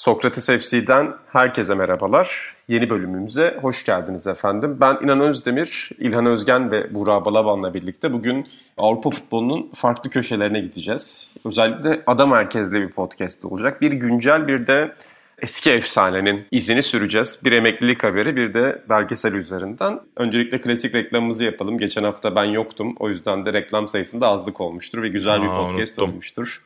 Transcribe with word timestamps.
Sokrates 0.00 0.46
FC'den 0.46 1.14
herkese 1.32 1.74
merhabalar. 1.74 2.54
Yeni 2.68 2.90
bölümümüze 2.90 3.58
hoş 3.62 3.84
geldiniz 3.84 4.26
efendim. 4.26 4.76
Ben 4.80 4.98
İnan 5.02 5.20
Özdemir, 5.20 5.90
İlhan 5.98 6.26
Özgen 6.26 6.70
ve 6.70 6.94
Burak 6.94 7.24
Balaban'la 7.24 7.74
birlikte 7.74 8.12
bugün 8.12 8.48
Avrupa 8.76 9.10
futbolunun 9.10 9.70
farklı 9.74 10.10
köşelerine 10.10 10.60
gideceğiz. 10.60 11.32
Özellikle 11.44 12.02
ada 12.06 12.26
merkezli 12.26 12.80
bir 12.80 12.88
podcast 12.88 13.44
olacak. 13.44 13.80
Bir 13.80 13.92
güncel 13.92 14.48
bir 14.48 14.66
de 14.66 14.94
eski 15.38 15.70
efsanenin 15.70 16.46
izini 16.50 16.82
süreceğiz. 16.82 17.40
Bir 17.44 17.52
emeklilik 17.52 18.04
haberi 18.04 18.36
bir 18.36 18.54
de 18.54 18.82
belgesel 18.88 19.32
üzerinden. 19.32 20.00
Öncelikle 20.16 20.60
klasik 20.60 20.94
reklamımızı 20.94 21.44
yapalım. 21.44 21.78
Geçen 21.78 22.04
hafta 22.04 22.36
ben 22.36 22.44
yoktum. 22.44 22.96
O 22.98 23.08
yüzden 23.08 23.46
de 23.46 23.52
reklam 23.52 23.88
sayısında 23.88 24.28
azlık 24.28 24.60
olmuştur 24.60 25.02
ve 25.02 25.08
güzel 25.08 25.40
Aa, 25.40 25.42
bir 25.42 25.48
podcast 25.48 25.98
unuttum. 25.98 26.12
olmuştur. 26.14 26.62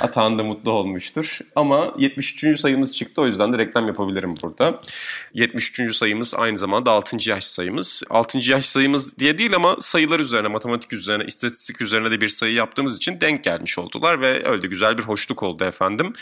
Atan 0.00 0.38
da 0.38 0.42
mutlu 0.42 0.70
olmuştur. 0.70 1.38
Ama 1.56 1.94
73. 1.98 2.60
sayımız 2.60 2.92
çıktı 2.92 3.22
o 3.22 3.26
yüzden 3.26 3.52
de 3.52 3.58
reklam 3.58 3.86
yapabilirim 3.86 4.34
burada. 4.42 4.80
73. 5.34 5.96
sayımız 5.96 6.34
aynı 6.34 6.58
zamanda 6.58 6.90
6. 6.92 7.30
yaş 7.30 7.44
sayımız. 7.44 8.02
6. 8.10 8.38
yaş 8.50 8.66
sayımız 8.66 9.18
diye 9.18 9.38
değil 9.38 9.54
ama 9.56 9.76
sayılar 9.80 10.20
üzerine, 10.20 10.48
matematik 10.48 10.92
üzerine, 10.92 11.24
istatistik 11.24 11.80
üzerine 11.80 12.10
de 12.10 12.20
bir 12.20 12.28
sayı 12.28 12.54
yaptığımız 12.54 12.96
için 12.96 13.20
denk 13.20 13.44
gelmiş 13.44 13.78
oldular 13.78 14.20
ve 14.20 14.48
öyle 14.48 14.66
güzel 14.66 14.98
bir 14.98 15.02
hoşluk 15.02 15.42
oldu 15.42 15.64
efendim. 15.64 16.12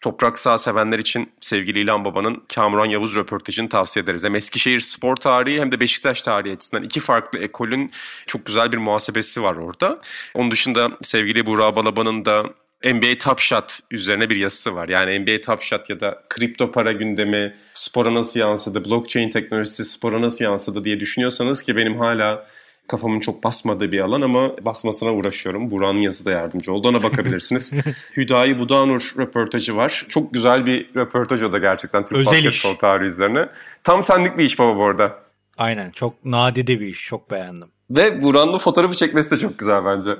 Toprak 0.00 0.38
sağ 0.38 0.58
sevenler 0.58 0.98
için 0.98 1.32
sevgili 1.40 1.80
İlhan 1.80 2.04
Baba'nın 2.04 2.42
Kamuran 2.54 2.86
Yavuz 2.86 3.16
röportajını 3.16 3.68
tavsiye 3.68 4.02
ederiz. 4.02 4.24
Hem 4.24 4.34
Eskişehir 4.34 4.80
spor 4.80 5.16
tarihi 5.16 5.60
hem 5.60 5.72
de 5.72 5.80
Beşiktaş 5.80 6.22
tarihi 6.22 6.54
açısından 6.54 6.82
iki 6.82 7.00
farklı 7.00 7.38
ekolün 7.38 7.90
çok 8.26 8.46
güzel 8.46 8.72
bir 8.72 8.78
muhasebesi 8.78 9.42
var 9.42 9.56
orada. 9.56 10.00
Onun 10.34 10.50
dışında 10.50 10.90
sevgili 11.02 11.46
Burak 11.46 11.76
Balaban'ın 11.76 12.24
da 12.24 12.44
NBA 12.84 13.18
Top 13.18 13.38
Shot 13.38 13.78
üzerine 13.90 14.30
bir 14.30 14.36
yazısı 14.36 14.74
var. 14.74 14.88
Yani 14.88 15.18
NBA 15.18 15.40
Top 15.40 15.62
Shot 15.62 15.90
ya 15.90 16.00
da 16.00 16.22
kripto 16.28 16.70
para 16.70 16.92
gündemi 16.92 17.56
spora 17.74 18.14
nasıl 18.14 18.40
yansıdı, 18.40 18.84
blockchain 18.84 19.30
teknolojisi 19.30 19.84
spora 19.84 20.22
nasıl 20.22 20.44
yansıdı 20.44 20.84
diye 20.84 21.00
düşünüyorsanız 21.00 21.62
ki 21.62 21.76
benim 21.76 21.98
hala 21.98 22.46
kafamın 22.90 23.20
çok 23.20 23.44
basmadığı 23.44 23.92
bir 23.92 24.00
alan 24.00 24.20
ama 24.20 24.64
basmasına 24.64 25.12
uğraşıyorum. 25.12 25.70
Buranın 25.70 25.98
yazısı 25.98 26.24
da 26.24 26.30
yardımcı 26.30 26.72
oldu. 26.72 26.88
Ona 26.88 27.02
bakabilirsiniz. 27.02 27.72
Hüdayi 28.16 28.58
Budanur 28.58 29.14
röportajı 29.18 29.76
var. 29.76 30.06
Çok 30.08 30.34
güzel 30.34 30.66
bir 30.66 30.94
röportaj 30.94 31.42
o 31.42 31.52
da 31.52 31.58
gerçekten 31.58 32.04
Türk 32.04 32.18
Özel 32.18 32.44
basketbol 32.44 32.74
tarihi 32.74 33.06
üzerine. 33.06 33.48
Tam 33.84 34.02
senlik 34.02 34.38
bir 34.38 34.44
iş 34.44 34.58
baba 34.58 34.76
bu 34.76 34.84
arada. 34.84 35.18
Aynen. 35.58 35.90
Çok 35.90 36.24
nadide 36.24 36.80
bir 36.80 36.86
iş. 36.86 37.04
Çok 37.04 37.30
beğendim. 37.30 37.68
Ve 37.90 38.22
Buran'ın 38.22 38.58
fotoğrafı 38.58 38.96
çekmesi 38.96 39.30
de 39.30 39.38
çok 39.38 39.58
güzel 39.58 39.84
bence. 39.84 40.10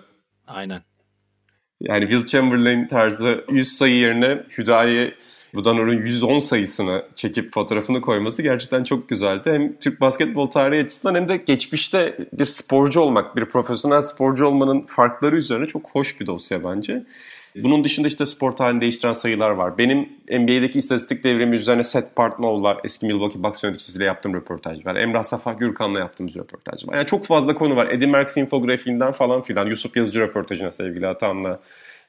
Aynen. 0.47 0.83
Yani 1.81 2.09
Will 2.09 2.25
Chamberlain 2.25 2.89
tarzı 2.89 3.45
100 3.51 3.69
sayı 3.69 3.95
yerine 3.95 4.43
Hüdayi 4.59 5.15
Budanur'un 5.55 5.93
110 5.93 6.39
sayısını 6.39 7.05
çekip 7.15 7.53
fotoğrafını 7.53 8.01
koyması 8.01 8.43
gerçekten 8.43 8.84
çok 8.84 9.09
güzeldi. 9.09 9.51
Hem 9.53 9.77
Türk 9.77 10.01
basketbol 10.01 10.47
tarihi 10.47 10.84
açısından 10.84 11.15
hem 11.15 11.29
de 11.29 11.37
geçmişte 11.37 12.19
bir 12.33 12.47
sporcu 12.47 13.01
olmak, 13.01 13.37
bir 13.37 13.45
profesyonel 13.45 14.01
sporcu 14.01 14.47
olmanın 14.47 14.83
farkları 14.87 15.37
üzerine 15.37 15.67
çok 15.67 15.91
hoş 15.91 16.20
bir 16.20 16.27
dosya 16.27 16.65
bence. 16.65 17.05
Bunun 17.57 17.84
dışında 17.84 18.09
işte 18.09 18.27
spor 18.27 18.53
tarihini 18.53 18.81
değiştiren 18.81 19.12
sayılar 19.12 19.51
var. 19.51 19.79
Benim 19.79 20.09
NBA'deki 20.31 20.79
istatistik 20.79 21.25
devrimi 21.25 21.57
üzerine 21.57 21.83
Seth 21.83 22.14
Partnow'la 22.17 22.80
eski 22.85 23.07
Milwaukee 23.07 23.42
Bucks 23.42 23.64
yöneticisiyle 23.64 24.05
yaptığım 24.05 24.35
röportaj 24.35 24.86
var. 24.86 24.97
Emrah 24.97 25.23
Safah 25.23 25.58
Gürkan'la 25.58 25.98
yaptığımız 25.98 26.36
röportaj 26.36 26.89
var. 26.89 26.97
Yani 26.97 27.07
çok 27.07 27.27
fazla 27.27 27.55
konu 27.55 27.77
var. 27.77 27.86
Eddie 27.86 28.07
Merckx 28.07 28.36
infografiğinden 28.36 29.13
falan 29.13 29.42
filan. 29.42 29.67
Yusuf 29.67 29.97
Yazıcı 29.97 30.20
röportajına 30.20 30.73
sevgili 30.73 31.07
Atan'la 31.07 31.61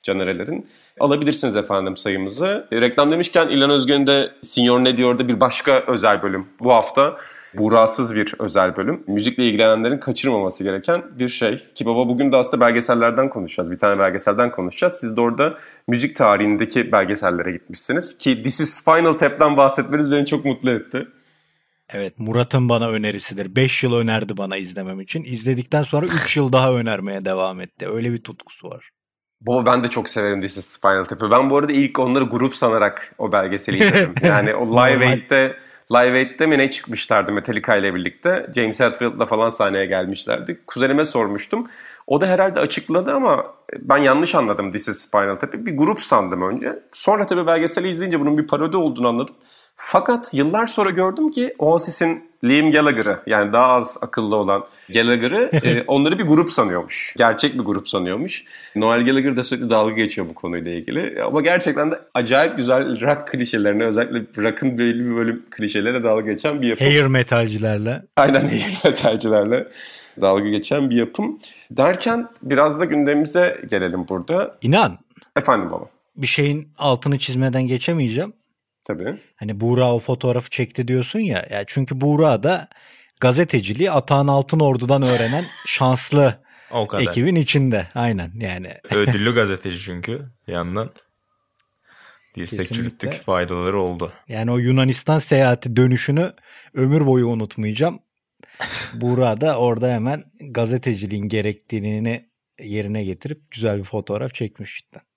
Canerelerin. 0.03 0.67
Alabilirsiniz 0.99 1.55
efendim 1.55 1.97
sayımızı. 1.97 2.67
E, 2.71 2.81
reklam 2.81 3.11
demişken 3.11 3.47
İlhan 3.47 3.69
Özgün'ün 3.69 4.07
de 4.07 4.31
Senior 4.41 4.79
Ne 4.83 4.97
Diyor'da 4.97 5.27
bir 5.27 5.39
başka 5.39 5.83
özel 5.87 6.21
bölüm 6.21 6.47
bu 6.59 6.73
hafta. 6.73 7.17
Buğrasız 7.53 8.15
bir 8.15 8.33
özel 8.39 8.77
bölüm. 8.77 9.03
Müzikle 9.07 9.45
ilgilenenlerin 9.45 9.97
kaçırmaması 9.97 10.63
gereken 10.63 11.03
bir 11.19 11.27
şey. 11.27 11.57
Ki 11.75 11.85
baba 11.85 12.09
bugün 12.09 12.31
de 12.31 12.37
aslında 12.37 12.65
belgesellerden 12.65 13.29
konuşacağız. 13.29 13.71
Bir 13.71 13.77
tane 13.77 13.99
belgeselden 13.99 14.51
konuşacağız. 14.51 14.93
Siz 14.93 15.17
de 15.17 15.21
orada 15.21 15.57
müzik 15.87 16.15
tarihindeki 16.15 16.91
belgesellere 16.91 17.51
gitmişsiniz. 17.51 18.17
Ki 18.17 18.41
This 18.41 18.59
is 18.59 18.69
Spinal 18.69 19.13
Tap'ten 19.13 19.57
bahsetmeniz 19.57 20.11
beni 20.11 20.25
çok 20.25 20.45
mutlu 20.45 20.71
etti. 20.71 21.07
Evet 21.93 22.19
Murat'ın 22.19 22.69
bana 22.69 22.89
önerisidir. 22.89 23.55
5 23.55 23.83
yıl 23.83 23.93
önerdi 23.93 24.37
bana 24.37 24.57
izlemem 24.57 25.01
için. 25.01 25.23
İzledikten 25.23 25.83
sonra 25.83 26.05
3 26.23 26.37
yıl 26.37 26.51
daha 26.53 26.73
önermeye 26.73 27.25
devam 27.25 27.61
etti. 27.61 27.87
Öyle 27.89 28.13
bir 28.13 28.23
tutkusu 28.23 28.69
var. 28.69 28.89
Baba 29.41 29.65
ben 29.65 29.83
de 29.83 29.87
çok 29.87 30.09
severim 30.09 30.41
This 30.41 30.57
is 30.57 30.65
Spinal 30.65 31.03
Tap'ı. 31.03 31.31
Ben 31.31 31.49
bu 31.49 31.57
arada 31.57 31.73
ilk 31.73 31.99
onları 31.99 32.23
grup 32.23 32.55
sanarak 32.55 33.15
o 33.17 33.31
belgeseli 33.31 33.77
izledim. 33.77 34.13
yani 34.23 34.55
o 34.55 34.65
Live 34.65 35.07
Aid'de 35.07 35.55
Live 35.91 36.17
Aid'de 36.17 36.45
mi 36.45 36.57
ne 36.57 36.69
çıkmışlardı 36.69 37.31
Metallica 37.31 37.75
ile 37.75 37.95
birlikte. 37.95 38.47
James 38.55 38.79
Hetfield'la 38.79 39.25
falan 39.25 39.49
sahneye 39.49 39.85
gelmişlerdi. 39.85 40.61
Kuzenime 40.67 41.05
sormuştum. 41.05 41.67
O 42.07 42.21
da 42.21 42.27
herhalde 42.27 42.59
açıkladı 42.59 43.13
ama 43.13 43.45
ben 43.79 43.97
yanlış 43.97 44.35
anladım 44.35 44.71
This 44.71 44.87
is 44.87 44.97
Spinal 44.97 45.35
Tap'ı. 45.35 45.65
Bir 45.65 45.77
grup 45.77 45.99
sandım 45.99 46.41
önce. 46.41 46.79
Sonra 46.91 47.25
tabii 47.25 47.47
belgeseli 47.47 47.87
izleyince 47.87 48.19
bunun 48.19 48.37
bir 48.37 48.47
parodi 48.47 48.77
olduğunu 48.77 49.07
anladım. 49.07 49.35
Fakat 49.75 50.33
yıllar 50.33 50.67
sonra 50.67 50.89
gördüm 50.89 51.31
ki 51.31 51.53
Oasis'in 51.59 52.31
Liam 52.43 52.71
Gallagher'ı 52.71 53.19
yani 53.25 53.53
daha 53.53 53.67
az 53.67 53.97
akıllı 54.01 54.35
olan 54.35 54.65
Gallagher'ı 54.93 55.49
e, 55.63 55.83
onları 55.87 56.19
bir 56.19 56.23
grup 56.23 56.49
sanıyormuş. 56.49 57.15
Gerçek 57.17 57.53
bir 57.53 57.63
grup 57.63 57.89
sanıyormuş. 57.89 58.43
Noel 58.75 59.05
Gallagher 59.05 59.35
da 59.35 59.43
sürekli 59.43 59.69
dalga 59.69 59.93
geçiyor 59.93 60.29
bu 60.29 60.33
konuyla 60.33 60.71
ilgili. 60.71 61.23
Ama 61.23 61.41
gerçekten 61.41 61.91
de 61.91 61.99
acayip 62.13 62.57
güzel 62.57 63.01
rock 63.01 63.27
klişelerine 63.27 63.83
özellikle 63.83 64.43
rock'ın 64.43 64.77
belli 64.77 65.05
bir 65.05 65.15
bölüm 65.15 65.45
klişelere 65.51 66.03
dalga 66.03 66.31
geçen 66.31 66.61
bir 66.61 66.67
yapım. 66.67 66.87
Hair 66.87 67.05
metalcilerle. 67.05 68.03
Aynen 68.15 68.47
hair 68.47 68.79
metalcilerle 68.85 69.67
dalga 70.21 70.49
geçen 70.49 70.89
bir 70.89 70.95
yapım. 70.95 71.39
Derken 71.71 72.27
biraz 72.43 72.79
da 72.79 72.85
gündemimize 72.85 73.61
gelelim 73.69 74.05
burada. 74.09 74.55
İnan. 74.61 74.97
Efendim 75.35 75.71
baba. 75.71 75.85
Bir 76.15 76.27
şeyin 76.27 76.69
altını 76.77 77.19
çizmeden 77.19 77.67
geçemeyeceğim. 77.67 78.33
Tabii. 78.87 79.17
Hani 79.35 79.59
Buğra 79.59 79.93
o 79.93 79.99
fotoğrafı 79.99 80.49
çekti 80.49 80.87
diyorsun 80.87 81.19
ya. 81.19 81.47
ya 81.51 81.63
çünkü 81.67 82.01
Buğra 82.01 82.43
da 82.43 82.67
gazeteciliği 83.19 83.91
Atahan 83.91 84.27
Altınordu'dan 84.27 85.01
öğrenen 85.01 85.43
şanslı 85.67 86.43
o 86.71 86.87
kadar. 86.87 87.03
ekibin 87.03 87.35
içinde. 87.35 87.87
Aynen 87.95 88.31
yani. 88.39 88.73
Ödüllü 88.91 89.31
gazeteci 89.35 89.79
çünkü 89.79 90.21
yandan. 90.47 90.89
Dirsek 92.35 92.73
çürüttük 92.73 93.13
faydaları 93.13 93.81
oldu. 93.81 94.13
Yani 94.27 94.51
o 94.51 94.57
Yunanistan 94.57 95.19
seyahati 95.19 95.75
dönüşünü 95.75 96.33
ömür 96.73 97.05
boyu 97.05 97.27
unutmayacağım. 97.27 97.99
Buğra 98.93 99.41
da 99.41 99.59
orada 99.59 99.89
hemen 99.89 100.23
gazeteciliğin 100.39 101.27
gerektiğini 101.27 102.29
yerine 102.59 103.03
getirip 103.03 103.51
güzel 103.51 103.79
bir 103.79 103.83
fotoğraf 103.83 104.33
çekmiş 104.33 104.77
cidden. 104.77 105.10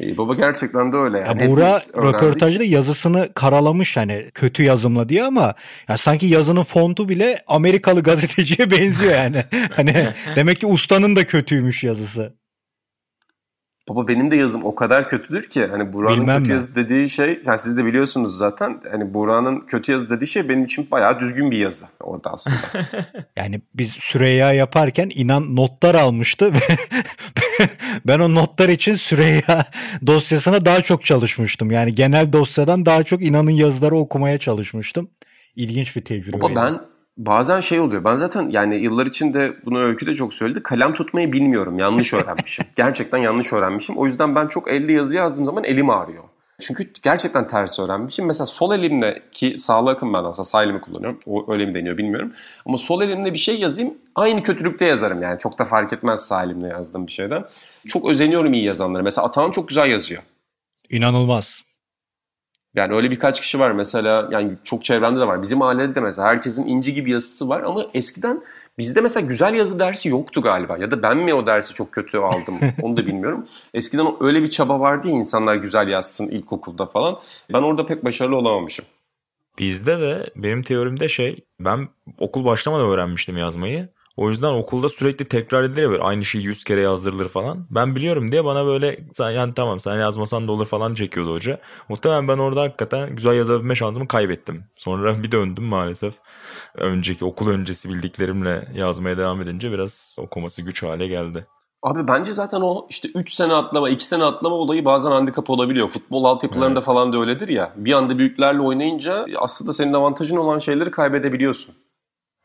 Ee, 0.00 0.16
baba 0.16 0.34
gerçekten 0.34 0.92
de 0.92 0.96
öyle. 0.96 1.18
Yani. 1.18 1.42
Ya 1.42 1.50
Buğra 1.50 1.78
röportajda 1.96 2.64
yazısını 2.64 3.28
karalamış 3.34 3.96
hani 3.96 4.30
kötü 4.34 4.62
yazımla 4.62 5.08
diye 5.08 5.24
ama 5.24 5.54
ya 5.88 5.96
sanki 5.96 6.26
yazının 6.26 6.62
fontu 6.62 7.08
bile 7.08 7.42
Amerikalı 7.46 8.02
gazeteciye 8.02 8.70
benziyor 8.70 9.12
yani. 9.12 9.44
hani 9.70 10.08
demek 10.36 10.60
ki 10.60 10.66
ustanın 10.66 11.16
da 11.16 11.26
kötüymüş 11.26 11.84
yazısı. 11.84 12.43
Baba 13.88 14.08
benim 14.08 14.30
de 14.30 14.36
yazım 14.36 14.64
o 14.64 14.74
kadar 14.74 15.08
kötüdür 15.08 15.42
ki 15.42 15.66
hani 15.66 15.92
Buğra'nın 15.92 16.26
kötü 16.26 16.40
mi? 16.40 16.48
yazı 16.48 16.74
dediği 16.74 17.08
şey 17.08 17.40
yani 17.46 17.58
siz 17.58 17.76
de 17.76 17.84
biliyorsunuz 17.84 18.36
zaten 18.38 18.80
hani 18.90 19.14
Buğra'nın 19.14 19.60
kötü 19.60 19.92
yazı 19.92 20.10
dediği 20.10 20.26
şey 20.26 20.48
benim 20.48 20.64
için 20.64 20.88
bayağı 20.90 21.20
düzgün 21.20 21.50
bir 21.50 21.58
yazı 21.58 21.86
orada 22.00 22.30
aslında. 22.32 22.56
yani 23.36 23.60
biz 23.74 23.90
Süreyya 23.92 24.52
yaparken 24.52 25.10
inan 25.14 25.56
notlar 25.56 25.94
almıştı 25.94 26.54
ve 26.54 26.58
ben 28.06 28.18
o 28.18 28.34
notlar 28.34 28.68
için 28.68 28.94
Süreyya 28.94 29.64
dosyasına 30.06 30.64
daha 30.64 30.80
çok 30.80 31.04
çalışmıştım. 31.04 31.70
Yani 31.70 31.94
genel 31.94 32.32
dosyadan 32.32 32.86
daha 32.86 33.02
çok 33.02 33.22
inanın 33.22 33.50
yazıları 33.50 33.96
okumaya 33.96 34.38
çalışmıştım. 34.38 35.08
İlginç 35.56 35.96
bir 35.96 36.04
tecrübe. 36.04 36.40
Baba 36.40 36.56
ben 36.56 36.80
bazen 37.16 37.60
şey 37.60 37.80
oluyor. 37.80 38.04
Ben 38.04 38.14
zaten 38.14 38.48
yani 38.50 38.76
yıllar 38.76 39.06
içinde 39.06 39.56
bunu 39.64 39.78
Öykü 39.78 40.06
de 40.06 40.14
çok 40.14 40.34
söyledi. 40.34 40.62
Kalem 40.62 40.94
tutmayı 40.94 41.32
bilmiyorum. 41.32 41.78
Yanlış 41.78 42.14
öğrenmişim. 42.14 42.66
Gerçekten 42.76 43.18
yanlış 43.18 43.52
öğrenmişim. 43.52 43.96
O 43.96 44.06
yüzden 44.06 44.34
ben 44.34 44.46
çok 44.46 44.68
50 44.68 44.92
yazı 44.92 45.16
yazdığım 45.16 45.44
zaman 45.44 45.64
elim 45.64 45.90
ağrıyor. 45.90 46.24
Çünkü 46.60 46.90
gerçekten 47.02 47.46
ters 47.46 47.78
öğrenmişim. 47.78 48.26
Mesela 48.26 48.46
sol 48.46 48.74
elimdeki 48.74 49.56
sağlı 49.56 49.90
akım 49.90 50.14
ben 50.14 50.24
aslında 50.24 50.44
sağ 50.44 50.62
elimi 50.62 50.80
kullanıyorum. 50.80 51.18
O 51.26 51.52
öyle 51.52 51.66
mi 51.66 51.74
deniyor 51.74 51.98
bilmiyorum. 51.98 52.32
Ama 52.66 52.78
sol 52.78 53.02
elimde 53.02 53.32
bir 53.32 53.38
şey 53.38 53.60
yazayım 53.60 53.94
aynı 54.14 54.42
kötülükte 54.42 54.84
yazarım 54.84 55.22
yani. 55.22 55.38
Çok 55.38 55.58
da 55.58 55.64
fark 55.64 55.92
etmez 55.92 56.26
sağ 56.26 56.44
elimle 56.44 56.68
yazdığım 56.68 57.06
bir 57.06 57.12
şeyden. 57.12 57.44
Çok 57.86 58.10
özeniyorum 58.10 58.52
iyi 58.52 58.64
yazanlara. 58.64 59.02
Mesela 59.02 59.26
Atahan 59.26 59.50
çok 59.50 59.68
güzel 59.68 59.90
yazıyor. 59.90 60.22
İnanılmaz. 60.90 61.63
Yani 62.74 62.94
öyle 62.94 63.10
birkaç 63.10 63.40
kişi 63.40 63.60
var 63.60 63.70
mesela 63.70 64.28
yani 64.30 64.52
çok 64.64 64.84
çevremde 64.84 65.20
de 65.20 65.26
var. 65.26 65.42
Bizim 65.42 65.62
ailede 65.62 65.94
de 65.94 66.00
mesela 66.00 66.28
herkesin 66.28 66.66
inci 66.66 66.94
gibi 66.94 67.10
yazısı 67.10 67.48
var 67.48 67.62
ama 67.62 67.86
eskiden 67.94 68.42
bizde 68.78 69.00
mesela 69.00 69.26
güzel 69.26 69.54
yazı 69.54 69.78
dersi 69.78 70.08
yoktu 70.08 70.42
galiba. 70.42 70.78
Ya 70.78 70.90
da 70.90 71.02
ben 71.02 71.16
mi 71.16 71.34
o 71.34 71.46
dersi 71.46 71.74
çok 71.74 71.92
kötü 71.92 72.18
aldım 72.18 72.58
onu 72.82 72.96
da 72.96 73.06
bilmiyorum. 73.06 73.48
Eskiden 73.74 74.06
öyle 74.20 74.42
bir 74.42 74.50
çaba 74.50 74.80
vardı 74.80 75.08
ya 75.08 75.14
insanlar 75.14 75.54
güzel 75.54 75.88
yazsın 75.88 76.28
ilkokulda 76.28 76.86
falan. 76.86 77.18
Ben 77.52 77.62
orada 77.62 77.84
pek 77.84 78.04
başarılı 78.04 78.36
olamamışım. 78.36 78.84
Bizde 79.58 80.00
de 80.00 80.30
benim 80.36 80.62
teorimde 80.62 81.08
şey 81.08 81.44
ben 81.60 81.88
okul 82.18 82.44
başlamadan 82.44 82.86
öğrenmiştim 82.86 83.36
yazmayı. 83.36 83.88
O 84.16 84.28
yüzden 84.28 84.52
okulda 84.52 84.88
sürekli 84.88 85.24
tekrar 85.24 85.62
edilir 85.62 85.90
böyle 85.90 86.02
aynı 86.02 86.24
şeyi 86.24 86.44
yüz 86.44 86.64
kere 86.64 86.80
yazdırılır 86.80 87.28
falan. 87.28 87.66
Ben 87.70 87.96
biliyorum 87.96 88.32
diye 88.32 88.44
bana 88.44 88.66
böyle 88.66 88.98
sen 89.12 89.30
yani 89.30 89.54
tamam 89.54 89.80
sen 89.80 89.98
yazmasan 89.98 90.48
da 90.48 90.52
olur 90.52 90.66
falan 90.66 90.94
çekiyordu 90.94 91.32
hoca. 91.32 91.58
Muhtemelen 91.88 92.28
ben 92.28 92.38
orada 92.38 92.62
hakikaten 92.62 93.16
güzel 93.16 93.34
yazabilme 93.34 93.74
şansımı 93.74 94.08
kaybettim. 94.08 94.64
Sonra 94.76 95.22
bir 95.22 95.30
döndüm 95.30 95.64
maalesef. 95.64 96.14
Önceki 96.74 97.24
okul 97.24 97.48
öncesi 97.48 97.88
bildiklerimle 97.88 98.68
yazmaya 98.74 99.18
devam 99.18 99.40
edince 99.40 99.72
biraz 99.72 100.16
okuması 100.20 100.62
güç 100.62 100.82
hale 100.82 101.06
geldi. 101.06 101.46
Abi 101.82 102.08
bence 102.08 102.32
zaten 102.32 102.60
o 102.60 102.86
işte 102.90 103.08
3 103.14 103.32
sene 103.32 103.54
atlama, 103.54 103.88
2 103.88 104.06
sene 104.06 104.24
atlama 104.24 104.56
olayı 104.56 104.84
bazen 104.84 105.10
handikap 105.10 105.50
olabiliyor. 105.50 105.88
Futbol 105.88 106.24
altyapılarında 106.24 106.78
evet. 106.78 106.86
falan 106.86 107.12
da 107.12 107.18
öyledir 107.18 107.48
ya. 107.48 107.72
Bir 107.76 107.92
anda 107.92 108.18
büyüklerle 108.18 108.60
oynayınca 108.60 109.26
aslında 109.38 109.72
senin 109.72 109.92
avantajın 109.92 110.36
olan 110.36 110.58
şeyleri 110.58 110.90
kaybedebiliyorsun. 110.90 111.74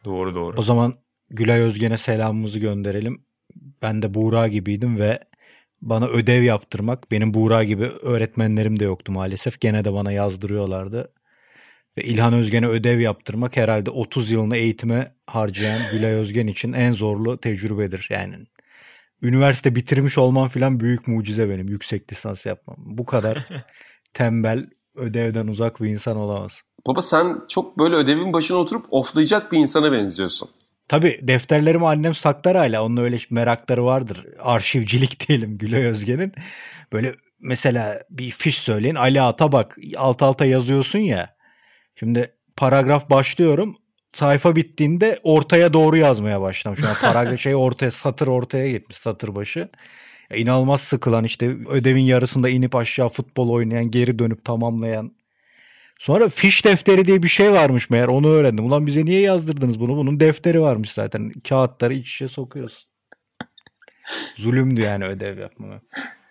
Doğru 0.06 0.36
doğru. 0.36 0.58
O 0.58 0.62
zaman 0.62 0.94
Gülay 1.30 1.60
Özgen'e 1.60 1.98
selamımızı 1.98 2.60
gönderelim. 2.60 3.22
Ben 3.82 4.02
de 4.02 4.14
Buğra 4.14 4.48
gibiydim 4.48 5.00
ve 5.00 5.20
bana 5.82 6.08
ödev 6.08 6.44
yaptırmak, 6.44 7.12
benim 7.12 7.34
Buğra 7.34 7.64
gibi 7.64 7.86
öğretmenlerim 7.86 8.80
de 8.80 8.84
yoktu 8.84 9.12
maalesef. 9.12 9.62
Gene 9.62 9.86
de 9.86 9.94
bana 9.94 10.12
yazdırıyorlardı. 10.12 11.14
Ve 11.98 12.04
İlhan 12.04 12.34
Özgen'e 12.34 12.68
ödev 12.68 13.00
yaptırmak 13.00 13.58
herhalde 13.58 13.90
30 13.90 14.32
yılını 14.32 14.58
eğitime 14.58 15.16
harcayan 15.28 15.80
Gülay 15.92 16.12
Özgen 16.12 16.48
için 16.48 16.74
en 16.74 16.92
zorlu 16.92 17.38
tecrübedir. 17.38 18.08
Yani 18.12 18.36
üniversite 19.22 19.76
bitirmiş 19.76 20.18
olmam 20.18 20.50
filan 20.50 20.80
büyük 20.80 21.08
mucize 21.08 21.50
benim 21.50 21.68
yüksek 21.68 22.12
lisans 22.12 22.46
yapmam. 22.46 22.78
Bu 22.80 23.06
kadar 23.06 23.48
tembel, 24.14 24.70
ödevden 24.96 25.48
uzak 25.48 25.82
bir 25.82 25.90
insan 25.90 26.18
olamaz. 26.18 26.62
Baba 26.88 27.02
sen 27.02 27.42
çok 27.50 27.80
böyle 27.80 27.96
ödevin 27.96 28.34
başına 28.34 28.58
oturup 28.58 28.86
oflayacak 28.92 29.52
bir 29.52 29.58
insana 29.58 29.92
benziyorsun. 29.92 30.50
Tabii 30.90 31.20
defterlerimi 31.22 31.88
annem 31.88 32.14
saklar 32.14 32.58
hala. 32.58 32.84
Onun 32.84 32.98
öyle 32.98 33.18
merakları 33.30 33.86
vardır. 33.86 34.26
Arşivcilik 34.40 35.28
diyelim 35.28 35.58
Gülay 35.58 35.86
Özgen'in. 35.86 36.34
Böyle 36.94 37.16
mesela 37.42 38.02
bir 38.10 38.32
fiş 38.32 38.58
söyleyin. 38.58 38.96
Ali 38.96 39.22
Ata 39.22 39.52
bak 39.52 39.78
alt 39.98 40.22
alta 40.22 40.46
yazıyorsun 40.46 41.00
ya. 41.00 41.36
Şimdi 41.96 42.34
paragraf 42.56 43.10
başlıyorum. 43.10 43.78
Sayfa 44.14 44.56
bittiğinde 44.56 45.20
ortaya 45.24 45.74
doğru 45.74 45.98
yazmaya 45.98 46.42
başladım. 46.42 46.78
Şu 46.78 46.90
an 46.90 46.96
paragraf 47.02 47.40
şey 47.40 47.56
ortaya 47.56 47.92
satır 47.92 48.28
ortaya 48.28 48.72
gitmiş 48.72 48.98
satır 48.98 49.36
başı. 49.36 49.70
Ya 50.30 50.38
inanılmaz 50.38 50.82
sıkılan 50.82 51.24
işte 51.24 51.58
ödevin 51.70 52.04
yarısında 52.04 52.50
inip 52.50 52.76
aşağı 52.76 53.10
futbol 53.10 53.50
oynayan 53.50 53.92
geri 53.92 54.20
dönüp 54.20 54.46
tamamlayan 54.46 55.12
Sonra 56.00 56.30
fiş 56.30 56.66
defteri 56.66 57.06
diye 57.06 57.24
bir 57.24 57.28
şey 57.28 57.52
varmış 57.52 57.90
meğer 57.90 58.08
onu 58.08 58.30
öğrendim. 58.30 58.66
Ulan 58.66 58.86
bize 58.86 59.06
niye 59.06 59.22
yazdırdınız 59.22 59.80
bunu? 59.80 59.98
Bunun 59.98 60.20
defteri 60.20 60.62
varmış 60.62 60.92
zaten. 60.92 61.32
Kağıtları 61.50 61.94
iç 61.94 62.16
içe 62.16 62.28
sokuyorsun. 62.28 62.90
Zulümdü 64.36 64.82
yani 64.82 65.06
ödev 65.06 65.38
yapmama. 65.38 65.82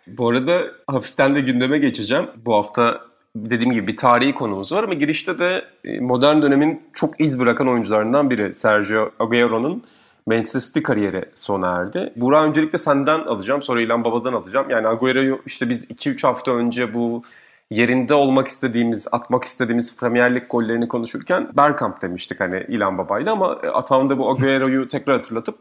Bu 0.07 0.29
arada 0.29 0.63
hafiften 0.87 1.35
de 1.35 1.41
gündeme 1.41 1.79
geçeceğim. 1.79 2.27
Bu 2.37 2.55
hafta 2.55 3.01
dediğim 3.37 3.73
gibi 3.73 3.87
bir 3.87 3.97
tarihi 3.97 4.35
konumuz 4.35 4.73
var 4.73 4.85
ama 4.85 4.95
girişte 4.95 5.39
de 5.39 5.65
e, 5.85 6.01
modern 6.01 6.43
dönemin 6.43 6.83
çok 6.95 7.21
iz 7.21 7.39
bırakan 7.39 7.69
oyuncularından 7.69 8.31
biri 8.31 8.55
Sergio 8.55 9.11
Aguero'nun 9.19 9.83
Manchester 10.27 10.61
City 10.61 10.81
kariyeri 10.81 11.25
sona 11.35 11.81
erdi. 11.81 12.13
Burak 12.17 12.49
öncelikle 12.49 12.79
senden 12.79 13.19
alacağım 13.19 13.63
sonra 13.63 13.81
İlhan 13.81 14.05
Baba'dan 14.05 14.33
alacağım. 14.33 14.71
Yani 14.71 14.89
Agüero'yu 14.89 15.43
işte 15.47 15.69
biz 15.69 15.85
2-3 15.85 16.27
hafta 16.27 16.53
önce 16.53 16.95
bu 16.95 17.23
yerinde 17.71 18.15
olmak 18.15 18.49
istediğimiz, 18.49 19.09
atmak 19.13 19.45
istediğimiz 19.45 19.97
Premier 19.97 20.35
Lig 20.35 20.51
gollerini 20.51 20.89
konuşurken 20.89 21.51
Bergkamp 21.57 22.03
demiştik 22.03 22.41
hani 22.41 22.67
İlan 22.69 22.99
Baba'yla 22.99 23.33
ama 23.33 23.59
e, 23.63 23.69
Atan 23.69 24.19
bu 24.19 24.31
Agüero'yu 24.31 24.89
tekrar 24.89 25.17
hatırlatıp 25.17 25.59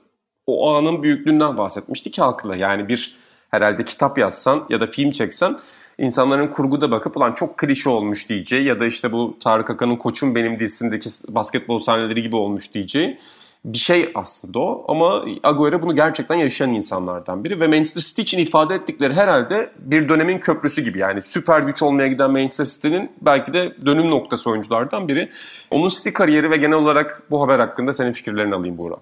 o 0.48 0.75
anın 0.75 1.04
büyüklüğünden 1.04 1.57
bahsetmişti 1.57 2.12
ki 2.12 2.21
haklı. 2.21 2.57
Yani 2.57 2.88
bir 2.88 3.15
herhalde 3.50 3.83
kitap 3.83 4.18
yazsan 4.18 4.65
ya 4.69 4.81
da 4.81 4.86
film 4.86 5.09
çeksen 5.09 5.57
insanların 5.98 6.48
kurguda 6.48 6.92
bakıp 6.92 7.18
ulan 7.18 7.33
çok 7.33 7.57
klişe 7.57 7.89
olmuş 7.89 8.30
diyeceği 8.30 8.63
ya 8.63 8.80
da 8.80 8.86
işte 8.86 9.12
bu 9.12 9.38
Tarık 9.39 9.69
Akan'ın 9.69 9.95
Koçum 9.95 10.36
Benim 10.36 10.59
dizisindeki 10.59 11.09
basketbol 11.30 11.80
sahneleri 11.80 12.21
gibi 12.21 12.36
olmuş 12.36 12.74
diyeceği 12.74 13.19
bir 13.65 13.77
şey 13.77 14.12
aslında 14.15 14.59
o. 14.59 14.86
Ama 14.88 15.25
Agüero 15.44 15.81
bunu 15.81 15.95
gerçekten 15.95 16.36
yaşayan 16.36 16.74
insanlardan 16.74 17.44
biri. 17.44 17.59
Ve 17.59 17.68
Manchester 17.68 18.01
City 18.01 18.21
için 18.21 18.39
ifade 18.39 18.75
ettikleri 18.75 19.13
herhalde 19.13 19.71
bir 19.80 20.09
dönemin 20.09 20.39
köprüsü 20.39 20.81
gibi. 20.81 21.00
Yani 21.00 21.21
süper 21.21 21.59
güç 21.62 21.83
olmaya 21.83 22.07
giden 22.07 22.31
Manchester 22.31 22.65
City'nin 22.65 23.12
belki 23.21 23.54
de 23.54 23.75
dönüm 23.86 24.12
noktası 24.12 24.50
oyunculardan 24.50 25.07
biri. 25.07 25.30
Onun 25.71 25.88
City 25.88 26.09
kariyeri 26.09 26.51
ve 26.51 26.57
genel 26.57 26.77
olarak 26.77 27.24
bu 27.30 27.42
haber 27.42 27.59
hakkında 27.59 27.94
senin 27.94 28.12
fikirlerini 28.12 28.56
alayım 28.56 28.77
Buğra. 28.77 28.95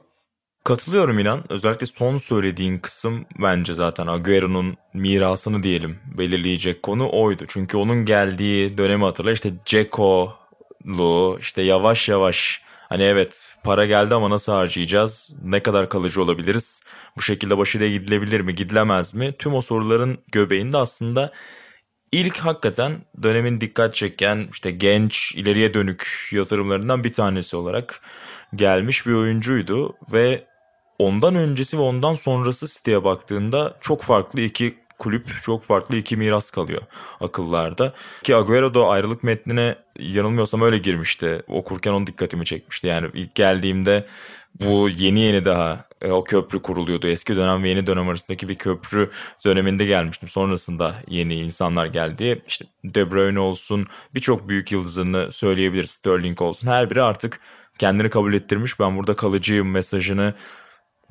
Katılıyorum 0.64 1.20
inan. 1.20 1.44
Özellikle 1.50 1.86
son 1.86 2.18
söylediğin 2.18 2.80
kısım 2.80 3.26
bence 3.42 3.74
zaten 3.74 4.08
Agüero'nun 4.08 4.76
mirasını 4.94 5.64
diyelim 5.64 6.00
belirleyecek 6.18 6.84
konu 6.84 7.10
oydu. 7.12 7.44
Çünkü 7.48 7.78
onun 7.78 8.06
geldiği 8.06 8.78
dönemi 8.78 9.04
hatırla 9.04 9.32
işte 9.32 9.50
Ceko'lu 9.66 11.38
işte 11.40 11.62
yavaş 11.62 12.10
yavaş 12.10 12.62
Hani 12.90 13.04
evet 13.04 13.56
para 13.64 13.86
geldi 13.86 14.16
ama 14.16 14.30
nasıl 14.30 14.52
harcayacağız? 14.52 15.38
Ne 15.44 15.64
kadar 15.64 15.90
kalıcı 15.90 16.22
olabiliriz? 16.22 16.82
Bu 17.18 17.22
şekilde 17.22 17.58
başarıya 17.58 17.92
gidilebilir 17.92 18.42
mi, 18.42 18.56
gidilemez 18.56 19.16
mi? 19.16 19.34
Tüm 19.40 19.54
o 19.54 19.62
soruların 19.62 20.18
göbeğinde 20.32 20.78
aslında 20.78 21.32
ilk 22.12 22.38
hakikaten 22.38 23.06
dönemin 23.24 23.62
dikkat 23.62 23.96
çeken 23.96 24.48
işte 24.52 24.72
genç 24.72 25.36
ileriye 25.36 25.74
dönük 25.74 26.30
yatırımlarından 26.32 27.04
bir 27.04 27.14
tanesi 27.14 27.56
olarak 27.58 28.02
gelmiş 28.56 29.08
bir 29.08 29.14
oyuncuydu 29.14 29.96
ve 30.14 30.46
ondan 31.00 31.36
öncesi 31.36 31.78
ve 31.78 31.82
ondan 31.82 32.14
sonrası 32.14 32.68
City'ye 32.68 33.04
baktığında 33.04 33.78
çok 33.82 34.02
farklı 34.02 34.42
iki 34.42 34.78
kulüp 34.98 35.28
çok 35.42 35.64
farklı 35.64 35.98
iki 35.98 36.18
miras 36.18 36.52
kalıyor 36.52 36.82
akıllarda. 37.22 37.94
Ki 38.24 38.36
Agüero 38.36 38.74
da 38.74 38.88
ayrılık 38.88 39.24
metnine 39.24 39.76
yanılmıyorsam 40.00 40.62
öyle 40.62 40.78
girmişti. 40.78 41.44
Okurken 41.48 41.92
onun 41.92 42.08
dikkatimi 42.08 42.46
çekmişti. 42.46 42.88
Yani 42.88 43.08
ilk 43.14 43.36
geldiğimde 43.36 44.06
bu 44.62 44.90
yeni 44.90 45.22
yeni 45.22 45.46
daha 45.46 45.86
e, 46.02 46.12
o 46.12 46.24
köprü 46.24 46.62
kuruluyordu. 46.62 47.08
Eski 47.08 47.38
dönem 47.38 47.64
ve 47.64 47.70
yeni 47.70 47.86
dönem 47.86 48.10
arasındaki 48.10 48.50
bir 48.50 48.56
köprü 48.56 49.10
döneminde 49.46 49.86
gelmiştim. 49.86 50.30
Sonrasında 50.30 50.96
yeni 51.08 51.36
insanlar 51.36 51.86
geldi. 51.86 52.42
İşte 52.48 52.66
De 52.84 53.12
Bruyne 53.12 53.40
olsun 53.40 53.88
birçok 54.16 54.50
büyük 54.50 54.72
yıldızını 54.72 55.32
söyleyebiliriz. 55.32 55.90
Sterling 55.92 56.42
olsun. 56.42 56.68
Her 56.68 56.90
biri 56.90 57.02
artık 57.02 57.40
kendini 57.78 58.10
kabul 58.10 58.34
ettirmiş. 58.34 58.80
Ben 58.80 58.98
burada 58.98 59.16
kalıcıyım 59.16 59.72
mesajını 59.72 60.34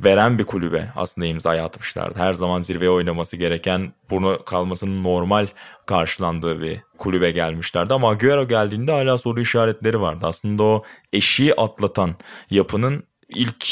veren 0.00 0.38
bir 0.38 0.44
kulübe 0.44 0.88
aslında 0.96 1.26
imzayı 1.26 1.62
atmışlardı. 1.62 2.18
Her 2.18 2.32
zaman 2.32 2.58
zirveye 2.58 2.90
oynaması 2.90 3.36
gereken, 3.36 3.92
bunu 4.10 4.38
kalmasının 4.46 5.04
normal 5.04 5.46
karşılandığı 5.86 6.62
bir 6.62 6.80
kulübe 6.98 7.30
gelmişlerdi. 7.30 7.94
Ama 7.94 8.10
Agüero 8.10 8.48
geldiğinde 8.48 8.92
hala 8.92 9.18
soru 9.18 9.40
işaretleri 9.40 10.00
vardı. 10.00 10.26
Aslında 10.26 10.62
o 10.62 10.82
eşiği 11.12 11.54
atlatan 11.54 12.14
yapının 12.50 13.04
ilk 13.28 13.66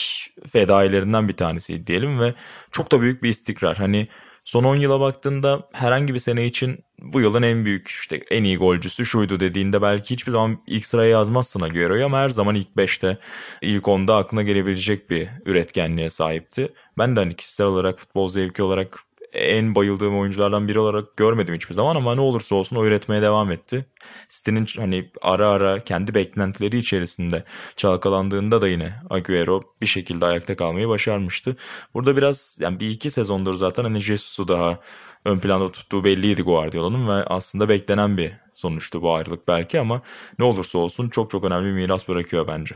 fedailerinden 0.49 1.29
bir 1.29 1.37
tanesi 1.37 1.87
diyelim 1.87 2.21
ve 2.21 2.35
çok 2.71 2.93
da 2.93 3.01
büyük 3.01 3.23
bir 3.23 3.29
istikrar. 3.29 3.77
Hani 3.77 4.09
Son 4.45 4.65
10 4.65 4.77
yıla 4.77 5.01
baktığında 5.01 5.69
herhangi 5.73 6.15
bir 6.15 6.19
sene 6.19 6.47
için 6.47 6.85
bu 6.99 7.21
yılın 7.21 7.43
en 7.43 7.65
büyük 7.65 7.89
işte 7.89 8.17
en 8.31 8.45
iyi 8.45 8.57
golcüsü 8.57 9.07
şuydu 9.07 9.41
dediğinde 9.41 9.83
belki 9.83 10.11
hiçbir 10.15 10.33
zaman 10.33 10.63
ilk 10.67 10.87
sıraya 10.87 11.11
yazmazsın 11.11 11.61
Agüero'yu 11.61 12.05
ama 12.05 12.19
her 12.19 12.29
zaman 12.29 12.55
ilk 12.55 12.69
5'te 12.77 13.17
ilk 13.63 13.85
10'da 13.85 14.17
aklına 14.17 14.43
gelebilecek 14.43 15.11
bir 15.11 15.29
üretkenliğe 15.47 16.11
sahipti. 16.11 16.73
Ben 16.99 17.17
de 17.17 17.21
hani 17.21 17.37
kişisel 17.37 17.67
olarak 17.67 17.99
futbol 17.99 18.29
zevki 18.29 18.63
olarak 18.63 18.99
en 19.33 19.75
bayıldığım 19.75 20.19
oyunculardan 20.19 20.69
biri 20.69 20.79
olarak 20.79 21.17
görmedim 21.17 21.55
hiçbir 21.55 21.75
zaman 21.75 21.97
ama 21.97 22.15
ne 22.15 22.21
olursa 22.21 22.55
olsun 22.55 22.77
o 22.77 22.85
üretmeye 22.85 23.23
devam 23.23 23.51
etti. 23.51 23.87
City'nin 24.29 24.67
hani 24.77 25.11
ara 25.23 25.49
ara 25.49 25.81
kendi 25.85 26.15
beklentileri 26.15 26.79
içerisinde 26.79 27.45
çalkalandığında 27.77 28.63
da 28.63 28.69
yine 28.69 28.95
Agüero 29.11 29.63
bir 29.81 29.87
şekilde 29.87 30.27
ayakta 30.27 30.57
kalmayı 30.57 30.89
başarmıştı. 30.89 31.57
Burada 31.95 32.17
biraz 32.17 32.59
yani 32.61 32.81
bir 32.81 32.91
iki 32.91 33.11
sezondur 33.11 33.55
zaten 33.55 33.85
hani 33.85 34.01
Jesus'u 34.01 34.49
daha 34.49 34.79
ön 35.25 35.39
planda 35.39 35.73
tuttuğu 35.73 36.05
belliydi 36.05 36.43
Guardiola'nın 36.43 37.09
ve 37.09 37.25
aslında 37.25 37.69
beklenen 37.69 38.17
bir 38.17 38.33
sonuçtu 38.55 39.03
bu 39.03 39.15
ayrılık 39.15 39.49
belki 39.49 39.81
ama 39.81 40.03
ne 40.39 40.45
olursa 40.45 40.79
olsun 40.79 41.09
çok 41.09 41.31
çok 41.31 41.45
önemli 41.45 41.67
bir 41.67 41.73
miras 41.73 42.09
bırakıyor 42.09 42.47
bence. 42.47 42.75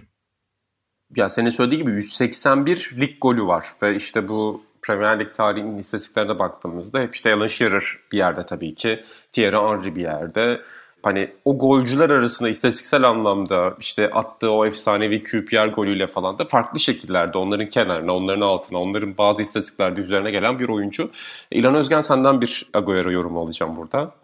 Ya 1.17 1.29
senin 1.29 1.51
söylediği 1.51 1.81
gibi 1.81 1.91
181 1.91 2.95
lig 3.01 3.21
golü 3.21 3.47
var 3.47 3.67
ve 3.83 3.97
işte 3.97 4.29
bu 4.29 4.65
Premier 4.87 5.21
Lig 5.21 5.35
tarihinin 5.35 5.78
istatistiklerine 5.78 6.38
baktığımızda 6.38 7.00
hep 7.00 7.14
işte 7.14 7.35
Alan 7.35 7.47
Shearer 7.47 7.83
bir 8.12 8.19
yerde 8.19 8.43
tabii 8.47 8.75
ki, 8.75 9.00
Thierry 9.33 9.57
Henry 9.57 9.97
bir 9.97 10.02
yerde. 10.02 10.61
Hani 11.02 11.33
o 11.45 11.59
golcüler 11.59 12.11
arasında 12.11 12.49
istatistiksel 12.49 13.02
anlamda 13.02 13.76
işte 13.81 14.11
attığı 14.11 14.50
o 14.50 14.66
efsanevi 14.66 15.23
QPR 15.23 15.66
golüyle 15.66 16.07
falan 16.07 16.38
da 16.38 16.45
farklı 16.45 16.81
şekillerde 16.81 17.38
onların 17.38 17.69
kenarına, 17.69 18.16
onların 18.16 18.40
altına, 18.40 18.78
onların 18.78 19.19
bazı 19.19 19.43
istatistiklerde 19.43 20.00
üzerine 20.00 20.31
gelen 20.31 20.59
bir 20.59 20.69
oyuncu. 20.69 21.11
İlhan 21.50 21.75
Özgen 21.75 22.00
senden 22.00 22.40
bir 22.40 22.66
Agüero 22.75 23.11
yorumu 23.11 23.40
alacağım 23.40 23.76
burada. 23.76 24.14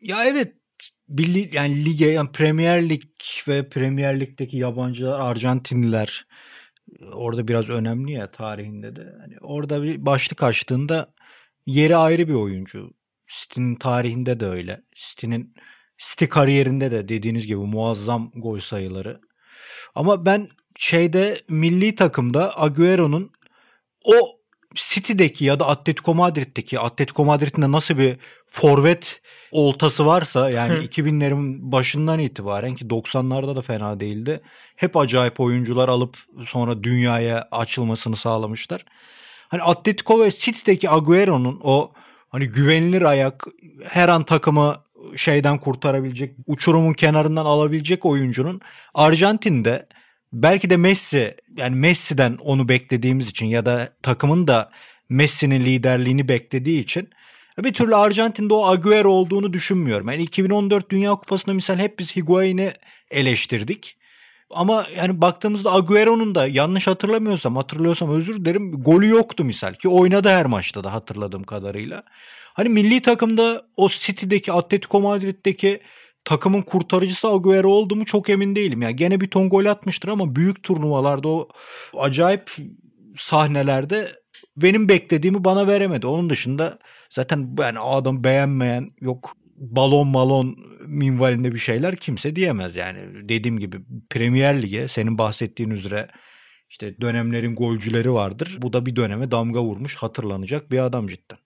Ya 0.00 0.24
evet 0.24 0.52
bir 1.08 1.52
yani 1.52 1.84
lige 1.84 2.06
yani 2.06 2.32
Premier 2.32 2.88
Lig 2.88 3.02
ve 3.48 3.68
Premier 3.68 4.20
Lig'deki 4.20 4.56
yabancılar 4.56 5.20
Arjantinliler 5.20 6.26
orada 7.12 7.48
biraz 7.48 7.68
önemli 7.68 8.12
ya 8.12 8.30
tarihinde 8.30 8.96
de. 8.96 9.12
Hani 9.20 9.34
orada 9.40 9.82
bir 9.82 10.06
başlık 10.06 10.42
açtığında 10.42 11.14
yeri 11.66 11.96
ayrı 11.96 12.28
bir 12.28 12.34
oyuncu. 12.34 12.90
City'nin 13.26 13.74
tarihinde 13.74 14.40
de 14.40 14.46
öyle. 14.46 14.82
City'nin 14.94 15.54
City 15.98 16.24
kariyerinde 16.24 16.90
de 16.90 17.08
dediğiniz 17.08 17.46
gibi 17.46 17.58
muazzam 17.58 18.32
gol 18.34 18.58
sayıları. 18.58 19.20
Ama 19.94 20.24
ben 20.24 20.48
şeyde 20.76 21.36
milli 21.48 21.94
takımda 21.94 22.60
Agüero'nun 22.60 23.32
o 24.04 24.42
City'deki 24.74 25.44
ya 25.44 25.60
da 25.60 25.66
Atletico 25.66 26.14
Madrid'deki 26.14 26.80
Atletico 26.80 27.24
Madrid'in 27.24 27.72
nasıl 27.72 27.98
bir 27.98 28.18
forvet 28.52 29.20
oltası 29.50 30.06
varsa 30.06 30.50
yani 30.50 30.72
2000'lerin 30.72 31.72
başından 31.72 32.18
itibaren 32.18 32.74
ki 32.74 32.84
90'larda 32.86 33.56
da 33.56 33.62
fena 33.62 34.00
değildi. 34.00 34.40
Hep 34.76 34.96
acayip 34.96 35.40
oyuncular 35.40 35.88
alıp 35.88 36.16
sonra 36.46 36.82
dünyaya 36.82 37.48
açılmasını 37.50 38.16
sağlamışlar. 38.16 38.84
Hani 39.48 39.62
Atletico 39.62 40.20
ve 40.20 40.30
City'deki 40.30 40.90
Agüero'nun 40.90 41.60
o 41.62 41.92
hani 42.28 42.46
güvenilir 42.46 43.02
ayak 43.02 43.44
her 43.84 44.08
an 44.08 44.24
takımı 44.24 44.76
şeyden 45.16 45.58
kurtarabilecek, 45.58 46.36
uçurumun 46.46 46.92
kenarından 46.92 47.44
alabilecek 47.44 48.06
oyuncunun 48.06 48.60
Arjantin'de 48.94 49.86
belki 50.32 50.70
de 50.70 50.76
Messi 50.76 51.36
yani 51.56 51.76
Messi'den 51.76 52.36
onu 52.36 52.68
beklediğimiz 52.68 53.28
için 53.28 53.46
ya 53.46 53.66
da 53.66 53.92
takımın 54.02 54.46
da 54.48 54.70
Messi'nin 55.08 55.60
liderliğini 55.60 56.28
beklediği 56.28 56.80
için 56.82 57.10
bir 57.58 57.72
türlü 57.72 57.96
Arjantin'de 57.96 58.54
o 58.54 58.66
Agüero 58.66 59.10
olduğunu 59.10 59.52
düşünmüyorum. 59.52 60.08
Yani 60.08 60.22
2014 60.22 60.90
Dünya 60.90 61.14
Kupası'nda 61.14 61.54
misal 61.54 61.78
hep 61.78 61.98
biz 61.98 62.16
Higuain'i 62.16 62.72
eleştirdik. 63.10 63.96
Ama 64.50 64.86
yani 64.96 65.20
baktığımızda 65.20 65.72
Agüero'nun 65.72 66.34
da 66.34 66.46
yanlış 66.46 66.86
hatırlamıyorsam 66.86 67.56
hatırlıyorsam 67.56 68.10
özür 68.10 68.44
dilerim 68.44 68.72
golü 68.72 69.08
yoktu 69.08 69.44
misal 69.44 69.74
ki 69.74 69.88
oynadı 69.88 70.28
her 70.28 70.46
maçta 70.46 70.84
da 70.84 70.92
hatırladığım 70.92 71.42
kadarıyla. 71.42 72.02
Hani 72.54 72.68
milli 72.68 73.02
takımda 73.02 73.66
o 73.76 73.88
City'deki 73.88 74.52
Atletico 74.52 75.00
Madrid'deki 75.00 75.80
takımın 76.24 76.62
kurtarıcısı 76.62 77.28
Agüero 77.28 77.68
oldu 77.70 77.96
mu 77.96 78.04
çok 78.04 78.28
emin 78.30 78.56
değilim. 78.56 78.82
Yani 78.82 78.96
gene 78.96 79.20
bir 79.20 79.30
ton 79.30 79.48
gol 79.48 79.64
atmıştır 79.64 80.08
ama 80.08 80.36
büyük 80.36 80.62
turnuvalarda 80.62 81.28
o 81.28 81.48
acayip 81.98 82.50
sahnelerde 83.16 84.08
benim 84.56 84.88
beklediğimi 84.88 85.44
bana 85.44 85.66
veremedi. 85.66 86.06
Onun 86.06 86.30
dışında 86.30 86.78
zaten 87.12 87.56
ben 87.56 87.76
adam 87.78 88.24
beğenmeyen 88.24 88.90
yok 89.00 89.36
balon 89.56 90.14
balon 90.14 90.56
minvalinde 90.86 91.52
bir 91.52 91.58
şeyler 91.58 91.96
kimse 91.96 92.36
diyemez 92.36 92.76
yani. 92.76 93.28
Dediğim 93.28 93.58
gibi 93.58 93.80
Premier 94.10 94.62
Lig'e 94.62 94.88
senin 94.88 95.18
bahsettiğin 95.18 95.70
üzere 95.70 96.08
işte 96.70 97.00
dönemlerin 97.00 97.54
golcüleri 97.54 98.12
vardır. 98.12 98.58
Bu 98.58 98.72
da 98.72 98.86
bir 98.86 98.96
döneme 98.96 99.30
damga 99.30 99.62
vurmuş 99.62 99.96
hatırlanacak 99.96 100.70
bir 100.70 100.78
adam 100.78 101.08
cidden. 101.08 101.38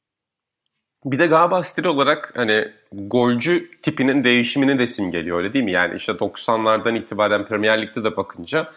Bir 1.04 1.18
de 1.18 1.26
galiba 1.26 1.62
stil 1.62 1.85
olarak 1.85 2.32
hani 2.37 2.68
golcü 2.92 3.70
tipinin 3.82 4.25
değişimini 4.25 4.78
de 4.78 4.87
simgeliyor 4.87 5.38
öyle 5.38 5.52
değil 5.52 5.64
mi? 5.64 5.73
Yani 5.73 5.94
işte 5.96 6.12
90'lardan 6.12 6.99
itibaren 6.99 7.46
Premier 7.46 7.82
Lig'de 7.82 8.04
de 8.04 8.16
bakınca 8.16 8.73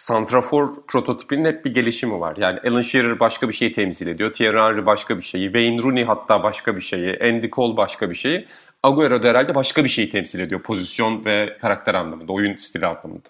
santrafor 0.00 0.68
prototipinin 0.88 1.44
hep 1.44 1.64
bir 1.64 1.74
gelişimi 1.74 2.20
var. 2.20 2.36
Yani 2.36 2.60
Alan 2.68 2.80
Shearer 2.80 3.20
başka 3.20 3.48
bir 3.48 3.52
şeyi 3.52 3.72
temsil 3.72 4.06
ediyor. 4.06 4.32
Thierry 4.32 4.58
Henry 4.58 4.86
başka 4.86 5.16
bir 5.16 5.22
şeyi. 5.22 5.44
Wayne 5.44 5.82
Rooney 5.82 6.04
hatta 6.04 6.42
başka 6.42 6.76
bir 6.76 6.80
şeyi. 6.80 7.18
Andy 7.22 7.50
Cole 7.50 7.76
başka 7.76 8.10
bir 8.10 8.14
şeyi. 8.14 8.46
Agüero 8.82 9.22
da 9.22 9.28
herhalde 9.28 9.54
başka 9.54 9.84
bir 9.84 9.88
şeyi 9.88 10.10
temsil 10.10 10.40
ediyor. 10.40 10.62
Pozisyon 10.62 11.24
ve 11.24 11.56
karakter 11.60 11.94
anlamında, 11.94 12.32
oyun 12.32 12.56
stili 12.56 12.86
anlamında. 12.86 13.28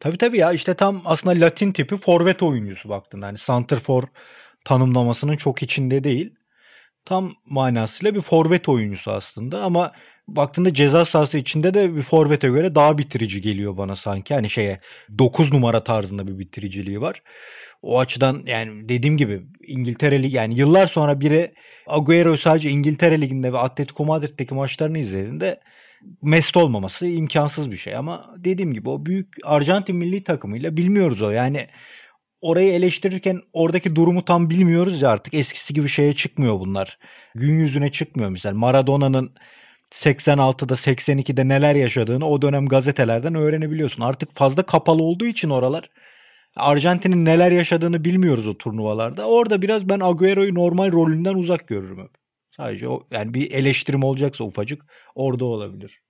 Tabii 0.00 0.18
tabii 0.18 0.38
ya 0.38 0.52
işte 0.52 0.74
tam 0.74 1.02
aslında 1.04 1.44
Latin 1.44 1.72
tipi 1.72 1.96
forvet 1.96 2.42
oyuncusu 2.42 2.88
baktığında. 2.88 3.26
Hani 3.26 3.38
santrafor 3.38 4.02
tanımlamasının 4.64 5.36
çok 5.36 5.62
içinde 5.62 6.04
değil. 6.04 6.34
Tam 7.04 7.32
manasıyla 7.46 8.14
bir 8.14 8.20
forvet 8.20 8.68
oyuncusu 8.68 9.10
aslında 9.10 9.62
ama 9.62 9.92
baktığında 10.36 10.74
ceza 10.74 11.04
sahası 11.04 11.38
içinde 11.38 11.74
de 11.74 11.96
bir 11.96 12.02
forvete 12.02 12.48
göre 12.48 12.74
daha 12.74 12.98
bitirici 12.98 13.40
geliyor 13.40 13.76
bana 13.76 13.96
sanki. 13.96 14.34
Hani 14.34 14.50
şeye 14.50 14.80
9 15.18 15.52
numara 15.52 15.84
tarzında 15.84 16.26
bir 16.26 16.38
bitiriciliği 16.38 17.00
var. 17.00 17.22
O 17.82 17.98
açıdan 17.98 18.42
yani 18.46 18.88
dediğim 18.88 19.16
gibi 19.16 19.42
İngiltere 19.66 20.22
Ligi 20.22 20.36
yani 20.36 20.54
yıllar 20.54 20.86
sonra 20.86 21.20
biri 21.20 21.54
Agüero 21.86 22.36
sadece 22.36 22.70
İngiltere 22.70 23.20
Ligi'nde 23.20 23.52
ve 23.52 23.58
Atletico 23.58 24.04
Madrid'deki 24.04 24.54
maçlarını 24.54 24.98
izlediğinde 24.98 25.60
mest 26.22 26.56
olmaması 26.56 27.06
imkansız 27.06 27.70
bir 27.70 27.76
şey 27.76 27.96
ama 27.96 28.34
dediğim 28.38 28.72
gibi 28.72 28.88
o 28.88 29.06
büyük 29.06 29.28
Arjantin 29.44 29.96
milli 29.96 30.24
takımıyla 30.24 30.76
bilmiyoruz 30.76 31.22
o 31.22 31.30
yani 31.30 31.66
orayı 32.40 32.72
eleştirirken 32.72 33.40
oradaki 33.52 33.96
durumu 33.96 34.24
tam 34.24 34.50
bilmiyoruz 34.50 35.02
ya 35.02 35.10
artık 35.10 35.34
eskisi 35.34 35.74
gibi 35.74 35.88
şeye 35.88 36.14
çıkmıyor 36.14 36.60
bunlar. 36.60 36.98
Gün 37.34 37.58
yüzüne 37.58 37.92
çıkmıyor 37.92 38.30
mesela 38.30 38.54
Maradona'nın 38.54 39.34
86'da 39.92 40.74
82'de 40.74 41.48
neler 41.48 41.74
yaşadığını 41.74 42.28
o 42.28 42.42
dönem 42.42 42.68
gazetelerden 42.68 43.34
öğrenebiliyorsun. 43.34 44.02
Artık 44.02 44.34
fazla 44.34 44.62
kapalı 44.62 45.02
olduğu 45.02 45.26
için 45.26 45.50
oralar 45.50 45.90
Arjantin'in 46.56 47.24
neler 47.24 47.50
yaşadığını 47.50 48.04
bilmiyoruz 48.04 48.46
o 48.46 48.58
turnuvalarda. 48.58 49.26
Orada 49.26 49.62
biraz 49.62 49.88
ben 49.88 50.00
Agüero'yu 50.00 50.54
normal 50.54 50.92
rolünden 50.92 51.34
uzak 51.34 51.68
görürüm. 51.68 52.08
Sadece 52.56 52.88
o 52.88 53.06
yani 53.10 53.34
bir 53.34 53.50
eleştirim 53.50 54.02
olacaksa 54.02 54.44
ufacık 54.44 54.82
orada 55.14 55.44
olabilir. 55.44 56.00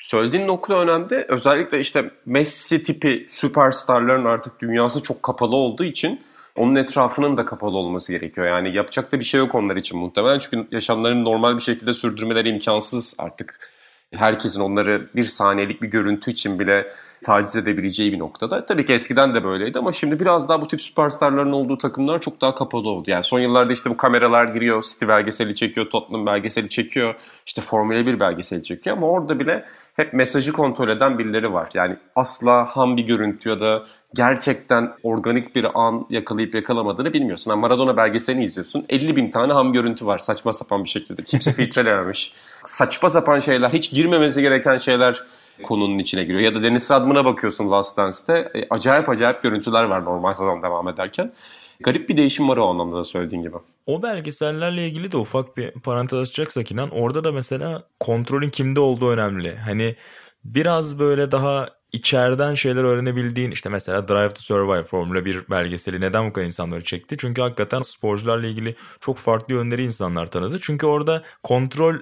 Söylediğin 0.00 0.46
nokta 0.46 0.80
önemli. 0.80 1.26
Özellikle 1.28 1.80
işte 1.80 2.10
Messi 2.26 2.84
tipi 2.84 3.26
süperstarların 3.28 4.24
artık 4.24 4.60
dünyası 4.60 5.02
çok 5.02 5.22
kapalı 5.22 5.56
olduğu 5.56 5.84
için 5.84 6.20
onun 6.58 6.74
etrafının 6.74 7.36
da 7.36 7.44
kapalı 7.44 7.76
olması 7.76 8.12
gerekiyor. 8.12 8.46
Yani 8.46 8.76
yapacak 8.76 9.12
da 9.12 9.18
bir 9.18 9.24
şey 9.24 9.40
yok 9.40 9.54
onlar 9.54 9.76
için 9.76 9.98
muhtemelen. 9.98 10.38
Çünkü 10.38 10.68
yaşamlarını 10.70 11.24
normal 11.24 11.56
bir 11.56 11.62
şekilde 11.62 11.94
sürdürmeleri 11.94 12.48
imkansız 12.48 13.14
artık. 13.18 13.77
Herkesin 14.14 14.60
onları 14.60 15.08
bir 15.16 15.22
saniyelik 15.22 15.82
bir 15.82 15.88
görüntü 15.88 16.30
için 16.30 16.58
bile 16.58 16.88
taciz 17.24 17.56
edebileceği 17.56 18.12
bir 18.12 18.18
noktada. 18.18 18.66
Tabii 18.66 18.84
ki 18.84 18.92
eskiden 18.92 19.34
de 19.34 19.44
böyleydi 19.44 19.78
ama 19.78 19.92
şimdi 19.92 20.20
biraz 20.20 20.48
daha 20.48 20.62
bu 20.62 20.68
tip 20.68 20.80
süperstarların 20.80 21.52
olduğu 21.52 21.78
takımlar 21.78 22.20
çok 22.20 22.40
daha 22.40 22.54
kapalı 22.54 22.88
oldu. 22.88 23.10
Yani 23.10 23.22
son 23.22 23.40
yıllarda 23.40 23.72
işte 23.72 23.90
bu 23.90 23.96
kameralar 23.96 24.44
giriyor, 24.44 24.82
City 24.82 25.08
belgeseli 25.08 25.54
çekiyor, 25.54 25.90
Tottenham 25.90 26.26
belgeseli 26.26 26.68
çekiyor, 26.68 27.14
işte 27.46 27.62
Formula 27.62 28.06
1 28.06 28.20
belgeseli 28.20 28.62
çekiyor 28.62 28.96
ama 28.96 29.06
orada 29.06 29.40
bile 29.40 29.64
hep 29.96 30.12
mesajı 30.12 30.52
kontrol 30.52 30.88
eden 30.88 31.18
birileri 31.18 31.52
var. 31.52 31.70
Yani 31.74 31.96
asla 32.16 32.64
ham 32.64 32.96
bir 32.96 33.02
görüntü 33.02 33.48
ya 33.48 33.60
da 33.60 33.84
gerçekten 34.14 34.92
organik 35.02 35.54
bir 35.54 35.66
an 35.74 36.06
yakalayıp 36.10 36.54
yakalamadığını 36.54 37.12
bilmiyorsun. 37.12 37.50
Yani 37.50 37.60
Maradona 37.60 37.96
belgeselini 37.96 38.44
izliyorsun. 38.44 38.84
50 38.88 39.16
bin 39.16 39.30
tane 39.30 39.52
ham 39.52 39.72
görüntü 39.72 40.06
var 40.06 40.18
saçma 40.18 40.52
sapan 40.52 40.84
bir 40.84 40.88
şekilde. 40.88 41.22
Kimse 41.22 41.52
filtrelememiş. 41.56 42.34
Saçma 42.68 43.08
sapan 43.08 43.38
şeyler, 43.38 43.70
hiç 43.70 43.90
girmemesi 43.90 44.42
gereken 44.42 44.78
şeyler 44.78 45.24
konunun 45.62 45.98
içine 45.98 46.24
giriyor. 46.24 46.40
Ya 46.40 46.54
da 46.54 46.62
Deniz 46.62 46.90
Radman'a 46.90 47.24
bakıyorsun 47.24 47.70
Last 47.70 47.96
Dance'te. 47.96 48.50
E, 48.54 48.66
acayip 48.70 49.08
acayip 49.08 49.42
görüntüler 49.42 49.84
var 49.84 50.04
normal 50.04 50.34
sezon 50.34 50.62
devam 50.62 50.88
ederken. 50.88 51.32
Garip 51.80 52.08
bir 52.08 52.16
değişim 52.16 52.48
var 52.48 52.56
o 52.56 52.68
anlamda 52.68 52.96
da 52.96 53.04
söylediğin 53.04 53.42
gibi. 53.42 53.56
O 53.86 54.02
belgesellerle 54.02 54.88
ilgili 54.88 55.12
de 55.12 55.16
ufak 55.16 55.56
bir 55.56 55.70
parantez 55.70 56.18
açacaksak 56.18 56.72
inan 56.72 56.90
orada 56.90 57.24
da 57.24 57.32
mesela 57.32 57.82
kontrolün 58.00 58.50
kimde 58.50 58.80
olduğu 58.80 59.10
önemli. 59.10 59.56
Hani 59.56 59.96
biraz 60.44 60.98
böyle 60.98 61.30
daha 61.30 61.68
içeriden 61.92 62.54
şeyler 62.54 62.84
öğrenebildiğin 62.84 63.50
işte 63.50 63.68
mesela 63.68 64.08
Drive 64.08 64.28
to 64.28 64.40
Survive 64.40 64.84
Formula 64.84 65.24
1 65.24 65.50
belgeseli 65.50 66.00
neden 66.00 66.28
bu 66.28 66.32
kadar 66.32 66.46
insanları 66.46 66.84
çekti? 66.84 67.16
Çünkü 67.18 67.42
hakikaten 67.42 67.82
sporcularla 67.82 68.46
ilgili 68.46 68.74
çok 69.00 69.16
farklı 69.16 69.54
yönleri 69.54 69.84
insanlar 69.84 70.26
tanıdı. 70.26 70.58
Çünkü 70.60 70.86
orada 70.86 71.22
kontrol 71.42 71.94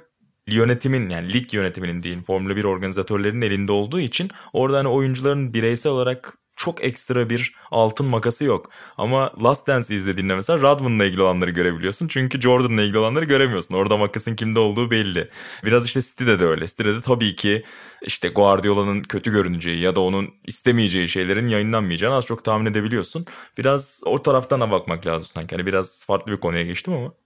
yönetimin 0.47 1.09
yani 1.09 1.33
lig 1.33 1.55
yönetiminin 1.55 2.03
değil 2.03 2.23
Formula 2.23 2.57
1 2.57 2.65
organizatörlerinin 2.65 3.41
elinde 3.41 3.73
olduğu 3.73 4.01
için 4.01 4.31
orada 4.53 4.79
hani 4.79 4.89
oyuncuların 4.89 5.55
bireysel 5.55 5.93
olarak 5.93 6.39
çok 6.57 6.85
ekstra 6.85 7.31
bir 7.31 7.55
altın 7.71 8.07
makası 8.07 8.45
yok. 8.45 8.71
Ama 8.99 9.33
Last 9.43 9.67
Dance'i 9.67 9.97
izlediğinde 9.97 10.35
mesela 10.35 10.63
Radman'la 10.63 11.05
ilgili 11.05 11.23
olanları 11.23 11.51
görebiliyorsun. 11.51 12.09
Çünkü 12.09 12.41
Jordan'la 12.41 12.83
ilgili 12.83 12.99
olanları 12.99 13.25
göremiyorsun. 13.25 13.75
Orada 13.75 13.97
makasın 13.97 14.37
kimde 14.37 14.59
olduğu 14.59 14.91
belli. 14.91 15.31
Biraz 15.65 15.87
işte 15.87 16.01
City'de 16.03 16.39
de 16.39 16.45
öyle. 16.45 16.67
City'de 16.67 16.95
de 16.95 17.01
tabii 17.01 17.37
ki 17.37 17.65
işte 18.03 18.29
Guardiola'nın 18.29 19.03
kötü 19.03 19.33
görüneceği 19.33 19.81
ya 19.81 19.97
da 19.97 20.01
onun 20.01 20.29
istemeyeceği 20.47 21.09
şeylerin 21.09 21.47
yayınlanmayacağını 21.49 22.15
az 22.15 22.27
çok 22.27 22.45
tahmin 22.45 22.67
edebiliyorsun. 22.71 23.25
Biraz 23.59 24.03
o 24.07 24.23
taraftan 24.23 24.61
da 24.61 24.71
bakmak 24.71 25.07
lazım 25.07 25.29
sanki. 25.31 25.57
Hani 25.57 25.67
biraz 25.67 26.05
farklı 26.07 26.33
bir 26.33 26.41
konuya 26.41 26.63
geçtim 26.63 26.95
ama. 26.95 27.26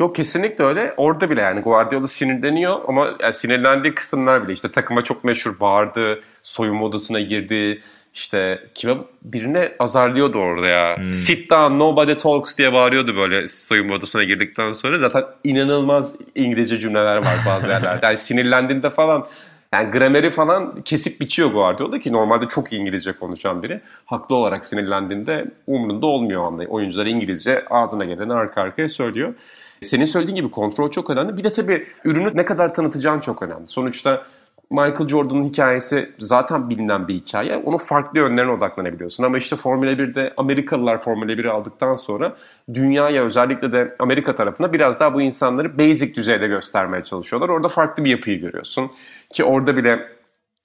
Yok 0.00 0.16
kesinlikle 0.16 0.64
öyle. 0.64 0.94
Orada 0.96 1.30
bile 1.30 1.40
yani 1.40 1.60
Guardiola 1.60 2.06
sinirleniyor 2.06 2.76
ama 2.88 3.10
yani 3.20 3.34
sinirlendiği 3.34 3.94
kısımlar 3.94 4.44
bile 4.44 4.52
işte 4.52 4.70
takıma 4.70 5.04
çok 5.04 5.24
meşhur 5.24 5.60
bağırdı, 5.60 6.20
soyunma 6.42 6.84
odasına 6.86 7.20
girdi, 7.20 7.80
işte 8.14 8.60
kime 8.74 8.94
birine 9.22 9.72
azarlıyordu 9.78 10.38
orada 10.38 10.66
ya. 10.66 10.96
Hmm. 10.96 11.14
Sit 11.14 11.50
down 11.50 11.78
nobody 11.78 12.14
talks 12.14 12.58
diye 12.58 12.72
bağırıyordu 12.72 13.16
böyle 13.16 13.48
soyunma 13.48 13.94
odasına 13.94 14.24
girdikten 14.24 14.72
sonra. 14.72 14.98
Zaten 14.98 15.24
inanılmaz 15.44 16.16
İngilizce 16.34 16.78
cümleler 16.78 17.16
var 17.16 17.36
bazı 17.46 17.68
yerlerde. 17.68 18.06
Yani 18.06 18.18
sinirlendiğinde 18.18 18.90
falan 18.90 19.26
yani 19.72 19.90
grameri 19.90 20.30
falan 20.30 20.80
kesip 20.84 21.20
biçiyor 21.20 21.50
Guardiola 21.50 21.98
ki 21.98 22.12
normalde 22.12 22.48
çok 22.48 22.72
İngilizce 22.72 23.12
konuşan 23.12 23.62
biri. 23.62 23.80
Haklı 24.04 24.36
olarak 24.36 24.66
sinirlendiğinde 24.66 25.44
umrunda 25.66 26.06
olmuyor 26.06 26.44
anda. 26.44 26.64
Oyuncular 26.64 27.06
İngilizce 27.06 27.64
ağzına 27.70 28.04
geleni 28.04 28.32
arka 28.32 28.62
arkaya 28.62 28.88
söylüyor. 28.88 29.34
Senin 29.80 30.04
söylediğin 30.04 30.36
gibi 30.36 30.50
kontrol 30.50 30.90
çok 30.90 31.10
önemli. 31.10 31.36
Bir 31.36 31.44
de 31.44 31.52
tabii 31.52 31.86
ürünü 32.04 32.36
ne 32.36 32.44
kadar 32.44 32.74
tanıtacağın 32.74 33.20
çok 33.20 33.42
önemli. 33.42 33.68
Sonuçta 33.68 34.22
Michael 34.70 35.08
Jordan'ın 35.08 35.44
hikayesi 35.44 36.10
zaten 36.18 36.70
bilinen 36.70 37.08
bir 37.08 37.14
hikaye. 37.14 37.56
Onun 37.56 37.78
farklı 37.78 38.18
yönlerine 38.18 38.52
odaklanabiliyorsun. 38.52 39.24
Ama 39.24 39.38
işte 39.38 39.56
Formula 39.56 39.92
1'de 39.92 40.34
Amerikalılar 40.36 41.00
Formula 41.00 41.32
1'i 41.32 41.50
aldıktan 41.50 41.94
sonra 41.94 42.36
dünyaya 42.74 43.24
özellikle 43.24 43.72
de 43.72 43.94
Amerika 43.98 44.34
tarafına 44.34 44.72
biraz 44.72 45.00
daha 45.00 45.14
bu 45.14 45.22
insanları 45.22 45.78
basic 45.78 46.14
düzeyde 46.14 46.46
göstermeye 46.46 47.04
çalışıyorlar. 47.04 47.48
Orada 47.48 47.68
farklı 47.68 48.04
bir 48.04 48.10
yapıyı 48.10 48.40
görüyorsun. 48.40 48.90
Ki 49.30 49.44
orada 49.44 49.76
bile 49.76 50.15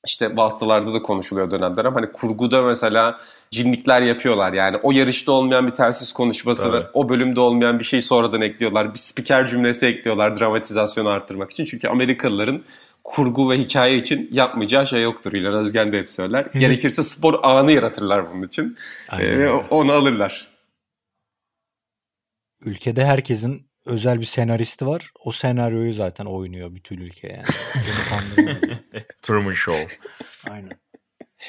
işte 0.05 0.37
vasıtalarda 0.37 0.93
da 0.93 1.01
konuşuluyor 1.01 1.51
dönemler 1.51 1.85
ama 1.85 1.97
hani 1.97 2.11
kurguda 2.11 2.61
mesela 2.61 3.19
cinlikler 3.51 4.01
yapıyorlar. 4.01 4.53
Yani 4.53 4.77
o 4.77 4.91
yarışta 4.91 5.31
olmayan 5.31 5.67
bir 5.67 5.71
telsiz 5.71 6.13
konuşmasını, 6.13 6.71
Tabii. 6.71 6.87
o 6.93 7.09
bölümde 7.09 7.39
olmayan 7.39 7.79
bir 7.79 7.83
şey 7.83 8.01
sonradan 8.01 8.41
ekliyorlar. 8.41 8.93
Bir 8.93 8.99
spiker 8.99 9.47
cümlesi 9.47 9.85
ekliyorlar 9.85 10.39
dramatizasyonu 10.39 11.09
arttırmak 11.09 11.51
için. 11.51 11.65
Çünkü 11.65 11.87
Amerikalıların 11.87 12.63
kurgu 13.03 13.51
ve 13.51 13.57
hikaye 13.57 13.97
için 13.97 14.29
yapmayacağı 14.31 14.87
şey 14.87 15.03
yoktur. 15.03 15.33
İlhan 15.33 15.53
Özgen 15.53 15.91
de 15.91 15.99
hep 15.99 16.11
söyler. 16.11 16.45
Gerekirse 16.53 17.03
spor 17.03 17.39
anı 17.43 17.71
yaratırlar 17.71 18.31
bunun 18.31 18.43
için. 18.43 18.77
Ee, 19.19 19.47
onu 19.47 19.91
alırlar. 19.91 20.47
Ülkede 22.65 23.05
herkesin 23.05 23.70
özel 23.85 24.19
bir 24.19 24.25
senaristi 24.25 24.87
var. 24.87 25.11
O 25.25 25.31
senaryoyu 25.31 25.93
zaten 25.93 26.25
oynuyor 26.25 26.75
bütün 26.75 26.97
ülke 26.97 27.27
yani. 27.27 27.43
Truman 29.21 29.53
Show. 29.53 29.87
Aynen. 30.49 30.71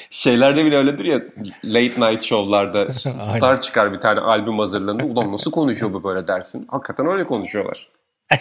Şeylerde 0.09 0.65
bile 0.65 0.77
öyledir 0.77 1.05
ya 1.05 1.21
late 1.65 2.11
night 2.11 2.23
show'larda 2.23 2.91
star 3.19 3.61
çıkar 3.61 3.93
bir 3.93 3.99
tane 3.99 4.19
albüm 4.19 4.59
hazırlanır. 4.59 5.03
Ulan 5.03 5.31
nasıl 5.31 5.51
konuşuyor 5.51 5.93
bu 5.93 6.03
böyle 6.03 6.27
dersin. 6.27 6.67
Hakikaten 6.69 7.07
öyle 7.07 7.25
konuşuyorlar. 7.25 7.89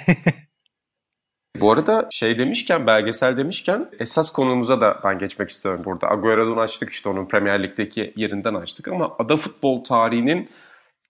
Bu 1.61 1.72
arada 1.72 2.08
şey 2.11 2.38
demişken, 2.38 2.87
belgesel 2.87 3.37
demişken 3.37 3.90
esas 3.99 4.30
konumuza 4.32 4.80
da 4.80 5.00
ben 5.04 5.18
geçmek 5.18 5.49
istiyorum 5.49 5.82
burada. 5.84 6.11
Agüero'dan 6.11 6.56
açtık 6.56 6.90
işte 6.90 7.08
onun 7.08 7.26
Premier 7.26 7.62
Lig'deki 7.62 8.12
yerinden 8.16 8.54
açtık 8.54 8.88
ama 8.88 9.16
ada 9.18 9.37
futbol 9.37 9.84
tarihinin 9.84 10.49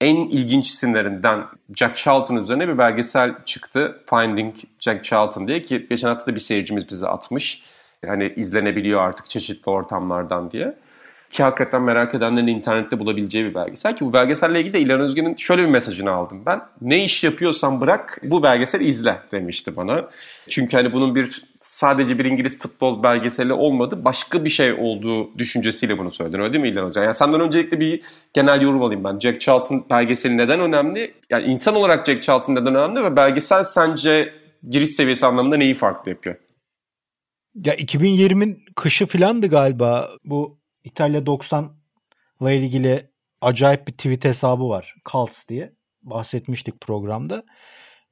en 0.03 0.17
ilginç 0.17 0.67
isimlerinden 0.67 1.45
Jack 1.77 1.97
Charlton 1.97 2.37
üzerine 2.37 2.69
bir 2.69 2.79
belgesel 2.79 3.35
çıktı. 3.45 4.03
Finding 4.11 4.55
Jack 4.81 5.05
Charlton 5.05 5.49
diye 5.49 5.63
ki 5.63 5.87
geçen 5.91 6.09
hafta 6.09 6.27
da 6.27 6.35
bir 6.35 6.41
seyircimiz 6.41 6.89
bize 6.89 7.09
atmış. 7.09 7.63
Yani 8.07 8.33
izlenebiliyor 8.37 9.01
artık 9.01 9.27
çeşitli 9.27 9.71
ortamlardan 9.71 10.51
diye. 10.51 10.75
Ki 11.33 11.43
hakikaten 11.43 11.83
merak 11.83 12.15
edenlerin 12.15 12.47
internette 12.47 12.99
bulabileceği 12.99 13.45
bir 13.45 13.55
belgesel. 13.55 13.97
Ki 13.97 14.05
bu 14.05 14.13
belgeselle 14.13 14.61
ilgili 14.61 14.75
de 14.75 14.81
İlhan 14.81 15.01
Özgen'in 15.01 15.37
şöyle 15.37 15.63
bir 15.63 15.69
mesajını 15.69 16.11
aldım 16.11 16.43
ben. 16.47 16.61
Ne 16.81 17.05
iş 17.05 17.25
yapıyorsan 17.25 17.81
bırak 17.81 18.21
bu 18.23 18.43
belgeseli 18.43 18.85
izle 18.85 19.19
demişti 19.33 19.77
bana. 19.77 20.09
Çünkü 20.49 20.77
hani 20.77 20.93
bunun 20.93 21.15
bir 21.15 21.45
sadece 21.61 22.19
bir 22.19 22.25
İngiliz 22.25 22.59
futbol 22.59 23.03
belgeseli 23.03 23.53
olmadı. 23.53 24.05
Başka 24.05 24.45
bir 24.45 24.51
şey 24.51 24.73
olduğu 24.73 25.39
düşüncesiyle 25.39 25.99
bunu 25.99 26.11
söyledin 26.11 26.39
öyle 26.39 26.53
değil 26.53 26.63
mi 26.63 26.69
İlhan 26.69 26.85
Özgen? 26.85 27.03
Yani 27.03 27.15
senden 27.15 27.41
öncelikle 27.41 27.81
bir 27.81 28.03
genel 28.35 28.63
yorum 28.63 28.83
alayım 28.83 29.05
ben. 29.05 29.19
Jack 29.19 29.41
Charlton 29.41 29.87
belgeseli 29.91 30.37
neden 30.37 30.61
önemli? 30.61 31.15
Yani 31.31 31.45
insan 31.45 31.75
olarak 31.75 32.07
Jack 32.07 32.23
Charlton 32.23 32.55
neden 32.55 32.75
önemli 32.75 33.05
ve 33.05 33.17
belgesel 33.17 33.65
sence 33.65 34.33
giriş 34.71 34.91
seviyesi 34.91 35.27
anlamında 35.27 35.57
neyi 35.57 35.75
farklı 35.75 36.11
yapıyor? 36.11 36.37
Ya 37.55 37.75
2020'nin 37.75 38.59
kışı 38.77 39.07
filandı 39.07 39.47
galiba 39.47 40.11
bu 40.25 40.62
İtalya 40.85 41.27
90 41.27 41.77
ile 42.41 42.57
ilgili 42.57 43.11
acayip 43.41 43.89
bir 43.89 43.93
tweet 43.93 44.25
hesabı 44.25 44.69
var. 44.69 44.95
Cults 45.13 45.49
diye. 45.49 45.73
Bahsetmiştik 46.03 46.81
programda. 46.81 47.45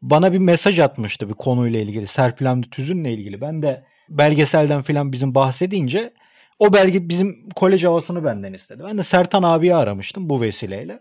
Bana 0.03 0.33
bir 0.33 0.39
mesaj 0.39 0.79
atmıştı 0.79 1.29
bir 1.29 1.35
konuyla 1.35 1.81
ilgili. 1.81 2.07
Serpil 2.07 2.47
Hamdi 2.47 2.71
Tüzün'le 2.71 3.05
ilgili. 3.05 3.41
Ben 3.41 3.63
de 3.63 3.85
belgeselden 4.09 4.83
filan 4.83 5.13
bizim 5.13 5.35
bahsedince 5.35 6.13
o 6.59 6.73
belge 6.73 7.09
bizim 7.09 7.49
kolej 7.49 7.85
havasını 7.85 8.25
benden 8.25 8.53
istedi. 8.53 8.83
Ben 8.89 8.99
de 8.99 9.03
Sertan 9.03 9.43
abiyi 9.43 9.75
aramıştım 9.75 10.29
bu 10.29 10.41
vesileyle 10.41 11.01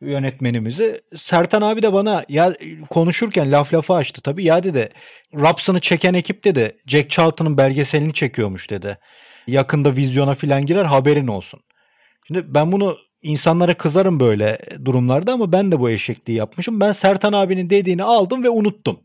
yönetmenimizi. 0.00 1.00
Sertan 1.16 1.62
abi 1.62 1.82
de 1.82 1.92
bana 1.92 2.24
ya 2.28 2.52
konuşurken 2.90 3.52
laf 3.52 3.74
lafı 3.74 3.94
açtı 3.94 4.20
tabii. 4.22 4.44
Ya 4.44 4.62
dedi 4.62 4.88
Raps'ını 5.34 5.80
çeken 5.80 6.14
ekip 6.14 6.44
dedi 6.44 6.76
Jack 6.86 7.10
Charlton'ın 7.10 7.58
belgeselini 7.58 8.12
çekiyormuş 8.12 8.70
dedi 8.70 8.98
yakında 9.46 9.96
vizyona 9.96 10.34
filan 10.34 10.66
girer 10.66 10.84
haberin 10.84 11.26
olsun. 11.26 11.60
Şimdi 12.26 12.54
ben 12.54 12.72
bunu 12.72 12.96
insanlara 13.22 13.76
kızarım 13.76 14.20
böyle 14.20 14.58
durumlarda 14.84 15.32
ama 15.32 15.52
ben 15.52 15.72
de 15.72 15.80
bu 15.80 15.90
eşekliği 15.90 16.38
yapmışım. 16.38 16.80
Ben 16.80 16.92
Sertan 16.92 17.32
abinin 17.32 17.70
dediğini 17.70 18.02
aldım 18.04 18.44
ve 18.44 18.50
unuttum. 18.50 19.00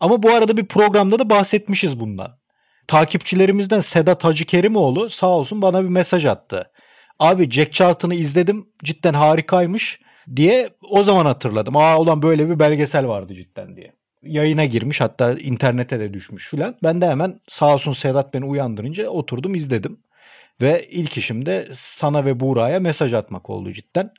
Ama 0.00 0.22
bu 0.22 0.30
arada 0.30 0.56
bir 0.56 0.66
programda 0.66 1.18
da 1.18 1.30
bahsetmişiz 1.30 2.00
bundan. 2.00 2.40
Takipçilerimizden 2.86 3.80
Sedat 3.80 4.24
Hacı 4.24 4.44
Kerimoğlu 4.44 5.10
sağ 5.10 5.28
olsun 5.28 5.62
bana 5.62 5.82
bir 5.82 5.88
mesaj 5.88 6.26
attı. 6.26 6.70
Abi 7.18 7.50
Jack 7.50 7.72
Charlton'ı 7.72 8.14
izledim 8.14 8.66
cidden 8.84 9.14
harikaymış 9.14 10.00
diye 10.36 10.70
o 10.90 11.02
zaman 11.02 11.26
hatırladım. 11.26 11.76
Aa 11.76 11.98
ulan 11.98 12.22
böyle 12.22 12.48
bir 12.50 12.58
belgesel 12.58 13.08
vardı 13.08 13.34
cidden 13.34 13.76
diye 13.76 13.99
yayına 14.22 14.64
girmiş 14.64 15.00
hatta 15.00 15.32
internete 15.32 16.00
de 16.00 16.14
düşmüş 16.14 16.50
filan. 16.50 16.76
Ben 16.82 17.00
de 17.00 17.08
hemen 17.08 17.40
sağ 17.48 17.74
olsun 17.74 17.92
Sedat 17.92 18.34
beni 18.34 18.44
uyandırınca 18.44 19.08
oturdum 19.08 19.54
izledim. 19.54 20.00
Ve 20.60 20.86
ilk 20.90 21.16
işim 21.16 21.46
de 21.46 21.68
sana 21.74 22.24
ve 22.24 22.40
Buğra'ya 22.40 22.80
mesaj 22.80 23.14
atmak 23.14 23.50
oldu 23.50 23.72
cidden. 23.72 24.10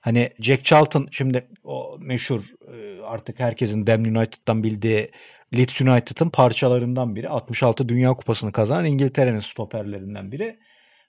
Hani 0.00 0.30
Jack 0.40 0.64
Charlton 0.64 1.08
şimdi 1.10 1.48
o 1.64 1.96
meşhur 2.00 2.42
e, 2.74 3.02
artık 3.02 3.40
herkesin 3.40 3.86
Dem 3.86 4.04
United'dan 4.04 4.62
bildiği 4.62 5.10
Leeds 5.56 5.80
United'ın 5.80 6.30
parçalarından 6.30 7.16
biri. 7.16 7.28
66 7.28 7.88
Dünya 7.88 8.14
Kupası'nı 8.14 8.52
kazanan 8.52 8.84
İngiltere'nin 8.84 9.40
stoperlerinden 9.40 10.32
biri. 10.32 10.58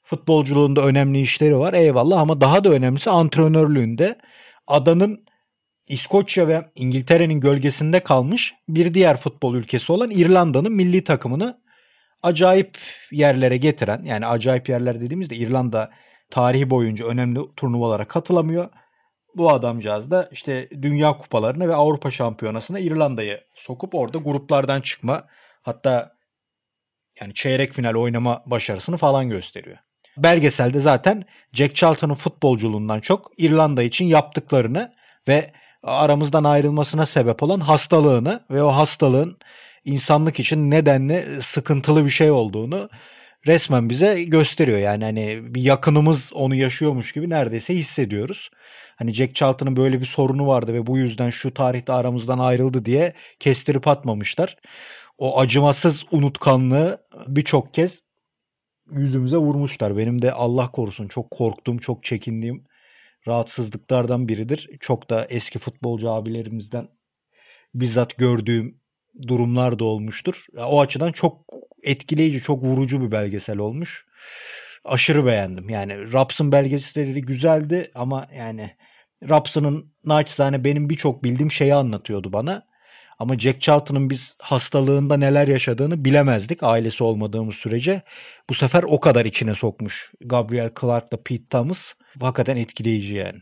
Futbolculuğunda 0.03 0.81
önemli 0.81 1.21
işleri 1.21 1.57
var 1.57 1.73
eyvallah 1.73 2.19
ama 2.19 2.41
daha 2.41 2.63
da 2.63 2.69
önemlisi 2.69 3.09
antrenörlüğünde 3.09 4.17
adanın 4.67 5.25
İskoçya 5.89 6.47
ve 6.47 6.65
İngiltere'nin 6.75 7.39
gölgesinde 7.39 7.99
kalmış 7.99 8.53
bir 8.69 8.93
diğer 8.93 9.17
futbol 9.17 9.55
ülkesi 9.55 9.91
olan 9.91 10.09
İrlanda'nın 10.11 10.71
milli 10.71 11.03
takımını 11.03 11.57
acayip 12.23 12.77
yerlere 13.11 13.57
getiren 13.57 14.03
yani 14.03 14.25
acayip 14.25 14.69
yerler 14.69 15.01
dediğimizde 15.01 15.35
İrlanda 15.35 15.91
tarihi 16.29 16.69
boyunca 16.69 17.05
önemli 17.05 17.39
turnuvalara 17.55 18.05
katılamıyor. 18.05 18.69
Bu 19.35 19.49
adamcağız 19.51 20.11
da 20.11 20.29
işte 20.31 20.69
Dünya 20.81 21.17
Kupalarına 21.17 21.67
ve 21.67 21.75
Avrupa 21.75 22.11
Şampiyonası'na 22.11 22.79
İrlanda'yı 22.79 23.41
sokup 23.55 23.95
orada 23.95 24.17
gruplardan 24.17 24.81
çıkma 24.81 25.27
hatta 25.61 26.15
yani 27.21 27.33
çeyrek 27.33 27.73
final 27.73 27.93
oynama 27.93 28.43
başarısını 28.45 28.97
falan 28.97 29.29
gösteriyor. 29.29 29.77
Belgeselde 30.17 30.79
zaten 30.79 31.23
Jack 31.53 31.75
Charlton'un 31.75 32.13
futbolculuğundan 32.13 32.99
çok 32.99 33.31
İrlanda 33.37 33.83
için 33.83 34.05
yaptıklarını 34.05 34.93
ve 35.27 35.51
aramızdan 35.83 36.43
ayrılmasına 36.43 37.05
sebep 37.05 37.43
olan 37.43 37.59
hastalığını 37.59 38.39
ve 38.51 38.63
o 38.63 38.67
hastalığın 38.69 39.37
insanlık 39.85 40.39
için 40.39 40.71
nedenli 40.71 41.25
sıkıntılı 41.41 42.05
bir 42.05 42.09
şey 42.09 42.31
olduğunu 42.31 42.89
resmen 43.47 43.89
bize 43.89 44.23
gösteriyor. 44.23 44.79
Yani 44.79 45.03
hani 45.03 45.55
bir 45.55 45.61
yakınımız 45.61 46.33
onu 46.33 46.55
yaşıyormuş 46.55 47.11
gibi 47.11 47.29
neredeyse 47.29 47.75
hissediyoruz. 47.75 48.49
Hani 48.95 49.13
Jack 49.13 49.35
Charlton'ın 49.35 49.75
böyle 49.75 49.99
bir 49.99 50.05
sorunu 50.05 50.47
vardı 50.47 50.73
ve 50.73 50.87
bu 50.87 50.97
yüzden 50.97 51.29
şu 51.29 51.53
tarihte 51.53 51.93
aramızdan 51.93 52.39
ayrıldı 52.39 52.85
diye 52.85 53.13
kestirip 53.39 53.87
atmamışlar. 53.87 54.57
O 55.17 55.39
acımasız 55.39 56.05
unutkanlığı 56.11 57.05
birçok 57.27 57.73
kez 57.73 58.01
yüzümüze 58.91 59.37
vurmuşlar. 59.37 59.97
Benim 59.97 60.21
de 60.21 60.31
Allah 60.31 60.71
korusun 60.71 61.07
çok 61.07 61.31
korktuğum, 61.31 61.79
çok 61.79 62.03
çekindiğim 62.03 62.65
rahatsızlıklardan 63.27 64.27
biridir. 64.27 64.69
Çok 64.79 65.09
da 65.09 65.25
eski 65.29 65.59
futbolcu 65.59 66.09
abilerimizden 66.11 66.87
bizzat 67.73 68.17
gördüğüm 68.17 68.81
durumlar 69.27 69.79
da 69.79 69.85
olmuştur. 69.85 70.45
O 70.57 70.81
açıdan 70.81 71.11
çok 71.11 71.45
etkileyici, 71.83 72.41
çok 72.41 72.63
vurucu 72.63 73.01
bir 73.01 73.11
belgesel 73.11 73.57
olmuş. 73.57 74.05
Aşırı 74.83 75.25
beğendim. 75.25 75.69
Yani 75.69 76.13
Raps'ın 76.13 76.51
belgeselleri 76.51 77.21
güzeldi 77.21 77.91
ama 77.95 78.27
yani 78.37 78.75
Raps'ın 79.29 79.93
naçizane 80.05 80.63
benim 80.63 80.89
birçok 80.89 81.23
bildiğim 81.23 81.51
şeyi 81.51 81.75
anlatıyordu 81.75 82.33
bana. 82.33 82.68
Ama 83.19 83.39
Jack 83.39 83.61
Charlton'ın 83.61 84.09
biz 84.09 84.35
hastalığında 84.41 85.17
neler 85.17 85.47
yaşadığını 85.47 86.05
bilemezdik 86.05 86.63
ailesi 86.63 87.03
olmadığımız 87.03 87.55
sürece. 87.55 88.01
Bu 88.49 88.53
sefer 88.53 88.83
o 88.83 88.99
kadar 88.99 89.25
içine 89.25 89.55
sokmuş 89.55 90.13
Gabriel 90.21 90.71
Clark'la 90.81 91.17
Pete 91.23 91.47
Thomas. 91.49 91.93
Hakikaten 92.19 92.57
etkileyici 92.57 93.15
yani. 93.15 93.39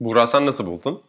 Burak 0.00 0.28
sen 0.28 0.46
nasıl 0.46 0.66
buldun? 0.66 1.02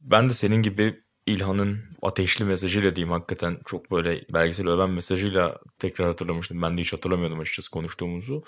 Ben 0.00 0.28
de 0.28 0.32
senin 0.32 0.62
gibi 0.62 1.04
İlhan'ın 1.26 1.78
ateşli 2.02 2.44
mesajıyla 2.44 2.96
diyeyim 2.96 3.12
hakikaten 3.12 3.58
çok 3.64 3.90
böyle 3.90 4.20
belgesel 4.34 4.68
öven 4.68 4.90
mesajıyla 4.90 5.58
tekrar 5.78 6.06
hatırlamıştım. 6.06 6.62
Ben 6.62 6.78
de 6.78 6.80
hiç 6.80 6.92
hatırlamıyordum 6.92 7.40
açıkçası 7.40 7.70
konuştuğumuzu. 7.70 8.44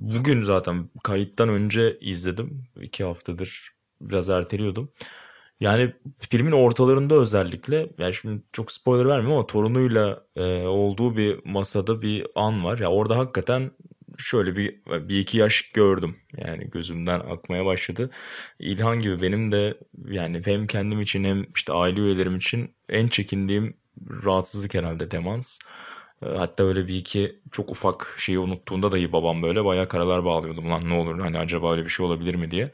Bugün 0.00 0.42
zaten 0.42 0.90
kayıttan 1.02 1.48
önce 1.48 1.98
izledim. 2.00 2.64
iki 2.80 3.04
haftadır 3.04 3.70
biraz 4.00 4.30
erteliyordum. 4.30 4.92
Yani 5.60 5.92
filmin 6.18 6.52
ortalarında 6.52 7.14
özellikle 7.14 7.88
yani 7.98 8.14
şimdi 8.14 8.42
çok 8.52 8.72
spoiler 8.72 9.08
vermiyorum 9.08 9.32
ama 9.36 9.46
torunuyla 9.46 10.26
e, 10.36 10.62
olduğu 10.66 11.16
bir 11.16 11.40
masada 11.44 12.02
bir 12.02 12.26
an 12.34 12.64
var. 12.64 12.78
Ya 12.78 12.90
orada 12.90 13.18
hakikaten 13.18 13.70
şöyle 14.18 14.56
bir, 14.56 14.80
bir 15.08 15.18
iki 15.18 15.38
yaş 15.38 15.70
gördüm. 15.72 16.16
Yani 16.36 16.70
gözümden 16.70 17.20
akmaya 17.20 17.64
başladı. 17.64 18.10
İlhan 18.58 19.00
gibi 19.00 19.22
benim 19.22 19.52
de 19.52 19.78
yani 20.10 20.42
hem 20.44 20.66
kendim 20.66 21.00
için 21.00 21.24
hem 21.24 21.46
işte 21.56 21.72
aile 21.72 22.00
üyelerim 22.00 22.36
için 22.36 22.74
en 22.88 23.08
çekindiğim 23.08 23.76
rahatsızlık 24.24 24.74
herhalde 24.74 25.10
demans. 25.10 25.58
Ee, 26.22 26.26
hatta 26.26 26.64
öyle 26.64 26.88
bir 26.88 26.94
iki 26.94 27.40
çok 27.52 27.70
ufak 27.70 28.16
şeyi 28.18 28.38
unuttuğunda 28.38 28.92
dahi 28.92 29.12
babam 29.12 29.42
böyle 29.42 29.64
bayağı 29.64 29.88
karalar 29.88 30.24
bağlıyordu. 30.24 30.70
Lan 30.70 30.82
ne 30.88 30.94
olur 30.94 31.20
hani 31.20 31.38
acaba 31.38 31.72
öyle 31.72 31.84
bir 31.84 31.88
şey 31.88 32.06
olabilir 32.06 32.34
mi 32.34 32.50
diye. 32.50 32.72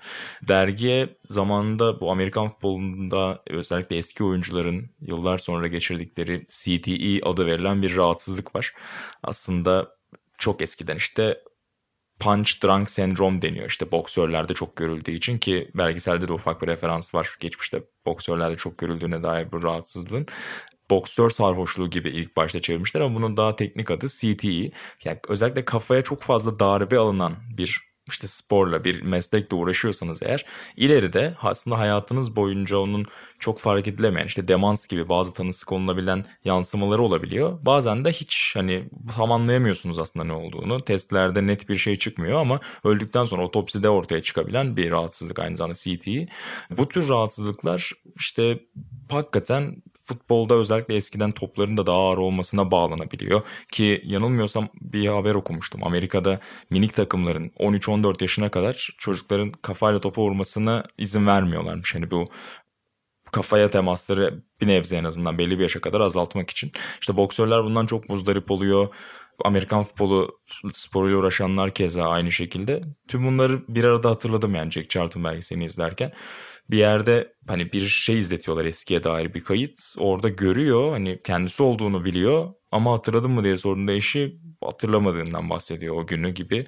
Dergiye 0.49 1.17
zamanında 1.29 2.01
bu 2.01 2.11
Amerikan 2.11 2.49
futbolunda 2.49 3.43
özellikle 3.47 3.97
eski 3.97 4.25
oyuncuların 4.25 4.91
yıllar 5.01 5.39
sonra 5.39 5.67
geçirdikleri 5.67 6.47
CTE 6.49 7.29
adı 7.29 7.47
verilen 7.47 7.83
bir 7.83 7.97
rahatsızlık 7.97 8.55
var. 8.57 8.75
Aslında 9.23 9.97
çok 10.39 10.63
eskiden 10.63 10.97
işte 10.97 11.43
punch 12.21 12.51
drunk 12.65 12.91
sendrom 12.91 13.43
deniyor. 13.43 13.67
İşte 13.67 13.93
boksörlerde 13.93 14.55
çok 14.55 14.77
görüldüğü 14.77 15.11
için 15.11 15.39
ki 15.39 15.71
belgeselde 15.75 16.29
de 16.29 16.33
ufak 16.33 16.63
bir 16.63 16.67
referans 16.67 17.15
var. 17.15 17.37
Geçmişte 17.41 17.83
boksörlerde 18.07 18.57
çok 18.57 18.79
görüldüğüne 18.79 19.23
dair 19.23 19.53
bu 19.53 19.63
rahatsızlığın 19.63 20.27
boksör 20.91 21.31
sarhoşluğu 21.31 21.91
gibi 21.91 22.09
ilk 22.09 22.37
başta 22.37 22.63
çevirmişler 22.63 23.01
ama 23.01 23.15
bunun 23.15 23.37
daha 23.37 23.57
teknik 23.57 23.91
adı 23.91 24.09
CTE. 24.09 24.69
Yani 25.05 25.19
özellikle 25.29 25.65
kafaya 25.65 26.03
çok 26.03 26.23
fazla 26.23 26.59
darbe 26.59 26.99
alınan 26.99 27.37
bir 27.57 27.93
işte 28.09 28.27
sporla 28.27 28.85
bir 28.85 29.03
meslekle 29.03 29.57
uğraşıyorsanız 29.57 30.23
eğer 30.23 30.45
ileride 30.77 31.35
aslında 31.43 31.79
hayatınız 31.79 32.37
boyunca 32.37 32.77
onun 32.77 33.07
çok 33.39 33.59
fark 33.59 33.89
edilemeyen 33.89 34.27
işte 34.27 34.49
demans 34.49 34.87
gibi 34.87 35.09
bazı 35.09 35.35
tanısı 35.35 35.67
konulabilen 35.67 36.25
yansımaları 36.45 37.03
olabiliyor. 37.03 37.59
Bazen 37.63 38.05
de 38.05 38.13
hiç 38.13 38.53
hani 38.57 38.89
tam 39.17 39.33
anlayamıyorsunuz 39.33 39.99
aslında 39.99 40.25
ne 40.25 40.33
olduğunu. 40.33 40.85
Testlerde 40.85 41.47
net 41.47 41.69
bir 41.69 41.77
şey 41.77 41.97
çıkmıyor 41.97 42.41
ama 42.41 42.61
öldükten 42.85 43.25
sonra 43.25 43.45
otopside 43.45 43.89
ortaya 43.89 44.23
çıkabilen 44.23 44.77
bir 44.77 44.91
rahatsızlık 44.91 45.39
aynı 45.39 45.57
zamanda 45.57 45.79
CTE. 45.79 46.29
Bu 46.71 46.89
tür 46.89 47.09
rahatsızlıklar 47.09 47.93
işte 48.17 48.61
hakikaten 49.11 49.83
futbolda 50.03 50.55
özellikle 50.55 50.95
eskiden 50.95 51.33
topların 51.33 51.77
da 51.77 51.87
daha 51.87 51.97
ağır 51.97 52.19
olmasına 52.19 52.71
bağlanabiliyor. 52.71 53.43
Ki 53.73 54.03
yanılmıyorsam 54.05 54.69
bir 54.81 55.09
haber 55.09 55.35
okumuştum. 55.35 55.85
Amerika'da 55.85 56.41
minik 56.71 56.95
takımların 56.95 57.49
13-14 57.49 58.23
yaşına 58.23 58.51
kadar 58.51 58.95
çocukların 58.99 59.53
kafayla 59.53 60.01
topa 60.01 60.23
vurmasına 60.23 60.85
izin 60.99 61.27
vermiyorlarmış. 61.27 61.95
Hani 61.95 62.11
bu 62.11 62.29
kafaya 63.33 63.71
temasları 63.71 64.43
bir 64.61 64.67
nebze 64.67 64.97
en 64.97 65.05
azından 65.05 65.39
belli 65.39 65.59
bir 65.59 65.63
yaşa 65.63 65.81
kadar 65.81 66.01
azaltmak 66.01 66.51
için. 66.51 66.73
İşte 67.01 67.17
boksörler 67.17 67.65
bundan 67.65 67.87
çok 67.87 68.09
muzdarip 68.09 68.51
oluyor. 68.51 68.89
Amerikan 69.45 69.83
futbolu 69.85 70.41
sporuyla 70.71 71.19
uğraşanlar 71.19 71.75
keza 71.75 72.09
aynı 72.09 72.33
şekilde. 72.33 72.83
Tüm 73.09 73.27
bunları 73.27 73.63
bir 73.69 73.85
arada 73.85 74.11
hatırladım 74.11 74.55
yani 74.55 74.71
Jack 74.71 74.91
Charlton 74.91 75.25
belgeselini 75.25 75.65
izlerken 75.65 76.13
bir 76.73 76.77
yerde 76.79 77.35
hani 77.49 77.73
bir 77.73 77.81
şey 77.81 78.19
izletiyorlar 78.19 78.65
eskiye 78.65 79.05
dair 79.05 79.35
bir 79.35 79.45
kayıt. 79.45 79.81
Orada 79.99 80.29
görüyor 80.29 80.91
hani 80.91 81.21
kendisi 81.25 81.63
olduğunu 81.63 82.05
biliyor 82.05 82.49
ama 82.73 82.93
hatırladın 82.93 83.31
mı 83.31 83.45
diye 83.45 83.57
sorduğunda 83.57 83.93
eşi 83.93 84.41
hatırlamadığından 84.65 85.51
bahsediyor 85.51 85.97
o 85.97 86.07
günü 86.07 86.31
gibi. 86.31 86.67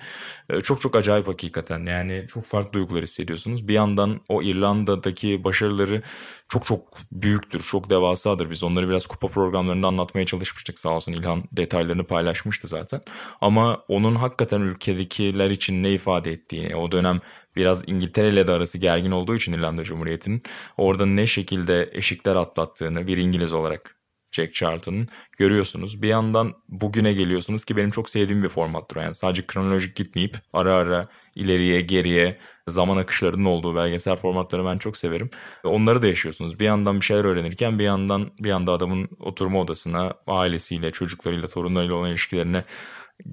Ee, 0.51 0.61
çok 0.61 0.81
çok 0.81 0.97
acayip 0.97 1.29
hakikaten 1.29 1.87
yani 1.87 2.27
çok 2.29 2.45
farklı 2.45 2.73
duygular 2.73 3.03
hissediyorsunuz. 3.03 3.69
Bir 3.69 3.75
yandan 3.75 4.21
o 4.29 4.43
İrlanda'daki 4.43 5.45
başarıları 5.45 6.03
çok 6.49 6.67
çok 6.67 6.99
büyüktür, 7.12 7.62
çok 7.62 7.90
devasadır. 7.90 8.51
Biz 8.51 8.64
onları 8.64 8.88
biraz 8.88 9.07
kupa 9.07 9.29
programlarında 9.29 9.87
anlatmaya 9.87 10.27
çalışmıştık 10.27 10.79
sağ 10.79 10.90
olsun 10.90 11.12
İlhan 11.12 11.45
detaylarını 11.53 12.05
paylaşmıştı 12.05 12.69
zaten. 12.69 13.01
Ama 13.40 13.85
onun 13.88 14.14
hakikaten 14.14 14.61
ülkedekiler 14.61 15.51
için 15.51 15.83
ne 15.83 15.93
ifade 15.93 16.33
ettiğini, 16.33 16.77
o 16.77 16.93
dönem 16.93 17.21
biraz 17.57 17.85
İngiltere 17.87 18.29
ile 18.29 18.47
de 18.47 18.53
arası 18.53 18.79
gergin 18.79 19.11
olduğu 19.11 19.37
için 19.37 19.53
İrlanda 19.53 19.85
Cumhuriyeti'nin 19.85 20.43
orada 20.77 21.07
ne 21.07 21.27
şekilde 21.27 21.90
eşikler 21.93 22.37
atlattığını 22.37 23.07
bir 23.07 23.17
İngiliz 23.17 23.53
olarak 23.53 23.97
Jack 24.35 24.55
Charlton'ın 24.55 25.09
görüyorsunuz. 25.38 26.03
Bir 26.03 26.09
yandan 26.09 26.55
bugüne 26.69 27.12
geliyorsunuz 27.12 27.64
ki 27.64 27.77
benim 27.77 27.90
çok 27.90 28.11
sevdiğim 28.11 28.43
bir 28.43 28.49
formattır. 28.49 29.01
Yani 29.01 29.14
sadece 29.14 29.47
kronolojik 29.47 29.97
gitmeyip 29.97 30.37
ara 30.53 30.75
ara 30.75 31.05
ileriye 31.35 31.81
geriye 31.81 32.38
zaman 32.69 32.97
akışlarının 32.97 33.45
olduğu 33.45 33.77
belgesel 33.77 34.17
formatları 34.17 34.64
ben 34.64 34.79
çok 34.79 34.97
severim. 34.97 35.31
Onları 35.64 36.03
da 36.03 36.07
yaşıyorsunuz. 36.07 36.61
Bir 36.61 36.64
yandan 36.64 37.01
bir 37.01 37.05
şeyler 37.05 37.25
öğrenirken 37.25 37.79
bir 37.79 37.85
yandan 37.85 38.31
bir 38.40 38.51
anda 38.51 38.73
adamın 38.73 39.09
oturma 39.21 39.61
odasına 39.61 40.14
ailesiyle, 40.27 40.90
çocuklarıyla, 40.93 41.49
torunlarıyla 41.49 41.95
olan 41.95 42.11
ilişkilerine 42.11 42.64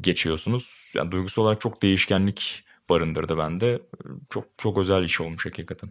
geçiyorsunuz. 0.01 0.91
Yani 0.95 1.11
duygusal 1.11 1.43
olarak 1.43 1.61
çok 1.61 1.81
değişkenlik 1.81 2.65
barındırdı 2.89 3.37
bende. 3.37 3.79
Çok 4.29 4.45
çok 4.57 4.77
özel 4.77 5.03
iş 5.03 5.21
olmuş 5.21 5.45
hakikaten. 5.45 5.89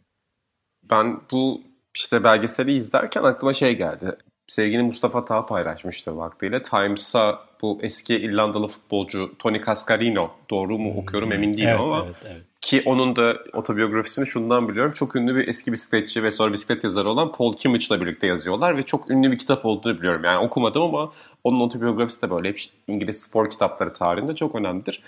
Ben 0.90 1.20
bu 1.31 1.62
işte 1.94 2.24
belgeseli 2.24 2.72
izlerken 2.72 3.22
aklıma 3.22 3.53
şey 3.53 3.76
geldi. 3.76 4.16
Sevgili 4.46 4.83
Mustafa 4.83 5.24
Tağ 5.24 5.46
paylaşmıştı 5.46 6.16
vaktiyle. 6.16 6.62
Times'a 6.62 7.40
bu 7.62 7.79
eski 7.83 8.16
İrlandalı 8.16 8.68
futbolcu 8.68 9.33
Tony 9.38 9.62
Cascarino 9.64 10.31
doğru 10.50 10.79
mu 10.79 10.94
okuyorum 10.96 11.33
emin 11.33 11.57
değilim 11.57 11.68
evet, 11.68 11.81
ama 11.81 12.05
evet, 12.07 12.16
evet. 12.26 12.42
ki 12.61 12.83
onun 12.87 13.16
da 13.16 13.37
otobiyografisini 13.53 14.26
şundan 14.26 14.68
biliyorum. 14.68 14.92
Çok 14.92 15.16
ünlü 15.16 15.35
bir 15.35 15.48
eski 15.48 15.72
bisikletçi 15.72 16.22
ve 16.22 16.31
sonra 16.31 16.53
bisiklet 16.53 16.85
yazarı 16.85 17.11
olan 17.11 17.33
Paul 17.33 17.57
Kimmich'la 17.57 18.00
birlikte 18.00 18.26
yazıyorlar 18.26 18.76
ve 18.76 18.83
çok 18.83 19.11
ünlü 19.11 19.31
bir 19.31 19.38
kitap 19.38 19.66
olduğunu 19.66 19.98
biliyorum. 19.98 20.24
Yani 20.24 20.46
okumadım 20.46 20.83
ama 20.83 21.12
onun 21.44 21.61
otobiyografisi 21.61 22.22
de 22.22 22.31
böyle 22.31 22.48
hep 22.48 22.59
işte 22.59 22.74
İngiliz 22.88 23.22
spor 23.22 23.50
kitapları 23.50 23.92
tarihinde 23.92 24.35
çok 24.35 24.55
önemlidir. 24.55 25.03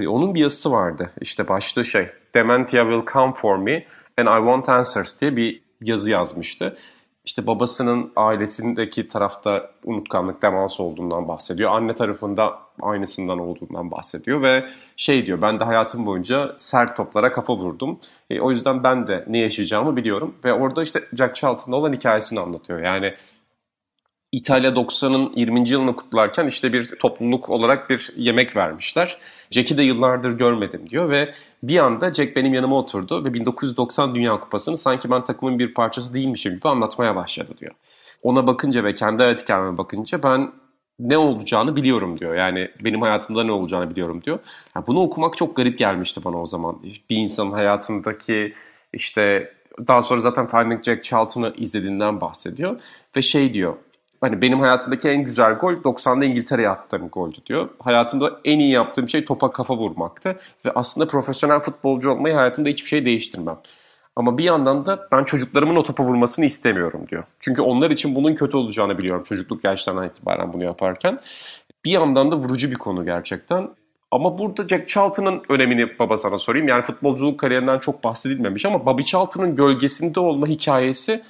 Ee, 0.00 0.08
onun 0.08 0.34
bir 0.34 0.40
yazısı 0.40 0.72
vardı. 0.72 1.10
İşte 1.20 1.48
başlığı 1.48 1.84
şey 1.84 2.06
Dementia 2.34 2.84
will 2.84 3.12
come 3.12 3.32
for 3.34 3.56
me 3.56 3.84
and 4.18 4.26
I 4.26 4.38
want 4.38 4.68
answers 4.68 5.20
diye 5.20 5.36
bir 5.36 5.62
yazı 5.80 6.10
yazmıştı. 6.10 6.76
İşte 7.24 7.46
babasının 7.46 8.12
ailesindeki 8.16 9.08
tarafta 9.08 9.70
unutkanlık, 9.84 10.42
demans 10.42 10.80
olduğundan 10.80 11.28
bahsediyor. 11.28 11.70
Anne 11.70 11.94
tarafında 11.94 12.58
aynısından 12.82 13.38
olduğundan 13.38 13.90
bahsediyor 13.90 14.42
ve 14.42 14.64
şey 14.96 15.26
diyor 15.26 15.42
ben 15.42 15.60
de 15.60 15.64
hayatım 15.64 16.06
boyunca 16.06 16.52
sert 16.56 16.96
toplara 16.96 17.32
kafa 17.32 17.56
vurdum. 17.56 17.98
E, 18.30 18.40
o 18.40 18.50
yüzden 18.50 18.82
ben 18.82 19.06
de 19.06 19.24
ne 19.28 19.38
yaşayacağımı 19.38 19.96
biliyorum. 19.96 20.34
Ve 20.44 20.52
orada 20.52 20.82
işte 20.82 21.04
Jack 21.12 21.34
Charlton'da 21.34 21.76
olan 21.76 21.92
hikayesini 21.92 22.40
anlatıyor. 22.40 22.82
Yani 22.82 23.14
İtalya 24.34 24.70
90'ın 24.70 25.32
20. 25.36 25.68
yılını 25.68 25.96
kutlarken 25.96 26.46
işte 26.46 26.72
bir 26.72 26.88
topluluk 26.98 27.48
olarak 27.48 27.90
bir 27.90 28.12
yemek 28.16 28.56
vermişler. 28.56 29.18
Jack'i 29.50 29.78
de 29.78 29.82
yıllardır 29.82 30.38
görmedim 30.38 30.90
diyor 30.90 31.10
ve 31.10 31.32
bir 31.62 31.78
anda 31.78 32.12
Jack 32.12 32.36
benim 32.36 32.54
yanıma 32.54 32.78
oturdu 32.78 33.24
ve 33.24 33.34
1990 33.34 34.14
Dünya 34.14 34.40
Kupası'nı 34.40 34.78
sanki 34.78 35.10
ben 35.10 35.24
takımın 35.24 35.58
bir 35.58 35.74
parçası 35.74 36.14
değilmişim 36.14 36.54
gibi 36.54 36.68
anlatmaya 36.68 37.16
başladı 37.16 37.52
diyor. 37.58 37.72
Ona 38.22 38.46
bakınca 38.46 38.84
ve 38.84 38.94
kendi 38.94 39.22
hayat 39.22 39.42
hikayeme 39.42 39.78
bakınca 39.78 40.22
ben 40.22 40.52
ne 40.98 41.18
olacağını 41.18 41.76
biliyorum 41.76 42.20
diyor. 42.20 42.34
Yani 42.34 42.70
benim 42.84 43.02
hayatımda 43.02 43.44
ne 43.44 43.52
olacağını 43.52 43.90
biliyorum 43.90 44.22
diyor. 44.22 44.38
Yani 44.76 44.86
bunu 44.86 45.00
okumak 45.00 45.36
çok 45.36 45.56
garip 45.56 45.78
gelmişti 45.78 46.20
bana 46.24 46.40
o 46.40 46.46
zaman. 46.46 46.82
Bir 47.10 47.16
insanın 47.16 47.52
hayatındaki 47.52 48.54
işte 48.92 49.54
daha 49.88 50.02
sonra 50.02 50.20
zaten 50.20 50.46
Finding 50.46 50.84
Jack 50.84 51.04
Charlton'ı 51.04 51.54
izlediğinden 51.56 52.20
bahsediyor. 52.20 52.80
Ve 53.16 53.22
şey 53.22 53.54
diyor 53.54 53.76
hani 54.24 54.42
benim 54.42 54.60
hayatımdaki 54.60 55.08
en 55.08 55.24
güzel 55.24 55.54
gol 55.54 55.72
90'da 55.72 56.24
İngiltere'ye 56.24 56.68
attığım 56.68 57.08
goldü 57.08 57.36
diyor. 57.46 57.68
Hayatımda 57.82 58.40
en 58.44 58.58
iyi 58.58 58.72
yaptığım 58.72 59.08
şey 59.08 59.24
topa 59.24 59.52
kafa 59.52 59.76
vurmaktı. 59.76 60.36
Ve 60.66 60.70
aslında 60.74 61.06
profesyonel 61.06 61.60
futbolcu 61.60 62.10
olmayı 62.10 62.34
hayatımda 62.34 62.68
hiçbir 62.68 62.88
şey 62.88 63.04
değiştirmem. 63.04 63.58
Ama 64.16 64.38
bir 64.38 64.44
yandan 64.44 64.86
da 64.86 65.08
ben 65.12 65.24
çocuklarımın 65.24 65.76
o 65.76 65.82
topa 65.82 66.02
vurmasını 66.04 66.44
istemiyorum 66.44 67.04
diyor. 67.10 67.24
Çünkü 67.40 67.62
onlar 67.62 67.90
için 67.90 68.14
bunun 68.14 68.34
kötü 68.34 68.56
olacağını 68.56 68.98
biliyorum 68.98 69.22
çocukluk 69.22 69.64
yaşlarından 69.64 70.08
itibaren 70.08 70.52
bunu 70.52 70.64
yaparken. 70.64 71.18
Bir 71.84 71.90
yandan 71.90 72.30
da 72.30 72.36
vurucu 72.36 72.70
bir 72.70 72.76
konu 72.76 73.04
gerçekten. 73.04 73.68
Ama 74.10 74.38
burada 74.38 74.68
Jack 74.68 74.88
Charlton'ın 74.88 75.42
önemini 75.48 75.98
baba 75.98 76.16
sana 76.16 76.38
sorayım. 76.38 76.68
Yani 76.68 76.82
futbolculuk 76.82 77.40
kariyerinden 77.40 77.78
çok 77.78 78.04
bahsedilmemiş 78.04 78.66
ama 78.66 78.86
Bobby 78.86 79.02
Charlton'ın 79.02 79.56
gölgesinde 79.56 80.20
olma 80.20 80.46
hikayesi 80.46 81.22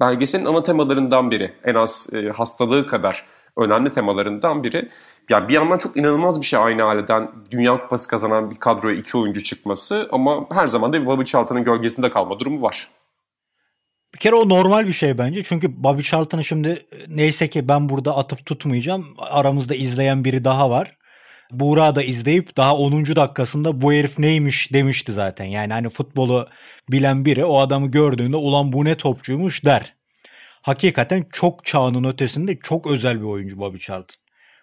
belgeselin 0.00 0.44
ana 0.44 0.62
temalarından 0.62 1.30
biri. 1.30 1.52
En 1.64 1.74
az 1.74 2.08
e, 2.12 2.28
hastalığı 2.28 2.86
kadar 2.86 3.24
önemli 3.56 3.92
temalarından 3.92 4.64
biri. 4.64 4.88
Yani 5.30 5.48
bir 5.48 5.52
yandan 5.52 5.78
çok 5.78 5.96
inanılmaz 5.96 6.40
bir 6.40 6.46
şey 6.46 6.58
aynı 6.58 6.82
aileden 6.84 7.30
Dünya 7.50 7.80
Kupası 7.80 8.08
kazanan 8.08 8.50
bir 8.50 8.56
kadroya 8.56 8.96
iki 8.96 9.18
oyuncu 9.18 9.42
çıkması 9.42 10.08
ama 10.12 10.46
her 10.52 10.66
zaman 10.66 10.92
da 10.92 11.00
bir 11.00 11.06
Bobby 11.06 11.24
Charlton'ın 11.24 11.64
gölgesinde 11.64 12.10
kalma 12.10 12.40
durumu 12.40 12.62
var. 12.62 12.88
Bir 14.14 14.18
kere 14.18 14.34
o 14.34 14.48
normal 14.48 14.86
bir 14.86 14.92
şey 14.92 15.18
bence. 15.18 15.42
Çünkü 15.44 15.82
Bobby 15.82 16.02
Charlton'ı 16.02 16.44
şimdi 16.44 16.86
neyse 17.08 17.48
ki 17.48 17.68
ben 17.68 17.88
burada 17.88 18.16
atıp 18.16 18.46
tutmayacağım. 18.46 19.06
Aramızda 19.18 19.74
izleyen 19.74 20.24
biri 20.24 20.44
daha 20.44 20.70
var. 20.70 20.96
Buğra 21.50 21.94
da 21.94 22.02
izleyip 22.02 22.56
daha 22.56 22.76
10. 22.76 23.06
dakikasında 23.06 23.80
bu 23.80 23.92
herif 23.92 24.18
neymiş 24.18 24.72
demişti 24.72 25.12
zaten. 25.12 25.44
Yani 25.44 25.72
hani 25.72 25.88
futbolu 25.88 26.48
bilen 26.90 27.24
biri 27.24 27.44
o 27.44 27.58
adamı 27.58 27.90
gördüğünde 27.90 28.36
ulan 28.36 28.72
bu 28.72 28.84
ne 28.84 28.94
topçuymuş 28.94 29.64
der. 29.64 29.94
Hakikaten 30.62 31.26
çok 31.32 31.64
çağının 31.64 32.04
ötesinde 32.04 32.58
çok 32.58 32.86
özel 32.86 33.20
bir 33.20 33.26
oyuncu 33.26 33.58
Bobby 33.58 33.78
Charlton. 33.78 34.16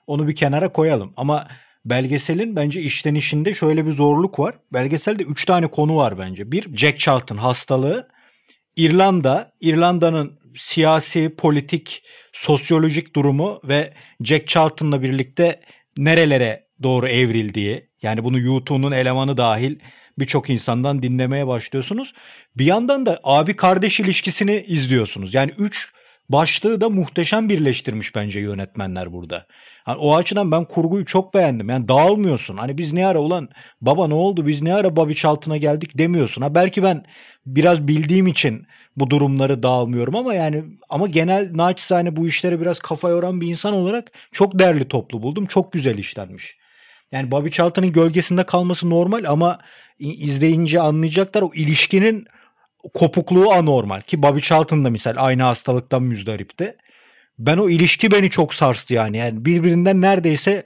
Onu 0.07 0.27
bir 0.27 0.35
kenara 0.35 0.71
koyalım 0.71 1.13
ama 1.17 1.47
belgeselin 1.85 2.55
bence 2.55 2.81
işlenişinde 2.81 3.55
şöyle 3.55 3.85
bir 3.85 3.91
zorluk 3.91 4.39
var. 4.39 4.55
Belgeselde 4.73 5.23
3 5.23 5.45
tane 5.45 5.67
konu 5.67 5.95
var 5.95 6.19
bence. 6.19 6.51
Bir 6.51 6.77
Jack 6.77 6.99
Charlton 6.99 7.37
hastalığı, 7.37 8.07
İrlanda, 8.75 9.51
İrlanda'nın 9.61 10.39
siyasi, 10.55 11.35
politik, 11.35 12.03
sosyolojik 12.33 13.15
durumu 13.15 13.61
ve 13.63 13.93
Jack 14.23 14.47
Charlton'la 14.47 15.01
birlikte 15.01 15.59
nerelere 15.97 16.66
doğru 16.83 17.07
evrildiği 17.07 17.89
yani 18.01 18.23
bunu 18.23 18.39
YouTube'un 18.39 18.91
elemanı 18.91 19.37
dahil 19.37 19.75
birçok 20.19 20.49
insandan 20.49 21.03
dinlemeye 21.03 21.47
başlıyorsunuz. 21.47 22.13
Bir 22.57 22.65
yandan 22.65 23.05
da 23.05 23.19
abi 23.23 23.55
kardeş 23.55 23.99
ilişkisini 23.99 24.65
izliyorsunuz. 24.67 25.33
Yani 25.33 25.51
üç 25.57 25.91
başlığı 26.29 26.81
da 26.81 26.89
muhteşem 26.89 27.49
birleştirmiş 27.49 28.15
bence 28.15 28.39
yönetmenler 28.39 29.13
burada. 29.13 29.47
Yani 29.87 29.97
o 29.97 30.15
açıdan 30.15 30.51
ben 30.51 30.63
kurguyu 30.63 31.05
çok 31.05 31.33
beğendim. 31.33 31.69
Yani 31.69 31.87
dağılmıyorsun. 31.87 32.57
Hani 32.57 32.77
biz 32.77 32.93
ne 32.93 33.07
ara 33.07 33.19
ulan 33.19 33.49
baba 33.81 34.07
ne 34.07 34.13
oldu 34.13 34.47
biz 34.47 34.61
ne 34.61 34.73
ara 34.73 34.95
Babiç 34.95 35.25
altına 35.25 35.57
geldik 35.57 35.97
demiyorsun. 35.97 36.41
Ha 36.41 36.55
belki 36.55 36.83
ben 36.83 37.05
biraz 37.45 37.87
bildiğim 37.87 38.27
için 38.27 38.67
bu 38.95 39.09
durumları 39.09 39.63
dağılmıyorum 39.63 40.15
ama 40.15 40.33
yani 40.33 40.63
ama 40.89 41.07
genel 41.07 41.49
naçizane 41.53 42.15
bu 42.15 42.27
işlere 42.27 42.61
biraz 42.61 42.79
kafa 42.79 43.09
yoran 43.09 43.41
bir 43.41 43.47
insan 43.47 43.73
olarak 43.73 44.11
çok 44.31 44.59
değerli 44.59 44.87
toplu 44.87 45.21
buldum. 45.21 45.45
Çok 45.45 45.71
güzel 45.71 45.97
işlenmiş. 45.97 46.57
Yani 47.11 47.31
Bobby 47.31 47.49
Charlton'ın 47.49 47.91
gölgesinde 47.91 48.43
kalması 48.43 48.89
normal 48.89 49.23
ama 49.27 49.59
izleyince 49.99 50.81
anlayacaklar 50.81 51.41
o 51.41 51.51
ilişkinin 51.53 52.27
kopukluğu 52.93 53.51
anormal. 53.51 54.01
Ki 54.01 54.23
Bobby 54.23 54.39
Charlton 54.39 54.85
da 54.85 54.89
misal 54.89 55.13
aynı 55.17 55.43
hastalıktan 55.43 56.03
müzdaripti. 56.03 56.75
Ben 57.39 57.57
o 57.57 57.69
ilişki 57.69 58.11
beni 58.11 58.29
çok 58.29 58.53
sarstı 58.53 58.93
yani. 58.93 59.17
Yani 59.17 59.45
birbirinden 59.45 60.01
neredeyse 60.01 60.63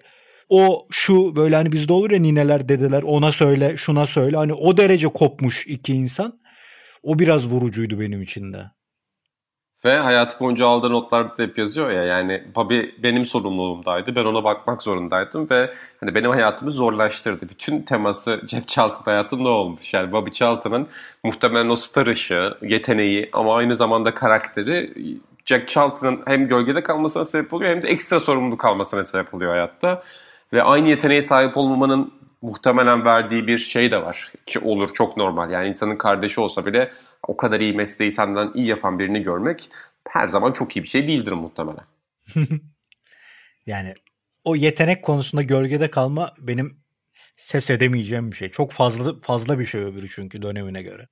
o 0.49 0.87
şu 0.91 1.35
böyle 1.35 1.55
hani 1.55 1.71
bizde 1.71 1.93
olur 1.93 2.11
ya 2.11 2.19
nineler 2.19 2.69
dedeler 2.69 3.03
ona 3.03 3.31
söyle 3.31 3.77
şuna 3.77 4.05
söyle. 4.05 4.37
Hani 4.37 4.53
o 4.53 4.77
derece 4.77 5.07
kopmuş 5.07 5.67
iki 5.67 5.93
insan. 5.93 6.41
O 7.03 7.19
biraz 7.19 7.47
vurucuydu 7.47 7.99
benim 7.99 8.21
için 8.21 8.53
de. 8.53 8.71
Ve 9.85 9.97
hayatı 9.97 10.39
boyunca 10.39 10.67
aldığı 10.67 10.91
notlarda 10.91 11.37
da 11.37 11.43
hep 11.43 11.57
yazıyor 11.57 11.91
ya 11.91 12.03
yani 12.03 12.43
Bobby 12.55 12.79
benim 13.03 13.25
sorumluluğumdaydı. 13.25 14.15
Ben 14.15 14.25
ona 14.25 14.43
bakmak 14.43 14.81
zorundaydım 14.81 15.49
ve 15.49 15.73
hani 15.99 16.15
benim 16.15 16.31
hayatımı 16.31 16.71
zorlaştırdı. 16.71 17.49
Bütün 17.49 17.81
teması 17.81 18.41
Jack 18.47 18.67
Charlton 18.67 19.03
hayatında 19.03 19.49
olmuş. 19.49 19.93
Yani 19.93 20.11
Bobby 20.11 20.29
Charlton'ın 20.29 20.87
muhtemelen 21.23 21.69
o 21.69 21.75
star 21.75 22.07
ışığı, 22.07 22.57
yeteneği 22.61 23.29
ama 23.33 23.55
aynı 23.55 23.75
zamanda 23.75 24.13
karakteri 24.13 24.93
Jack 25.45 25.67
Charlton'ın 25.67 26.21
hem 26.25 26.47
gölgede 26.47 26.83
kalmasına 26.83 27.25
sebep 27.25 27.53
oluyor 27.53 27.71
hem 27.71 27.81
de 27.81 27.87
ekstra 27.87 28.19
sorumluluk 28.19 28.59
kalmasına 28.59 29.03
sebep 29.03 29.33
oluyor 29.33 29.51
hayatta. 29.51 30.03
Ve 30.53 30.63
aynı 30.63 30.87
yeteneğe 30.87 31.21
sahip 31.21 31.57
olmamanın 31.57 32.13
muhtemelen 32.41 33.05
verdiği 33.05 33.47
bir 33.47 33.57
şey 33.57 33.91
de 33.91 34.01
var 34.01 34.33
ki 34.45 34.59
olur 34.59 34.89
çok 34.93 35.17
normal. 35.17 35.51
Yani 35.51 35.67
insanın 35.67 35.95
kardeşi 35.95 36.41
olsa 36.41 36.65
bile 36.65 36.91
o 37.27 37.37
kadar 37.37 37.59
iyi 37.59 37.73
mesleği 37.73 38.11
senden 38.11 38.51
iyi 38.53 38.67
yapan 38.67 38.99
birini 38.99 39.23
görmek 39.23 39.69
her 40.09 40.27
zaman 40.27 40.51
çok 40.51 40.77
iyi 40.77 40.83
bir 40.83 40.87
şey 40.87 41.07
değildir 41.07 41.31
muhtemelen. 41.31 41.85
yani 43.65 43.93
o 44.43 44.55
yetenek 44.55 45.03
konusunda 45.03 45.43
gölgede 45.43 45.91
kalma 45.91 46.33
benim 46.37 46.77
ses 47.37 47.69
edemeyeceğim 47.69 48.31
bir 48.31 48.35
şey. 48.35 48.49
Çok 48.49 48.71
fazla 48.71 49.21
fazla 49.21 49.59
bir 49.59 49.65
şey 49.65 49.81
öbürü 49.81 50.09
çünkü 50.09 50.41
dönemine 50.41 50.81
göre. 50.81 51.07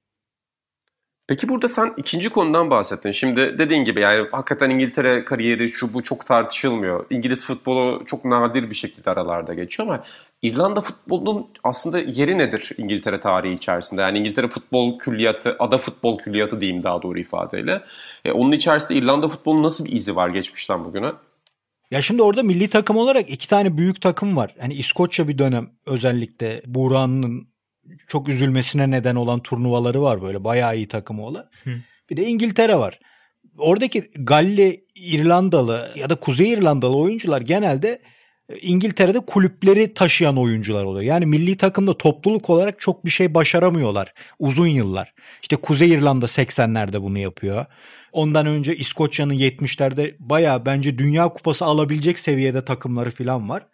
Peki 1.28 1.50
burada 1.50 1.68
sen 1.68 1.94
ikinci 1.98 2.30
konudan 2.30 2.70
bahsettin. 2.70 3.12
Şimdi 3.12 3.60
dediğin 3.60 3.84
gibi 3.84 4.00
yani 4.00 4.28
hakikaten 4.32 4.70
İngiltere 4.70 5.26
kariyeri 5.26 5.70
şu 5.70 5.94
bu 5.94 6.04
çok 6.04 6.26
tartışılmıyor. 6.26 7.06
İngiliz 7.10 7.48
futbolu 7.48 8.06
çok 8.06 8.26
nadir 8.26 8.70
bir 8.70 8.76
şekilde 8.76 9.12
aralarda 9.12 9.54
geçiyor 9.54 9.90
ama 9.90 10.04
İrlanda 10.42 10.82
futbolunun 10.82 11.48
aslında 11.64 12.00
yeri 12.00 12.38
nedir 12.38 12.72
İngiltere 12.78 13.20
tarihi 13.20 13.54
içerisinde? 13.54 14.02
Yani 14.02 14.18
İngiltere 14.18 14.50
futbol 14.50 15.00
külliyatı, 15.00 15.56
ada 15.60 15.78
futbol 15.78 16.18
külliyatı 16.18 16.62
diyeyim 16.62 16.84
daha 16.84 17.02
doğru 17.02 17.20
ifadeyle. 17.20 17.84
E, 18.26 18.32
onun 18.32 18.52
içerisinde 18.52 19.00
İrlanda 19.00 19.28
futbolunun 19.30 19.64
nasıl 19.64 19.86
bir 19.86 19.92
izi 19.92 20.16
var 20.16 20.30
geçmişten 20.30 20.86
bugüne? 20.86 21.12
Ya 21.92 22.02
şimdi 22.02 22.22
orada 22.22 22.44
milli 22.44 22.70
takım 22.70 22.98
olarak 22.98 23.30
iki 23.30 23.48
tane 23.48 23.78
büyük 23.78 24.02
takım 24.02 24.36
var. 24.36 24.56
Hani 24.60 24.74
İskoçya 24.74 25.28
bir 25.28 25.38
dönem 25.38 25.70
özellikle 25.86 26.62
Buğra'nın 26.66 27.48
çok 28.08 28.30
üzülmesine 28.30 28.92
neden 28.92 29.16
olan 29.16 29.40
turnuvaları 29.40 30.02
var 30.02 30.22
böyle 30.22 30.44
bayağı 30.44 30.78
iyi 30.78 30.88
takımı 30.88 31.26
olan. 31.26 31.50
Hı. 31.64 31.70
Bir 32.10 32.18
de 32.18 32.28
İngiltere 32.28 32.76
var. 32.76 33.00
Oradaki 33.58 34.12
Galli 34.16 34.86
İrlandalı 34.96 35.90
ya 35.96 36.10
da 36.10 36.16
Kuzey 36.16 36.54
İrlandalı 36.54 36.98
oyuncular 36.98 37.42
genelde 37.42 38.02
İngiltere'de 38.62 39.20
kulüpleri 39.20 39.94
taşıyan 39.94 40.38
oyuncular 40.38 40.84
oluyor. 40.84 41.04
Yani 41.04 41.26
milli 41.26 41.58
takımda 41.58 41.98
topluluk 41.98 42.50
olarak 42.50 42.80
çok 42.80 43.06
bir 43.06 43.10
şey 43.10 43.34
başaramıyorlar 43.34 44.14
uzun 44.40 44.68
yıllar. 44.68 45.14
İşte 45.42 45.56
Kuzey 45.56 45.90
İrlanda 45.90 46.26
80'lerde 46.26 47.02
bunu 47.02 47.18
yapıyor. 47.18 47.66
Ondan 48.12 48.46
önce 48.46 48.76
İskoçya'nın 48.76 49.34
70'lerde 49.34 50.16
baya 50.20 50.66
bence 50.66 50.98
Dünya 50.98 51.30
Kupası 51.30 51.66
alabilecek 51.66 52.20
seviyede 52.20 52.66
takımları 52.66 53.12
falan 53.12 53.50
var. 53.50 53.66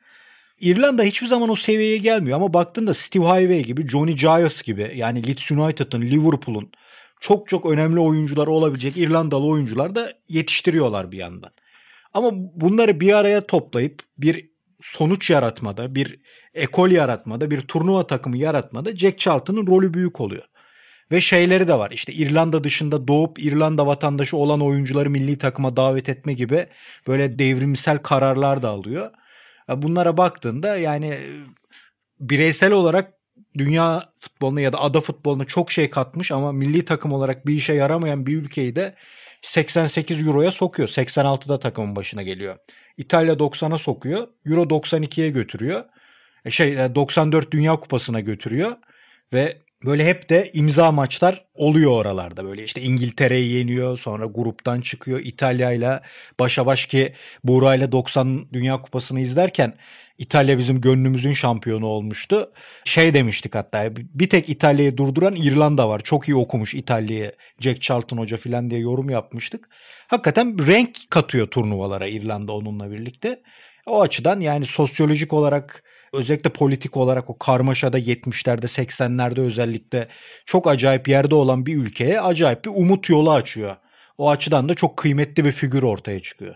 İrlanda 0.60 1.04
hiçbir 1.04 1.28
zaman 1.28 1.50
o 1.50 1.56
seviyeye 1.56 1.98
gelmiyor 1.98 2.36
ama 2.38 2.54
baktığında 2.54 2.94
Steve 2.94 3.24
Highway 3.24 3.64
gibi, 3.64 3.88
Johnny 3.88 4.16
Giles 4.16 4.64
gibi 4.64 4.92
yani 4.96 5.28
Leeds 5.28 5.52
United'ın, 5.52 6.02
Liverpool'un 6.02 6.72
çok 7.20 7.48
çok 7.48 7.66
önemli 7.66 8.00
oyuncular 8.00 8.48
olabilecek 8.48 8.98
İrlandalı 8.98 9.46
oyuncular 9.46 9.96
da 9.96 10.14
yetiştiriyorlar 10.30 11.12
bir 11.12 11.18
yandan. 11.18 11.52
Ama 12.14 12.32
bunları 12.34 13.00
bir 13.00 13.14
araya 13.14 13.48
toplayıp 13.48 14.02
bir 14.18 14.55
sonuç 14.92 15.30
yaratmada, 15.30 15.96
bir 15.96 16.20
ekol 16.54 16.92
yaratmada, 16.92 17.52
bir 17.52 17.62
turnuva 17.62 18.08
takımı 18.08 18.38
yaratmada 18.38 18.96
Jack 18.96 19.20
Charlton'ın 19.20 19.68
rolü 19.68 19.94
büyük 19.94 20.22
oluyor. 20.22 20.44
Ve 21.12 21.22
şeyleri 21.22 21.68
de 21.68 21.74
var. 21.74 21.92
İşte 21.92 22.14
İrlanda 22.14 22.64
dışında 22.64 23.08
doğup 23.08 23.40
İrlanda 23.40 23.88
vatandaşı 23.88 24.38
olan 24.38 24.62
oyuncuları 24.62 25.10
milli 25.10 25.38
takıma 25.38 25.76
davet 25.76 26.10
etme 26.10 26.34
gibi 26.34 26.66
böyle 27.08 27.40
devrimsel 27.40 27.98
kararlar 27.98 28.62
da 28.62 28.70
alıyor. 28.70 29.12
Bunlara 29.70 30.18
baktığında 30.18 30.78
yani 30.78 31.18
bireysel 32.20 32.72
olarak 32.72 33.14
dünya 33.58 34.04
futboluna 34.20 34.62
ya 34.62 34.74
da 34.74 34.82
ada 34.82 35.02
futboluna 35.02 35.46
çok 35.46 35.72
şey 35.72 35.90
katmış 35.90 36.32
ama 36.32 36.52
milli 36.52 36.86
takım 36.86 37.12
olarak 37.12 37.48
bir 37.48 37.54
işe 37.54 37.74
yaramayan 37.74 38.26
bir 38.26 38.38
ülkeyi 38.38 38.76
de 38.76 38.96
88 39.42 40.28
euroya 40.28 40.52
sokuyor. 40.52 40.90
86'da 40.90 41.60
takımın 41.60 41.96
başına 41.96 42.24
geliyor. 42.24 42.58
İtalya 42.98 43.34
90'a 43.34 43.78
sokuyor. 43.78 44.28
Euro 44.46 44.62
92'ye 44.62 45.30
götürüyor. 45.30 45.84
E 46.46 46.52
şey 46.52 46.78
94 46.96 47.48
e, 47.48 47.52
Dünya 47.52 47.80
Kupası'na 47.80 48.20
götürüyor 48.20 48.72
ve 49.34 49.65
Böyle 49.86 50.06
hep 50.06 50.30
de 50.30 50.52
imza 50.54 50.92
maçlar 50.92 51.46
oluyor 51.56 51.92
oralarda 51.92 52.46
böyle 52.46 52.64
işte 52.64 52.82
İngiltere'yi 52.82 53.58
yeniyor 53.58 53.98
sonra 53.98 54.26
gruptan 54.26 54.82
çıkıyor 54.82 55.20
İtalya 55.24 55.72
ile 55.72 56.00
başa 56.40 56.66
baş 56.66 56.86
ki 56.86 57.14
Buğra 57.44 57.76
ile 57.76 57.92
90 57.92 58.48
Dünya 58.54 58.82
Kupası'nı 58.82 59.20
izlerken 59.20 59.74
İtalya 60.18 60.58
bizim 60.58 60.82
gönlümüzün 60.82 61.34
şampiyonu 61.34 61.86
olmuştu. 61.86 62.52
Şey 62.86 63.14
demiştik 63.14 63.56
hatta 63.56 63.96
bir 63.96 64.30
tek 64.30 64.50
İtalya'yı 64.50 64.98
durduran 64.98 65.36
İrlanda 65.36 65.90
var. 65.90 66.00
Çok 66.04 66.28
iyi 66.30 66.36
okumuş 66.36 66.74
İtalya'yı 66.74 67.32
Jack 67.60 67.82
Charlton 67.82 68.18
Hoca 68.18 68.38
filan 68.38 68.70
diye 68.70 68.82
yorum 68.82 69.10
yapmıştık. 69.10 69.70
Hakikaten 70.08 70.68
renk 70.68 70.98
katıyor 71.10 71.48
turnuvalara 71.48 72.08
İrlanda 72.08 72.52
onunla 72.52 72.92
birlikte. 72.92 73.42
O 73.86 74.02
açıdan 74.02 74.40
yani 74.40 74.66
sosyolojik 74.66 75.34
olarak 75.34 75.84
özellikle 76.16 76.50
politik 76.50 76.98
olarak 76.98 77.30
o 77.30 77.38
karmaşada 77.38 78.00
70'lerde 78.00 78.66
80'lerde 78.66 79.42
özellikle 79.42 80.08
çok 80.46 80.68
acayip 80.68 81.08
yerde 81.08 81.36
olan 81.36 81.66
bir 81.66 81.78
ülkeye 81.78 82.22
acayip 82.22 82.66
bir 82.66 82.70
umut 82.70 83.10
yolu 83.10 83.32
açıyor. 83.32 83.76
O 84.18 84.30
açıdan 84.30 84.70
da 84.70 84.76
çok 84.76 84.98
kıymetli 84.98 85.46
bir 85.46 85.52
figür 85.52 85.84
ortaya 85.84 86.20
çıkıyor 86.20 86.56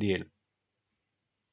diyelim. 0.00 0.34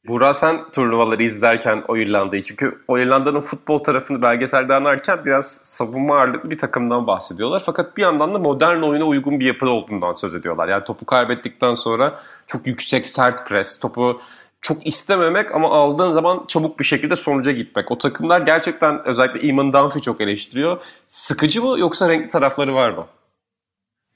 Burak 0.08 0.36
sen 0.36 0.71
turnuvaları 0.71 1.23
izlerken 1.23 1.84
o 1.88 1.97
İrlanda'yı 1.97 2.41
çünkü 2.41 2.82
o 2.88 2.97
İrlanda'nın 2.97 3.41
futbol 3.41 3.80
tarafını 3.80 4.21
belgeselde 4.21 4.73
anlarken 4.73 5.25
biraz 5.25 5.51
savunma 5.51 6.15
ağırlıklı 6.15 6.49
bir 6.49 6.58
takımdan 6.58 7.08
bahsediyorlar. 7.08 7.63
Fakat 7.65 7.97
bir 7.97 8.01
yandan 8.01 8.34
da 8.34 8.39
modern 8.39 8.82
oyuna 8.82 9.06
uygun 9.06 9.39
bir 9.39 9.45
yapıda 9.45 9.69
olduğundan 9.69 10.13
söz 10.13 10.36
ediyorlar. 10.36 10.67
Yani 10.67 10.84
topu 10.84 11.06
kaybettikten 11.06 11.73
sonra 11.73 12.19
çok 12.47 12.67
yüksek 12.67 13.08
sert 13.08 13.47
pres, 13.47 13.80
topu 13.80 14.21
çok 14.62 14.88
istememek 14.88 15.56
ama 15.56 15.71
aldığın 15.71 16.12
zaman 16.12 16.45
çabuk 16.47 16.80
bir 16.80 16.84
şekilde 16.84 17.15
sonuca 17.15 17.52
gitmek. 17.52 17.91
O 17.91 17.97
takımlar 17.97 18.41
gerçekten 18.41 19.06
özellikle 19.06 19.47
Eamon 19.47 19.74
Dunphy 19.74 20.02
çok 20.02 20.21
eleştiriyor. 20.21 20.82
Sıkıcı 21.08 21.63
mı 21.63 21.80
yoksa 21.80 22.10
renkli 22.10 22.30
tarafları 22.30 22.76
var 22.76 22.91
mı? 22.91 23.08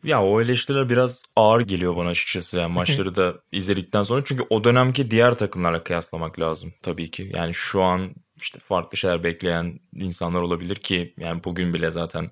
Ya 0.03 0.23
o 0.23 0.41
eleştiriler 0.41 0.89
biraz 0.89 1.23
ağır 1.35 1.61
geliyor 1.61 1.95
bana 1.95 2.09
açıkçası 2.09 2.57
yani 2.57 2.73
maçları 2.73 3.15
da 3.15 3.33
izledikten 3.51 4.03
sonra. 4.03 4.21
Çünkü 4.25 4.43
o 4.49 4.63
dönemki 4.63 5.11
diğer 5.11 5.37
takımlarla 5.37 5.83
kıyaslamak 5.83 6.39
lazım 6.39 6.73
tabii 6.81 7.11
ki. 7.11 7.31
Yani 7.33 7.53
şu 7.53 7.83
an 7.83 8.15
işte 8.37 8.59
farklı 8.59 8.97
şeyler 8.97 9.23
bekleyen 9.23 9.79
insanlar 9.93 10.41
olabilir 10.41 10.75
ki 10.75 11.13
yani 11.17 11.43
bugün 11.43 11.73
bile 11.73 11.91
zaten 11.91 12.27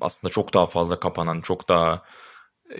aslında 0.00 0.32
çok 0.32 0.54
daha 0.54 0.66
fazla 0.66 1.00
kapanan, 1.00 1.40
çok 1.40 1.68
daha 1.68 2.02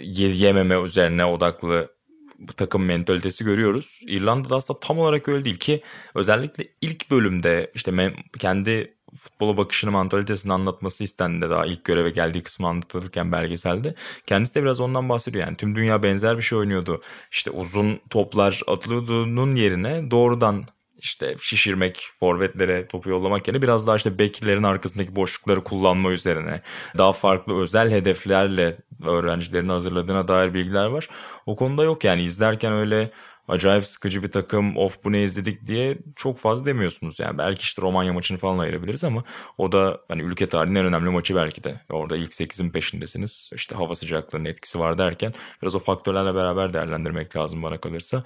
yememe 0.01 0.81
üzerine 0.81 1.25
odaklı 1.25 1.96
bu 2.39 2.53
takım 2.53 2.85
mentalitesi 2.85 3.45
görüyoruz. 3.45 4.01
İrlanda'da 4.07 4.57
aslında 4.57 4.81
tam 4.81 4.99
olarak 4.99 5.29
öyle 5.29 5.45
değil 5.45 5.59
ki 5.59 5.83
özellikle 6.15 6.69
ilk 6.81 7.11
bölümde 7.11 7.71
işte 7.75 8.15
kendi 8.39 8.97
futbola 9.15 9.57
bakışını 9.57 9.91
mantalitesini 9.91 10.53
anlatması 10.53 11.05
istendi 11.05 11.51
daha 11.51 11.67
ilk 11.67 11.85
göreve 11.85 12.11
geldiği 12.11 12.43
kısmı 12.43 12.69
anlatılırken 12.69 13.33
belgeselde. 13.33 13.95
Kendisi 14.27 14.55
de 14.55 14.63
biraz 14.63 14.81
ondan 14.81 15.09
bahsediyor 15.09 15.45
yani 15.47 15.57
tüm 15.57 15.75
dünya 15.75 16.03
benzer 16.03 16.37
bir 16.37 16.43
şey 16.43 16.59
oynuyordu. 16.59 17.03
İşte 17.33 17.51
uzun 17.51 18.01
toplar 18.11 18.61
atılıyordunun 18.67 19.55
yerine 19.57 20.11
doğrudan 20.11 20.65
işte 20.99 21.37
şişirmek, 21.39 22.09
forvetlere 22.21 22.89
topu 22.89 23.11
yollamak 23.11 23.49
yerine 23.49 23.63
biraz 23.63 23.87
daha 23.87 23.97
işte 23.97 24.19
beklerin 24.19 24.63
arkasındaki 24.63 25.17
boşlukları 25.17 25.65
kullanma 25.65 26.11
üzerine 26.11 26.61
daha 26.99 27.13
farklı 27.13 27.61
özel 27.61 27.91
hedeflerle 27.91 28.77
öğrencilerini 29.05 29.73
hazırladığına 29.73 30.29
dair 30.29 30.55
bilgiler 30.55 30.87
var. 30.87 31.09
O 31.47 31.57
konuda 31.57 31.85
yok 31.85 32.05
yani 32.05 32.23
izlerken 32.23 32.73
öyle 32.73 33.11
acayip 33.49 33.87
sıkıcı 33.87 34.23
bir 34.23 34.31
takım 34.31 34.77
of 34.77 35.05
bu 35.05 35.13
ne 35.13 35.23
izledik 35.23 35.67
diye 35.67 35.99
çok 36.17 36.39
fazla 36.39 36.67
demiyorsunuz. 36.67 37.21
Yani 37.21 37.39
belki 37.39 37.61
işte 37.61 37.83
Romanya 37.83 38.13
maçını 38.13 38.39
falan 38.39 38.59
ayırabiliriz 38.59 39.05
ama 39.05 39.23
o 39.59 39.73
da 39.73 40.01
hani 40.09 40.23
ülke 40.23 40.49
tarihinin 40.49 40.81
en 40.81 40.87
önemli 40.87 41.11
maçı 41.11 41.37
belki 41.37 41.65
de. 41.65 41.81
Orada 41.91 42.17
ilk 42.17 42.33
8'in 42.33 42.71
peşindesiniz. 42.71 43.51
İşte 43.55 43.75
hava 43.75 43.95
sıcaklığının 43.95 44.45
etkisi 44.45 44.81
var 44.81 44.99
derken 44.99 45.33
biraz 45.63 45.75
o 45.75 45.79
faktörlerle 45.79 46.35
beraber 46.35 46.73
değerlendirmek 46.73 47.37
lazım 47.37 47.63
bana 47.63 47.79
kalırsa. 47.79 48.25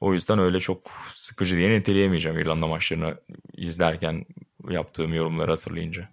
O 0.00 0.12
yüzden 0.12 0.38
öyle 0.38 0.60
çok 0.60 0.90
sıkıcı 1.14 1.56
diye 1.56 1.70
niteleyemeyeceğim 1.70 2.38
İrlanda 2.38 2.66
maçlarını 2.66 3.16
izlerken 3.56 4.26
yaptığım 4.70 5.14
yorumları 5.14 5.50
hatırlayınca 5.50 6.08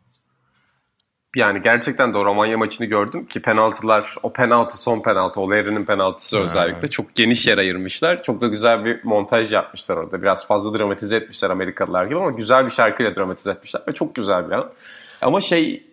yani 1.35 1.61
gerçekten 1.61 2.13
de 2.13 2.17
o 2.17 2.25
Romanya 2.25 2.57
maçını 2.57 2.87
gördüm 2.87 3.25
ki 3.25 3.41
penaltılar, 3.41 4.15
o 4.23 4.33
penaltı 4.33 4.81
son 4.81 5.01
penaltı, 5.01 5.41
o 5.41 5.49
Larry'nin 5.49 5.85
penaltısı 5.85 6.37
ha. 6.37 6.43
özellikle 6.43 6.87
çok 6.87 7.15
geniş 7.15 7.47
yer 7.47 7.57
ayırmışlar. 7.57 8.23
Çok 8.23 8.41
da 8.41 8.47
güzel 8.47 8.85
bir 8.85 9.03
montaj 9.03 9.53
yapmışlar 9.53 9.97
orada. 9.97 10.21
Biraz 10.21 10.47
fazla 10.47 10.77
dramatize 10.77 11.17
etmişler 11.17 11.49
Amerikalılar 11.49 12.05
gibi 12.05 12.19
ama 12.19 12.31
güzel 12.31 12.65
bir 12.65 12.71
şarkıyla 12.71 13.15
dramatize 13.15 13.51
etmişler 13.51 13.81
ve 13.87 13.91
çok 13.91 14.15
güzel 14.15 14.47
bir 14.47 14.51
an. 14.51 14.71
Ama 15.21 15.41
şey 15.41 15.83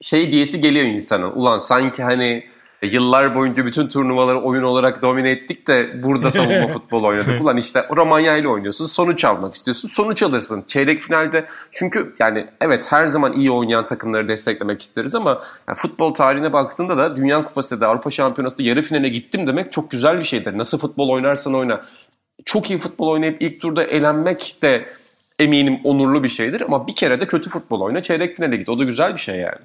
şey 0.00 0.32
diyesi 0.32 0.60
geliyor 0.60 0.84
insanın. 0.84 1.30
Ulan 1.30 1.58
sanki 1.58 2.02
hani 2.02 2.46
Yıllar 2.84 3.34
boyunca 3.34 3.66
bütün 3.66 3.88
turnuvaları 3.88 4.40
oyun 4.40 4.62
olarak 4.62 5.02
domine 5.02 5.30
ettik 5.30 5.66
de 5.66 6.02
burada 6.02 6.30
savunma 6.30 6.68
futbol 6.72 7.04
oynadık. 7.04 7.42
Ulan 7.42 7.56
işte 7.56 7.86
Romanya 7.96 8.36
ile 8.36 8.48
oynuyorsun. 8.48 8.86
Sonuç 8.86 9.24
almak 9.24 9.54
istiyorsun. 9.54 9.88
Sonuç 9.88 10.22
alırsın. 10.22 10.64
Çeyrek 10.66 11.02
finalde 11.02 11.46
çünkü 11.70 12.12
yani 12.18 12.46
evet 12.60 12.92
her 12.92 13.06
zaman 13.06 13.32
iyi 13.32 13.50
oynayan 13.50 13.86
takımları 13.86 14.28
desteklemek 14.28 14.80
isteriz 14.80 15.14
ama 15.14 15.30
yani 15.68 15.76
futbol 15.76 16.14
tarihine 16.14 16.52
baktığında 16.52 16.96
da 16.96 17.16
Dünya 17.16 17.44
Kupası 17.44 17.80
da 17.80 17.88
Avrupa 17.88 18.10
Şampiyonası 18.10 18.58
da 18.58 18.62
yarı 18.62 18.82
finale 18.82 19.08
gittim 19.08 19.46
demek 19.46 19.72
çok 19.72 19.90
güzel 19.90 20.18
bir 20.18 20.24
şeydir. 20.24 20.58
Nasıl 20.58 20.78
futbol 20.78 21.08
oynarsan 21.08 21.54
oyna. 21.54 21.82
Çok 22.44 22.70
iyi 22.70 22.78
futbol 22.78 23.08
oynayıp 23.08 23.42
ilk 23.42 23.60
turda 23.60 23.84
elenmek 23.84 24.56
de 24.62 24.86
eminim 25.38 25.80
onurlu 25.84 26.24
bir 26.24 26.28
şeydir 26.28 26.60
ama 26.60 26.86
bir 26.86 26.94
kere 26.94 27.20
de 27.20 27.26
kötü 27.26 27.50
futbol 27.50 27.80
oyna 27.80 28.02
çeyrek 28.02 28.36
finale 28.36 28.56
git. 28.56 28.68
O 28.68 28.78
da 28.78 28.84
güzel 28.84 29.12
bir 29.12 29.20
şey 29.20 29.36
yani. 29.36 29.58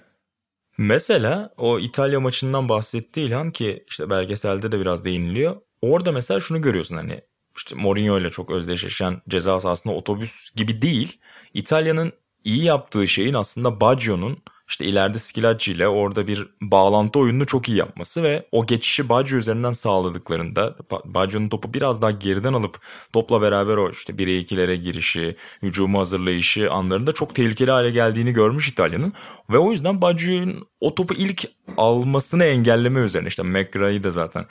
Mesela 0.80 1.54
o 1.58 1.80
İtalya 1.80 2.20
maçından 2.20 2.70
bahsetti 2.70 3.22
İlhan 3.22 3.52
ki 3.52 3.84
işte 3.88 4.10
belgeselde 4.10 4.72
de 4.72 4.80
biraz 4.80 5.06
değiniliyor. 5.06 5.56
Orada 5.82 6.12
mesela 6.12 6.40
şunu 6.40 6.62
görüyorsun 6.62 6.96
hani 6.96 7.22
işte 7.58 7.76
Mourinho 7.76 8.20
ile 8.20 8.30
çok 8.30 8.52
özdeşleşen 8.52 9.22
ceza 9.30 9.60
sahasında 9.60 9.94
otobüs 9.94 10.50
gibi 10.56 10.82
değil. 10.82 11.20
İtalya'nın 11.54 12.14
iyi 12.44 12.64
yaptığı 12.64 13.08
şeyin 13.08 13.34
aslında 13.34 13.82
Baggio'nun 13.82 14.38
işte 14.70 14.86
ileride 14.86 15.20
Skilacci 15.20 15.72
ile 15.72 15.88
orada 15.88 16.28
bir 16.28 16.48
bağlantı 16.62 17.20
oyununu 17.20 17.46
çok 17.46 17.70
iyi 17.70 17.78
yapması 17.78 18.24
ve 18.24 18.46
o 18.52 18.66
geçişi 18.66 19.10
Baggio 19.10 19.38
üzerinden 19.38 19.74
sağladıklarında 19.74 20.76
Baggio'nun 21.06 21.50
topu 21.50 21.74
biraz 21.74 22.02
daha 22.02 22.12
geriden 22.12 22.54
alıp 22.54 22.80
topla 23.14 23.42
beraber 23.42 23.78
o 23.78 23.90
işte 23.92 24.14
1'e 24.14 24.42
2'lere 24.42 24.76
girişi, 24.76 25.36
hücumu 25.62 26.00
hazırlayışı 26.00 26.72
anlarında 26.72 27.12
çok 27.12 27.36
tehlikeli 27.36 27.72
hale 27.72 27.90
geldiğini 27.90 28.34
görmüş 28.34 28.68
İtalya'nın. 28.68 29.14
Ve 29.50 29.58
o 29.58 29.72
yüzden 29.72 30.02
Baggio'nun 30.02 30.68
o 30.80 30.96
topu 30.96 31.14
ilk 31.14 31.48
almasını 31.78 32.46
engelleme 32.46 33.00
üzerine 33.00 33.28
işte 33.28 33.44
McRae'yi 33.44 34.04
de 34.04 34.12
zaten 34.12 34.46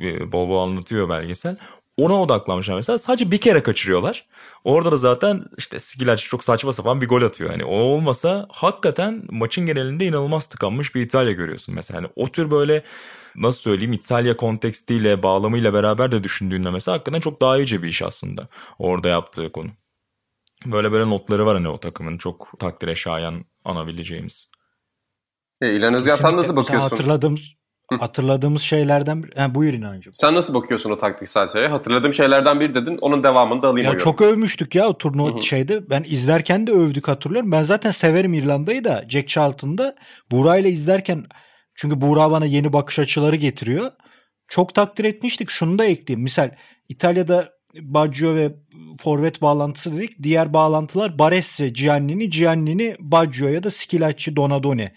e, 0.00 0.32
bol 0.32 0.48
bol 0.48 0.68
anlatıyor 0.68 1.08
belgesel 1.08 1.56
ona 1.96 2.22
odaklanmışlar 2.22 2.74
mesela. 2.74 2.98
Sadece 2.98 3.30
bir 3.30 3.38
kere 3.38 3.62
kaçırıyorlar. 3.62 4.24
Orada 4.64 4.92
da 4.92 4.96
zaten 4.96 5.44
işte 5.58 5.78
Skilac 5.78 6.22
çok 6.22 6.44
saçma 6.44 6.72
sapan 6.72 7.00
bir 7.00 7.08
gol 7.08 7.22
atıyor. 7.22 7.50
Yani 7.50 7.64
o 7.64 7.76
olmasa 7.76 8.46
hakikaten 8.50 9.22
maçın 9.30 9.66
genelinde 9.66 10.04
inanılmaz 10.04 10.46
tıkanmış 10.46 10.94
bir 10.94 11.00
İtalya 11.00 11.32
görüyorsun 11.32 11.74
mesela. 11.74 12.00
Yani 12.00 12.12
o 12.16 12.28
tür 12.28 12.50
böyle 12.50 12.82
nasıl 13.36 13.60
söyleyeyim 13.60 13.92
İtalya 13.92 14.36
kontekstiyle 14.36 15.22
bağlamıyla 15.22 15.74
beraber 15.74 16.12
de 16.12 16.24
düşündüğünde 16.24 16.70
mesela 16.70 16.94
hakikaten 16.94 17.20
çok 17.20 17.40
daha 17.40 17.58
iyice 17.58 17.82
bir 17.82 17.88
iş 17.88 18.02
aslında. 18.02 18.46
Orada 18.78 19.08
yaptığı 19.08 19.52
konu. 19.52 19.68
Böyle 20.66 20.92
böyle 20.92 21.10
notları 21.10 21.46
var 21.46 21.56
hani 21.56 21.68
o 21.68 21.78
takımın 21.78 22.18
çok 22.18 22.52
takdire 22.58 22.94
şayan 22.94 23.44
anabileceğimiz. 23.64 24.50
E, 25.60 25.76
İlhan 25.76 25.94
Özgen 25.94 26.16
sen 26.16 26.36
nasıl 26.36 26.56
bakıyorsun? 26.56 26.96
Hatırladığım 26.96 27.38
Hatırladığımız 27.88 28.62
şeylerden 28.62 29.24
yani 29.36 29.54
buyur 29.54 29.74
inancım. 29.74 30.12
Sen 30.12 30.34
nasıl 30.34 30.54
bakıyorsun 30.54 30.90
o 30.90 30.96
taktik 30.96 31.28
stratejiye? 31.28 31.68
Hatırladığım 31.68 32.12
şeylerden 32.12 32.60
bir 32.60 32.74
dedin. 32.74 32.98
Onun 33.00 33.24
devamını 33.24 33.62
da 33.62 33.68
alayım. 33.68 33.92
Ya 33.92 33.98
çok 33.98 34.20
övmüştük 34.20 34.74
ya 34.74 34.88
o 34.88 34.98
turnuva 34.98 35.40
şeyde. 35.40 35.90
Ben 35.90 36.04
izlerken 36.06 36.66
de 36.66 36.72
övdük 36.72 37.08
hatırlıyorum. 37.08 37.52
Ben 37.52 37.62
zaten 37.62 37.90
severim 37.90 38.34
İrlanda'yı 38.34 38.84
da. 38.84 39.04
Jack 39.08 39.28
Charlton'da 39.28 39.94
Buğra 40.30 40.56
ile 40.56 40.70
izlerken 40.70 41.24
çünkü 41.74 42.00
Buğra 42.00 42.30
bana 42.30 42.46
yeni 42.46 42.72
bakış 42.72 42.98
açıları 42.98 43.36
getiriyor. 43.36 43.90
Çok 44.48 44.74
takdir 44.74 45.04
etmiştik. 45.04 45.50
Şunu 45.50 45.78
da 45.78 45.84
ekleyeyim. 45.84 46.22
Misal 46.22 46.50
İtalya'da 46.88 47.48
Baggio 47.80 48.34
ve 48.34 48.54
forvet 49.00 49.42
bağlantısı 49.42 49.96
dedik. 49.96 50.22
Diğer 50.22 50.52
bağlantılar 50.52 51.18
Baresi, 51.18 51.72
Giannini, 51.72 52.30
Giannini, 52.30 52.96
Baggio 52.98 53.48
ya 53.48 53.62
da 53.62 53.70
Skilacci, 53.70 54.36
Donadoni 54.36 54.92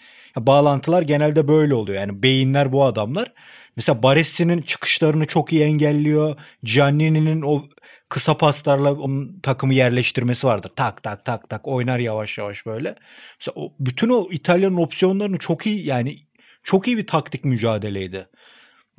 bağlantılar 0.45 1.01
genelde 1.01 1.47
böyle 1.47 1.75
oluyor. 1.75 1.99
Yani 1.99 2.23
beyinler 2.23 2.71
bu 2.71 2.85
adamlar. 2.85 3.33
Mesela 3.75 4.03
Baresi'nin 4.03 4.61
çıkışlarını 4.61 5.25
çok 5.25 5.53
iyi 5.53 5.61
engelliyor. 5.61 6.35
Giannini'nin 6.63 7.41
o 7.41 7.65
kısa 8.09 8.37
paslarla 8.37 8.93
onun 8.93 9.39
takımı 9.39 9.73
yerleştirmesi 9.73 10.47
vardır. 10.47 10.71
Tak 10.75 11.03
tak 11.03 11.25
tak 11.25 11.49
tak 11.49 11.67
oynar 11.67 11.99
yavaş 11.99 12.37
yavaş 12.37 12.65
böyle. 12.65 12.95
Mesela 13.39 13.53
o, 13.55 13.73
bütün 13.79 14.09
o 14.09 14.27
İtalya'nın 14.31 14.77
opsiyonlarını 14.77 15.37
çok 15.37 15.65
iyi 15.65 15.85
yani 15.85 16.15
çok 16.63 16.87
iyi 16.87 16.97
bir 16.97 17.07
taktik 17.07 17.45
mücadeleydi. 17.45 18.27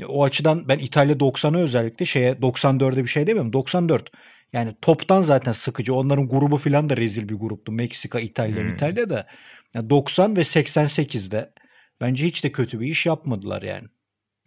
O 0.08 0.24
açıdan 0.24 0.68
ben 0.68 0.78
İtalya 0.78 1.16
90'ı 1.16 1.60
özellikle 1.60 2.06
şeye 2.06 2.32
94'e 2.32 3.04
bir 3.04 3.08
şey 3.08 3.26
demiyorum. 3.26 3.52
94 3.52 4.10
yani 4.52 4.74
toptan 4.82 5.22
zaten 5.22 5.52
sıkıcı. 5.52 5.94
Onların 5.94 6.28
grubu 6.28 6.56
falan 6.56 6.88
da 6.88 6.96
rezil 6.96 7.28
bir 7.28 7.34
gruptu. 7.34 7.72
Meksika, 7.72 8.20
İtalya, 8.20 8.62
hmm. 8.62 8.74
İtalya 8.74 9.10
da. 9.10 9.26
Yani 9.74 9.90
90 9.90 10.36
ve 10.36 10.40
88'de 10.40 11.52
bence 12.00 12.26
hiç 12.26 12.44
de 12.44 12.52
kötü 12.52 12.80
bir 12.80 12.86
iş 12.86 13.06
yapmadılar 13.06 13.62
yani. 13.62 13.88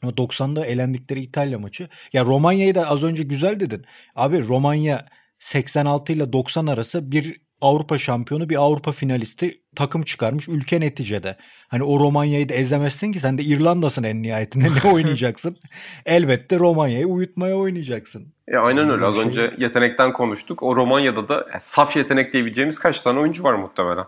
Ama 0.03 0.11
90'da 0.11 0.65
elendikleri 0.65 1.21
İtalya 1.21 1.59
maçı. 1.59 1.89
Ya 2.13 2.25
Romanya'yı 2.25 2.75
da 2.75 2.89
az 2.89 3.03
önce 3.03 3.23
güzel 3.23 3.59
dedin. 3.59 3.85
Abi 4.15 4.47
Romanya 4.47 5.05
86 5.39 6.13
ile 6.13 6.33
90 6.33 6.67
arası 6.67 7.11
bir 7.11 7.41
Avrupa 7.61 7.97
şampiyonu 7.97 8.49
bir 8.49 8.61
Avrupa 8.61 8.91
finalisti 8.91 9.61
takım 9.75 10.03
çıkarmış 10.03 10.47
ülke 10.47 10.79
neticede. 10.79 11.37
Hani 11.67 11.83
o 11.83 11.99
Romanya'yı 11.99 12.49
da 12.49 12.53
ezemezsin 12.53 13.11
ki 13.11 13.19
sen 13.19 13.37
de 13.37 13.43
İrlanda'sın 13.43 14.03
en 14.03 14.21
nihayetinde 14.21 14.67
ne 14.85 14.89
oynayacaksın? 14.93 15.57
Elbette 16.05 16.59
Romanya'yı 16.59 17.07
uyutmaya 17.07 17.55
oynayacaksın. 17.55 18.33
E, 18.47 18.57
aynen 18.57 18.89
öyle 18.89 19.05
az 19.05 19.15
şey... 19.15 19.23
önce 19.23 19.53
yetenekten 19.57 20.13
konuştuk. 20.13 20.63
O 20.63 20.75
Romanya'da 20.75 21.29
da 21.29 21.33
yani 21.33 21.61
saf 21.61 21.97
yetenek 21.97 22.33
diyebileceğimiz 22.33 22.79
kaç 22.79 23.01
tane 23.01 23.19
oyuncu 23.19 23.43
var 23.43 23.53
muhtemelen. 23.53 24.05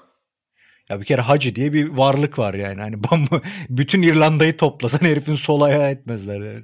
Ya 0.89 0.99
bir 0.99 1.05
kere 1.05 1.21
Hacı 1.21 1.55
diye 1.55 1.73
bir 1.73 1.89
varlık 1.89 2.39
var 2.39 2.53
yani. 2.53 2.81
Hani 2.81 2.95
bütün 3.69 4.01
İrlanda'yı 4.01 4.57
toplasan 4.57 5.05
herifin 5.05 5.35
sol 5.35 5.61
ayağı 5.61 5.89
etmezler 5.89 6.41
yani. 6.41 6.63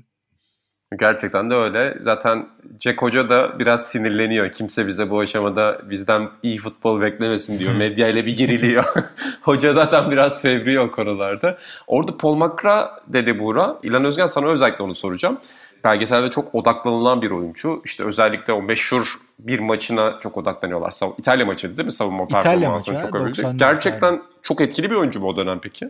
Gerçekten 0.99 1.49
de 1.49 1.55
öyle. 1.55 1.97
Zaten 2.03 2.47
Jack 2.79 3.01
Hoca 3.01 3.29
da 3.29 3.59
biraz 3.59 3.87
sinirleniyor. 3.87 4.51
Kimse 4.51 4.87
bize 4.87 5.09
bu 5.09 5.19
aşamada 5.19 5.81
bizden 5.89 6.29
iyi 6.43 6.57
futbol 6.57 7.01
beklemesin 7.01 7.59
diyor. 7.59 7.75
Medya 7.77 8.07
ile 8.07 8.25
bir 8.25 8.35
geriliyor. 8.35 8.83
Hoca 9.41 9.73
zaten 9.73 10.11
biraz 10.11 10.41
fevri 10.41 10.79
o 10.79 10.91
konularda. 10.91 11.57
Orada 11.87 12.17
Paul 12.17 12.35
Makra 12.35 13.01
dedi 13.07 13.39
Buğra. 13.39 13.79
İlan 13.83 14.05
Özgen 14.05 14.25
sana 14.25 14.47
özellikle 14.47 14.83
onu 14.83 14.95
soracağım. 14.95 15.37
Belgeselde 15.83 16.29
çok 16.29 16.55
odaklanılan 16.55 17.21
bir 17.21 17.31
oyuncu. 17.31 17.81
İşte 17.85 18.03
özellikle 18.03 18.53
o 18.53 18.61
meşhur 18.61 19.07
bir 19.39 19.59
maçına 19.59 20.19
çok 20.19 20.37
odaklanıyorlar. 20.37 20.93
İtalya 21.17 21.45
maçıydı 21.45 21.77
değil 21.77 21.85
mi 21.85 21.91
savunma 21.91 22.27
performansını 22.27 22.97
çok 22.97 23.15
övüldü. 23.15 23.53
Gerçekten 23.55 24.21
çok 24.41 24.61
etkili 24.61 24.89
bir 24.89 24.95
oyuncu 24.95 25.19
mu 25.19 25.27
o 25.27 25.35
dönem 25.35 25.59
peki? 25.59 25.89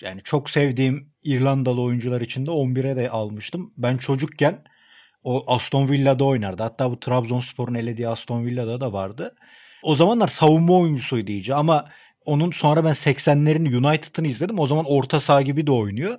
yani 0.00 0.20
çok 0.24 0.50
sevdiğim 0.50 1.12
İrlandalı 1.22 1.80
oyuncular 1.80 2.20
içinde 2.20 2.50
11'e 2.50 2.96
de 2.96 3.10
almıştım. 3.10 3.72
Ben 3.76 3.96
çocukken 3.96 4.64
o 5.24 5.44
Aston 5.54 5.88
Villa'da 5.88 6.24
oynardı. 6.24 6.62
Hatta 6.62 6.90
bu 6.90 7.00
Trabzonspor'un 7.00 7.74
elediği 7.74 8.08
Aston 8.08 8.44
Villa'da 8.44 8.80
da 8.80 8.92
vardı. 8.92 9.34
O 9.82 9.94
zamanlar 9.94 10.28
savunma 10.28 10.78
oyuncusuydu 10.78 11.30
iyice 11.30 11.54
ama 11.54 11.84
onun 12.24 12.50
sonra 12.50 12.84
ben 12.84 12.92
80'lerin 12.92 13.76
United'ını 13.76 14.26
izledim. 14.26 14.58
O 14.58 14.66
zaman 14.66 14.84
orta 14.88 15.20
saha 15.20 15.42
gibi 15.42 15.66
de 15.66 15.72
oynuyor. 15.72 16.18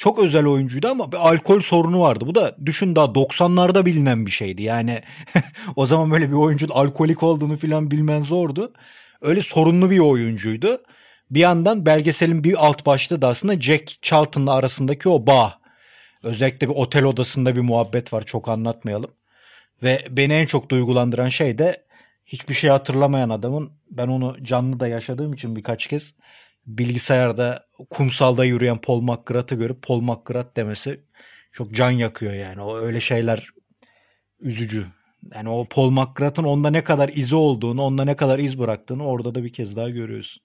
Çok 0.00 0.18
özel 0.18 0.46
oyuncuydu 0.46 0.88
ama 0.88 1.12
bir 1.12 1.16
alkol 1.16 1.60
sorunu 1.60 2.00
vardı. 2.00 2.26
Bu 2.26 2.34
da 2.34 2.56
düşün 2.66 2.96
daha 2.96 3.06
90'larda 3.06 3.84
bilinen 3.86 4.26
bir 4.26 4.30
şeydi. 4.30 4.62
Yani 4.62 5.02
o 5.76 5.86
zaman 5.86 6.10
böyle 6.10 6.28
bir 6.28 6.34
oyuncunun 6.34 6.72
alkolik 6.72 7.22
olduğunu 7.22 7.56
falan 7.56 7.90
bilmen 7.90 8.20
zordu. 8.20 8.72
Öyle 9.20 9.42
sorunlu 9.42 9.90
bir 9.90 9.98
oyuncuydu. 9.98 10.82
Bir 11.30 11.40
yandan 11.40 11.86
belgeselin 11.86 12.44
bir 12.44 12.66
alt 12.66 12.86
başlığı 12.86 13.22
da 13.22 13.28
aslında 13.28 13.60
Jack 13.60 14.02
Charlton'la 14.02 14.52
arasındaki 14.54 15.08
o 15.08 15.26
bağ. 15.26 15.60
Özellikle 16.22 16.68
bir 16.68 16.74
otel 16.74 17.04
odasında 17.04 17.56
bir 17.56 17.60
muhabbet 17.60 18.12
var 18.12 18.24
çok 18.24 18.48
anlatmayalım. 18.48 19.10
Ve 19.82 20.04
beni 20.10 20.32
en 20.32 20.46
çok 20.46 20.70
duygulandıran 20.70 21.28
şey 21.28 21.58
de 21.58 21.84
hiçbir 22.26 22.54
şey 22.54 22.70
hatırlamayan 22.70 23.30
adamın 23.30 23.72
ben 23.90 24.08
onu 24.08 24.44
canlı 24.44 24.80
da 24.80 24.88
yaşadığım 24.88 25.32
için 25.32 25.56
birkaç 25.56 25.86
kez 25.86 26.14
bilgisayarda 26.66 27.66
kumsalda 27.90 28.44
yürüyen 28.44 28.80
Paul 28.80 29.00
McGrath'ı 29.00 29.54
görüp 29.54 29.82
Paul 29.82 30.00
McGrath 30.00 30.56
demesi 30.56 31.00
çok 31.52 31.74
can 31.74 31.90
yakıyor 31.90 32.32
yani. 32.32 32.62
O 32.62 32.78
öyle 32.78 33.00
şeyler 33.00 33.48
üzücü. 34.40 34.86
Yani 35.34 35.48
o 35.48 35.64
Paul 35.64 35.90
McGrath'ın 35.90 36.44
onda 36.44 36.70
ne 36.70 36.84
kadar 36.84 37.08
izi 37.08 37.36
olduğunu, 37.36 37.82
onda 37.82 38.04
ne 38.04 38.16
kadar 38.16 38.38
iz 38.38 38.58
bıraktığını 38.58 39.06
orada 39.06 39.34
da 39.34 39.44
bir 39.44 39.52
kez 39.52 39.76
daha 39.76 39.90
görüyorsun. 39.90 40.42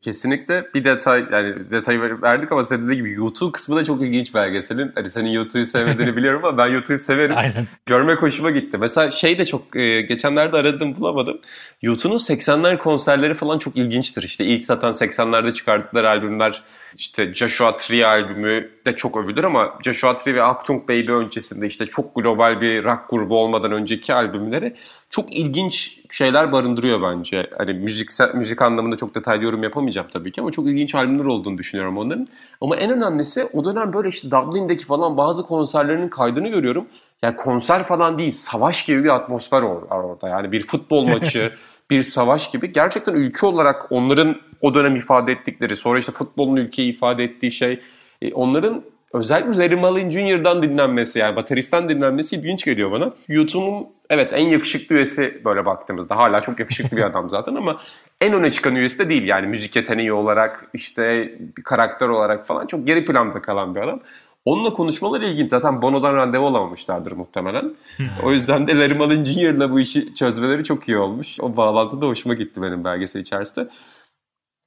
Kesinlikle 0.00 0.66
bir 0.74 0.84
detay 0.84 1.24
yani 1.32 1.70
detayı 1.70 2.00
verdik 2.22 2.52
ama 2.52 2.64
senin 2.64 2.84
dediğin 2.84 3.04
gibi 3.04 3.12
YouTube 3.12 3.52
kısmı 3.52 3.76
da 3.76 3.84
çok 3.84 4.02
ilginç 4.02 4.34
belgeselin. 4.34 4.92
Hani 4.94 5.10
senin 5.10 5.28
YouTube'u 5.28 5.66
sevmediğini 5.66 6.16
biliyorum 6.16 6.44
ama 6.44 6.58
ben 6.58 6.66
YouTube'u 6.66 6.98
severim. 6.98 7.36
Aynen. 7.36 7.66
Görmek 7.86 8.22
hoşuma 8.22 8.50
gitti. 8.50 8.78
Mesela 8.78 9.10
şey 9.10 9.38
de 9.38 9.44
çok 9.44 9.76
e, 9.76 10.02
geçenlerde 10.02 10.56
aradım 10.56 10.96
bulamadım. 10.96 11.40
YouTube'un 11.82 12.18
80'ler 12.18 12.78
konserleri 12.78 13.34
falan 13.34 13.58
çok 13.58 13.76
ilginçtir. 13.76 14.22
İşte 14.22 14.44
ilk 14.44 14.64
zaten 14.64 14.90
80'lerde 14.90 15.54
çıkardıkları 15.54 16.08
albümler 16.08 16.62
işte 16.96 17.34
Joshua 17.34 17.76
Tree 17.76 18.06
albümü 18.06 18.70
de 18.88 18.96
çok 18.96 19.16
övülür 19.16 19.44
ama 19.44 19.74
Joshua 19.82 20.16
Tree 20.16 20.34
ve 20.34 20.42
Aktung 20.42 20.88
Baby 20.88 21.12
öncesinde 21.12 21.66
işte 21.66 21.86
çok 21.86 22.14
global 22.14 22.60
bir 22.60 22.84
rock 22.84 23.00
grubu 23.10 23.38
olmadan 23.38 23.72
önceki 23.72 24.14
albümleri 24.14 24.74
çok 25.10 25.36
ilginç 25.36 26.00
şeyler 26.10 26.52
barındırıyor 26.52 27.02
bence. 27.02 27.50
Hani 27.58 27.72
müzik 27.72 28.10
müzik 28.34 28.62
anlamında 28.62 28.96
çok 28.96 29.14
detaylı 29.14 29.44
yorum 29.44 29.62
yapamayacağım 29.62 30.08
tabii 30.12 30.32
ki 30.32 30.40
ama 30.40 30.50
çok 30.50 30.66
ilginç 30.66 30.94
albümler 30.94 31.24
olduğunu 31.24 31.58
düşünüyorum 31.58 31.98
onların. 31.98 32.28
Ama 32.60 32.76
en 32.76 32.90
önemlisi 32.90 33.44
o 33.52 33.64
dönem 33.64 33.92
böyle 33.92 34.08
işte 34.08 34.30
Dublin'deki 34.30 34.86
falan 34.86 35.16
bazı 35.16 35.42
konserlerinin 35.42 36.08
kaydını 36.08 36.48
görüyorum. 36.48 36.86
Yani 37.22 37.36
konser 37.36 37.84
falan 37.84 38.18
değil, 38.18 38.32
savaş 38.32 38.84
gibi 38.84 39.04
bir 39.04 39.14
atmosfer 39.14 39.62
var 39.62 39.82
orada. 39.90 40.28
Yani 40.28 40.52
bir 40.52 40.66
futbol 40.66 41.06
maçı, 41.06 41.52
bir 41.90 42.02
savaş 42.02 42.50
gibi. 42.50 42.72
Gerçekten 42.72 43.14
ülke 43.14 43.46
olarak 43.46 43.92
onların 43.92 44.36
o 44.60 44.74
dönem 44.74 44.96
ifade 44.96 45.32
ettikleri, 45.32 45.76
sonra 45.76 45.98
işte 45.98 46.12
futbolun 46.12 46.56
ülkeyi 46.56 46.92
ifade 46.92 47.24
ettiği 47.24 47.50
şey, 47.50 47.80
e, 48.22 48.32
onların 48.32 48.82
özellikle 49.12 49.58
Larry 49.58 49.76
Mullen 49.76 50.10
Jr.'dan 50.10 50.62
dinlenmesi 50.62 51.18
yani 51.18 51.36
bateristten 51.36 51.88
dinlenmesi 51.88 52.36
ilginç 52.36 52.64
geliyor 52.64 52.92
bana. 52.92 53.12
YouTube'un 53.28 53.86
evet 54.10 54.32
en 54.32 54.46
yakışıklı 54.46 54.94
üyesi 54.94 55.42
böyle 55.44 55.66
baktığımızda 55.66 56.16
hala 56.16 56.40
çok 56.40 56.60
yakışıklı 56.60 56.96
bir 56.96 57.02
adam 57.02 57.30
zaten 57.30 57.54
ama 57.54 57.80
en 58.20 58.32
öne 58.32 58.50
çıkan 58.50 58.76
üyesi 58.76 58.98
de 58.98 59.08
değil 59.08 59.24
yani 59.24 59.46
müzik 59.46 59.76
yeteneği 59.76 60.12
olarak 60.12 60.70
işte 60.74 61.32
bir 61.56 61.62
karakter 61.62 62.08
olarak 62.08 62.46
falan 62.46 62.66
çok 62.66 62.86
geri 62.86 63.04
planda 63.04 63.42
kalan 63.42 63.74
bir 63.74 63.80
adam. 63.80 64.00
Onunla 64.44 64.72
konuşmaları 64.72 65.26
ilginç. 65.26 65.50
Zaten 65.50 65.82
Bono'dan 65.82 66.14
randevu 66.14 66.46
alamamışlardır 66.46 67.12
muhtemelen. 67.12 67.74
o 68.22 68.32
yüzden 68.32 68.66
de 68.66 68.78
Larry 68.78 68.94
Mullen 68.94 69.24
Jr.'la 69.24 69.70
bu 69.70 69.80
işi 69.80 70.14
çözmeleri 70.14 70.64
çok 70.64 70.88
iyi 70.88 70.98
olmuş. 70.98 71.40
O 71.40 71.56
bağlantı 71.56 72.00
da 72.00 72.06
hoşuma 72.06 72.34
gitti 72.34 72.62
benim 72.62 72.84
belgesel 72.84 73.20
içerisinde. 73.20 73.68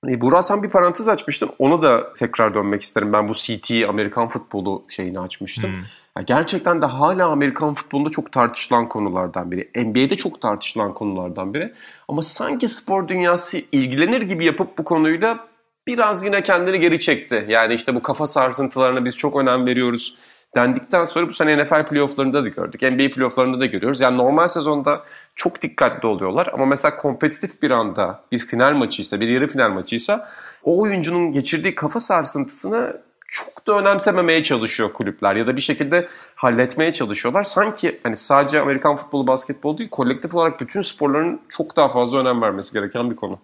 E, 0.07 0.21
Burak 0.21 0.45
sen 0.45 0.63
bir 0.63 0.69
parantez 0.69 1.07
açmıştın. 1.07 1.49
Onu 1.59 1.81
da 1.81 2.13
tekrar 2.13 2.55
dönmek 2.55 2.81
isterim. 2.81 3.13
Ben 3.13 3.27
bu 3.27 3.33
CT 3.33 3.71
Amerikan 3.89 4.27
futbolu 4.27 4.83
şeyini 4.89 5.19
açmıştım. 5.19 5.71
Hmm. 5.71 5.79
Yani 6.17 6.25
gerçekten 6.25 6.81
de 6.81 6.85
hala 6.85 7.27
Amerikan 7.27 7.73
futbolunda 7.73 8.09
çok 8.09 8.31
tartışılan 8.31 8.87
konulardan 8.87 9.51
biri. 9.51 9.69
NBA'de 9.75 10.17
çok 10.17 10.41
tartışılan 10.41 10.93
konulardan 10.93 11.53
biri. 11.53 11.73
Ama 12.07 12.21
sanki 12.21 12.69
spor 12.69 13.07
dünyası 13.07 13.61
ilgilenir 13.71 14.21
gibi 14.21 14.45
yapıp 14.45 14.77
bu 14.77 14.83
konuyla 14.83 15.47
biraz 15.87 16.25
yine 16.25 16.43
kendini 16.43 16.79
geri 16.79 16.99
çekti. 16.99 17.45
Yani 17.47 17.73
işte 17.73 17.95
bu 17.95 18.01
kafa 18.01 18.25
sarsıntılarına 18.25 19.05
biz 19.05 19.17
çok 19.17 19.35
önem 19.35 19.67
veriyoruz 19.67 20.17
dendikten 20.55 21.05
sonra 21.05 21.27
bu 21.27 21.33
sene 21.33 21.63
NFL 21.63 21.85
playofflarında 21.85 22.43
da 22.43 22.47
gördük. 22.47 22.81
NBA 22.81 23.09
playofflarında 23.15 23.59
da 23.59 23.65
görüyoruz. 23.65 24.01
Yani 24.01 24.17
normal 24.17 24.47
sezonda 24.47 25.03
çok 25.41 25.61
dikkatli 25.61 26.07
oluyorlar 26.07 26.49
ama 26.53 26.65
mesela 26.65 26.95
kompetitif 26.95 27.61
bir 27.61 27.71
anda 27.71 28.23
bir 28.31 28.37
final 28.37 28.73
maçıysa, 28.73 29.19
bir 29.19 29.27
yarı 29.27 29.47
final 29.47 29.69
maçıysa 29.69 30.29
o 30.63 30.81
oyuncunun 30.81 31.31
geçirdiği 31.31 31.75
kafa 31.75 31.99
sarsıntısını 31.99 33.01
çok 33.27 33.67
da 33.67 33.79
önemsememeye 33.79 34.43
çalışıyor 34.43 34.93
kulüpler 34.93 35.35
ya 35.35 35.47
da 35.47 35.55
bir 35.55 35.61
şekilde 35.61 36.07
halletmeye 36.35 36.93
çalışıyorlar. 36.93 37.43
Sanki 37.43 37.99
hani 38.03 38.15
sadece 38.15 38.61
Amerikan 38.61 38.95
futbolu, 38.95 39.27
basketbol 39.27 39.77
değil, 39.77 39.89
kolektif 39.89 40.35
olarak 40.35 40.61
bütün 40.61 40.81
sporların 40.81 41.41
çok 41.57 41.77
daha 41.77 41.89
fazla 41.89 42.17
önem 42.17 42.41
vermesi 42.41 42.73
gereken 42.73 43.11
bir 43.11 43.15
konu. 43.15 43.39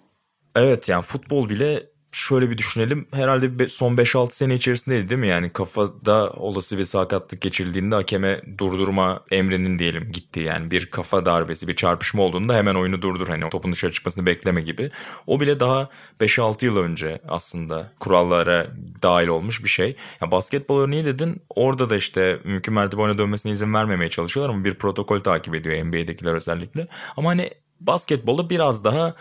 Evet 0.55 0.89
yani 0.89 1.01
futbol 1.01 1.49
bile 1.49 1.83
şöyle 2.17 2.49
bir 2.49 2.57
düşünelim. 2.57 3.07
Herhalde 3.13 3.67
son 3.67 3.95
5-6 3.95 4.31
sene 4.31 4.55
içerisindeydi 4.55 5.09
değil 5.09 5.19
mi? 5.19 5.27
Yani 5.27 5.49
kafada 5.49 6.29
olası 6.29 6.77
bir 6.77 6.85
sakatlık 6.85 7.41
geçildiğinde 7.41 7.95
hakeme 7.95 8.41
durdurma 8.57 9.19
emrinin 9.31 9.79
diyelim 9.79 10.11
gitti. 10.11 10.39
Yani 10.39 10.71
bir 10.71 10.85
kafa 10.85 11.25
darbesi, 11.25 11.67
bir 11.67 11.75
çarpışma 11.75 12.23
olduğunda 12.23 12.55
hemen 12.55 12.75
oyunu 12.75 13.01
durdur. 13.01 13.27
Hani 13.27 13.49
topun 13.49 13.71
dışarı 13.71 13.91
çıkmasını 13.91 14.25
bekleme 14.25 14.61
gibi. 14.61 14.89
O 15.27 15.39
bile 15.39 15.59
daha 15.59 15.89
5-6 16.19 16.65
yıl 16.65 16.77
önce 16.77 17.19
aslında 17.27 17.91
kurallara 17.99 18.67
dahil 19.03 19.27
olmuş 19.27 19.63
bir 19.63 19.69
şey. 19.69 19.95
Ya 20.21 20.31
basketbol 20.31 20.81
örneği 20.81 21.05
dedin. 21.05 21.41
Orada 21.49 21.89
da 21.89 21.97
işte 21.97 22.39
mümkün 22.43 22.73
mertebe 22.73 23.01
oyuna 23.01 23.17
dönmesine 23.17 23.51
izin 23.51 23.73
vermemeye 23.73 24.09
çalışıyorlar 24.09 24.53
ama 24.53 24.63
bir 24.63 24.73
protokol 24.73 25.19
takip 25.19 25.55
ediyor 25.55 25.85
NBA'dekiler 25.85 26.33
özellikle. 26.33 26.85
Ama 27.17 27.29
hani 27.29 27.51
basketbolu 27.79 28.49
biraz 28.49 28.83
daha 28.83 29.15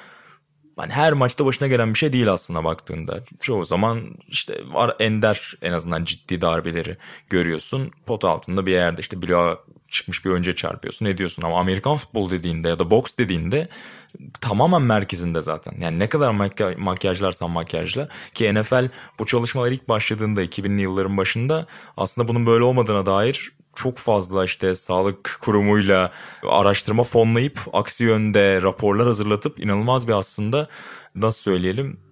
hani 0.76 0.92
her 0.92 1.12
maçta 1.12 1.46
başına 1.46 1.68
gelen 1.68 1.94
bir 1.94 1.98
şey 1.98 2.12
değil 2.12 2.32
aslında 2.32 2.64
baktığında. 2.64 3.20
Çoğu 3.40 3.64
zaman 3.64 4.00
işte 4.28 4.60
var 4.72 4.96
ender 4.98 5.54
en 5.62 5.72
azından 5.72 6.04
ciddi 6.04 6.40
darbeleri 6.40 6.96
görüyorsun. 7.30 7.90
Pot 8.06 8.24
altında 8.24 8.66
bir 8.66 8.72
yerde 8.72 9.00
işte 9.00 9.22
bloğa 9.22 9.58
çıkmış 9.88 10.24
bir 10.24 10.30
önce 10.30 10.54
çarpıyorsun 10.54 11.06
ne 11.06 11.18
diyorsun 11.18 11.42
ama 11.42 11.60
Amerikan 11.60 11.96
futbolu 11.96 12.30
dediğinde 12.30 12.68
ya 12.68 12.78
da 12.78 12.90
boks 12.90 13.16
dediğinde 13.18 13.68
tamamen 14.40 14.82
merkezinde 14.82 15.42
zaten. 15.42 15.74
Yani 15.80 15.98
ne 15.98 16.08
kadar 16.08 16.30
makyaj, 16.30 16.76
makyajlarsan 16.76 17.50
makyajla 17.50 18.08
ki 18.34 18.54
NFL 18.54 18.88
bu 19.18 19.26
çalışmalar 19.26 19.72
ilk 19.72 19.88
başladığında 19.88 20.44
2000'li 20.44 20.82
yılların 20.82 21.16
başında 21.16 21.66
aslında 21.96 22.28
bunun 22.28 22.46
böyle 22.46 22.64
olmadığına 22.64 23.06
dair 23.06 23.52
çok 23.76 23.98
fazla 23.98 24.44
işte 24.44 24.74
sağlık 24.74 25.38
kurumuyla 25.40 26.12
araştırma 26.48 27.02
fonlayıp 27.02 27.60
aksi 27.72 28.04
yönde 28.04 28.62
raporlar 28.62 29.06
hazırlatıp 29.06 29.60
inanılmaz 29.64 30.08
bir 30.08 30.12
aslında 30.12 30.68
nasıl 31.14 31.42
söyleyelim 31.42 32.06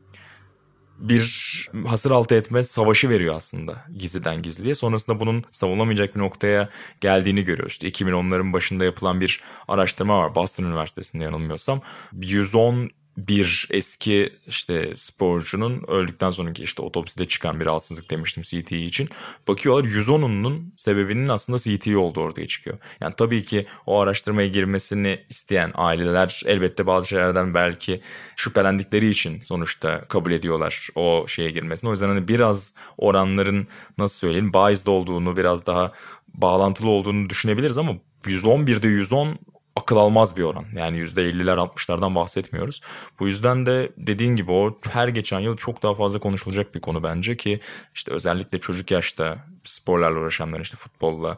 bir 0.98 1.68
hasır 1.86 2.10
altı 2.10 2.34
etme 2.34 2.64
savaşı 2.64 3.08
veriyor 3.08 3.34
aslında 3.34 3.84
gizliden 3.98 4.42
gizliye. 4.42 4.74
Sonrasında 4.74 5.20
bunun 5.20 5.44
savunamayacak 5.50 6.14
bir 6.14 6.20
noktaya 6.20 6.68
geldiğini 7.00 7.44
görüyoruz. 7.44 7.72
İşte 7.72 7.88
2010'ların 7.88 8.52
başında 8.52 8.84
yapılan 8.84 9.20
bir 9.20 9.42
araştırma 9.68 10.18
var 10.18 10.34
Boston 10.34 10.64
Üniversitesi'nde 10.64 11.24
yanılmıyorsam. 11.24 11.80
110 12.12 12.90
bir 13.16 13.68
eski 13.70 14.32
işte 14.46 14.92
sporcunun 14.96 15.84
öldükten 15.88 16.30
sonraki 16.30 16.62
işte 16.62 16.82
otopside 16.82 17.28
çıkan 17.28 17.60
bir 17.60 17.66
rahatsızlık 17.66 18.10
demiştim 18.10 18.42
CTE 18.42 18.78
için. 18.78 19.08
Bakıyorlar 19.48 19.84
110'unun 19.84 20.62
sebebinin 20.76 21.28
aslında 21.28 21.58
CTE 21.58 21.96
olduğu 21.96 22.20
ortaya 22.20 22.46
çıkıyor. 22.46 22.78
Yani 23.00 23.14
tabii 23.16 23.44
ki 23.44 23.66
o 23.86 24.00
araştırmaya 24.00 24.48
girmesini 24.48 25.24
isteyen 25.28 25.72
aileler 25.74 26.42
elbette 26.46 26.86
bazı 26.86 27.08
şeylerden 27.08 27.54
belki 27.54 28.00
şüphelendikleri 28.36 29.08
için 29.08 29.40
sonuçta 29.40 30.04
kabul 30.08 30.32
ediyorlar 30.32 30.88
o 30.94 31.24
şeye 31.28 31.50
girmesini. 31.50 31.88
O 31.88 31.92
yüzden 31.92 32.08
hani 32.08 32.28
biraz 32.28 32.74
oranların 32.98 33.68
nasıl 33.98 34.18
söyleyeyim 34.18 34.52
biased 34.52 34.86
olduğunu 34.86 35.36
biraz 35.36 35.66
daha 35.66 35.92
bağlantılı 36.34 36.90
olduğunu 36.90 37.30
düşünebiliriz 37.30 37.78
ama 37.78 37.92
111'de 38.24 38.88
110 38.88 39.38
akıl 39.76 39.96
almaz 39.96 40.36
bir 40.36 40.42
oran. 40.42 40.64
Yani 40.76 40.98
%50'ler 40.98 41.56
60'lardan 41.56 42.14
bahsetmiyoruz. 42.14 42.80
Bu 43.20 43.28
yüzden 43.28 43.66
de 43.66 43.92
dediğin 43.96 44.36
gibi 44.36 44.52
o 44.52 44.78
her 44.90 45.08
geçen 45.08 45.40
yıl 45.40 45.56
çok 45.56 45.82
daha 45.82 45.94
fazla 45.94 46.18
konuşulacak 46.18 46.74
bir 46.74 46.80
konu 46.80 47.02
bence 47.02 47.36
ki 47.36 47.60
işte 47.94 48.12
özellikle 48.12 48.60
çocuk 48.60 48.90
yaşta 48.90 49.38
sporlarla 49.64 50.20
uğraşanların 50.20 50.62
işte 50.62 50.76
futbolla 50.76 51.36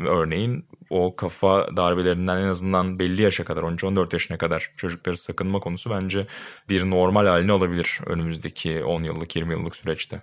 örneğin 0.00 0.66
o 0.90 1.16
kafa 1.16 1.76
darbelerinden 1.76 2.36
en 2.36 2.46
azından 2.46 2.98
belli 2.98 3.22
yaşa 3.22 3.44
kadar 3.44 3.62
13-14 3.62 4.14
yaşına 4.14 4.38
kadar 4.38 4.72
çocukları 4.76 5.16
sakınma 5.16 5.60
konusu 5.60 5.90
bence 5.90 6.26
bir 6.68 6.90
normal 6.90 7.26
haline 7.26 7.52
alabilir 7.52 8.00
önümüzdeki 8.06 8.84
10 8.84 9.02
yıllık 9.02 9.36
20 9.36 9.52
yıllık 9.52 9.76
süreçte. 9.76 10.20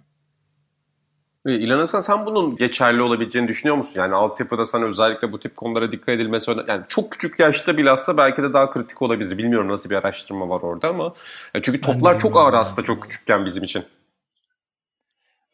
Ee, 1.46 1.54
İlhan 1.54 1.80
Hasan 1.80 2.00
sen 2.00 2.26
bunun 2.26 2.56
geçerli 2.56 3.02
olabileceğini 3.02 3.48
düşünüyor 3.48 3.78
musun? 3.78 4.00
Yani 4.00 4.16
altyapıda 4.16 4.66
sana 4.66 4.86
özellikle 4.86 5.32
bu 5.32 5.40
tip 5.40 5.56
konulara 5.56 5.92
dikkat 5.92 6.10
edilmesi 6.10 6.52
yani 6.68 6.84
çok 6.88 7.12
küçük 7.12 7.40
yaşta 7.40 7.78
bilhassa 7.78 8.18
belki 8.18 8.44
de 8.44 8.54
daha 8.54 8.70
kritik 8.70 9.02
olabilir. 9.02 9.38
Bilmiyorum 9.38 9.68
nasıl 9.68 9.90
bir 9.90 9.96
araştırma 9.96 10.50
var 10.50 10.62
orada 10.62 10.88
ama 10.90 11.14
çünkü 11.62 11.82
toplar 11.82 12.20
çok 12.20 12.38
ağır 12.38 12.54
aslında 12.54 12.84
çok 12.84 13.02
küçükken 13.02 13.46
bizim 13.46 13.64
için. 13.64 13.84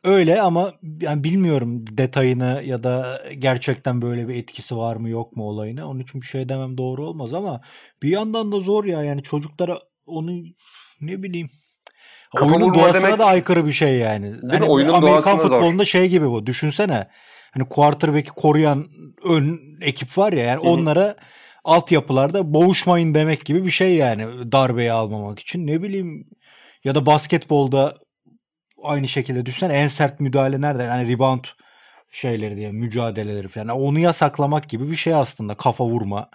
Öyle 0.04 0.42
ama 0.42 0.74
yani 1.02 1.24
bilmiyorum 1.24 1.98
detayını 1.98 2.62
ya 2.66 2.84
da 2.84 3.22
gerçekten 3.40 4.02
böyle 4.02 4.28
bir 4.28 4.36
etkisi 4.36 4.78
var 4.78 4.96
mı 4.96 5.10
yok 5.10 5.36
mu 5.36 5.44
olayını. 5.44 5.88
Onun 5.90 6.00
için 6.00 6.22
bir 6.22 6.26
şey 6.26 6.50
demem 6.50 6.78
doğru 6.78 7.08
olmaz 7.08 7.34
ama 7.34 7.62
bir 8.04 8.10
yandan 8.10 8.52
da 8.52 8.60
zor 8.60 8.86
ya 8.86 9.04
yani 9.04 9.24
çocuklara 9.24 9.80
onu 10.06 10.32
ne 11.02 11.24
bileyim 11.24 11.50
Kafa 12.36 12.56
Oyunun 12.56 12.74
doğasına 12.74 13.08
demek... 13.08 13.20
da 13.20 13.26
aykırı 13.26 13.66
bir 13.66 13.72
şey 13.72 13.96
yani. 13.98 14.24
Değil 14.24 14.44
hani 14.52 14.60
mi? 14.60 14.66
Oyunun 14.66 14.94
Amerikan 14.94 15.38
futbolunda 15.38 15.84
zor. 15.84 15.86
şey 15.86 16.08
gibi 16.08 16.30
bu. 16.30 16.46
Düşünsene. 16.46 17.08
Hani 17.52 17.70
quarterback'i 17.70 18.30
koruyan 18.30 18.88
ön 19.24 19.60
ekip 19.82 20.18
var 20.18 20.34
ya 20.34 20.44
yani 20.44 20.62
Hı-hı. 20.64 20.70
onlara 20.70 21.16
altyapılarda 21.64 22.54
boğuşmayın 22.54 23.14
demek 23.16 23.46
gibi 23.46 23.66
bir 23.66 23.72
şey 23.72 23.96
yani 23.96 24.52
darbeyi 24.52 24.92
almamak 24.92 25.40
için. 25.40 25.68
Ne 25.68 25.82
bileyim 25.82 26.28
ya 26.84 26.96
da 26.96 27.06
basketbolda 27.06 27.96
aynı 28.84 29.08
şekilde 29.08 29.46
düşünsen 29.46 29.70
en 29.70 29.88
sert 29.88 30.20
müdahale 30.20 30.62
nerede? 30.62 30.84
Yani 30.84 31.14
rebound 31.14 31.44
şeyleri 32.12 32.56
diye 32.56 32.72
mücadeleleri 32.72 33.48
falan. 33.48 33.70
Onu 33.70 34.00
yasaklamak 34.00 34.70
gibi 34.70 34.92
bir 34.92 34.96
şey 34.96 35.14
aslında 35.14 35.56
kafa 35.56 35.86
vurma. 35.86 36.30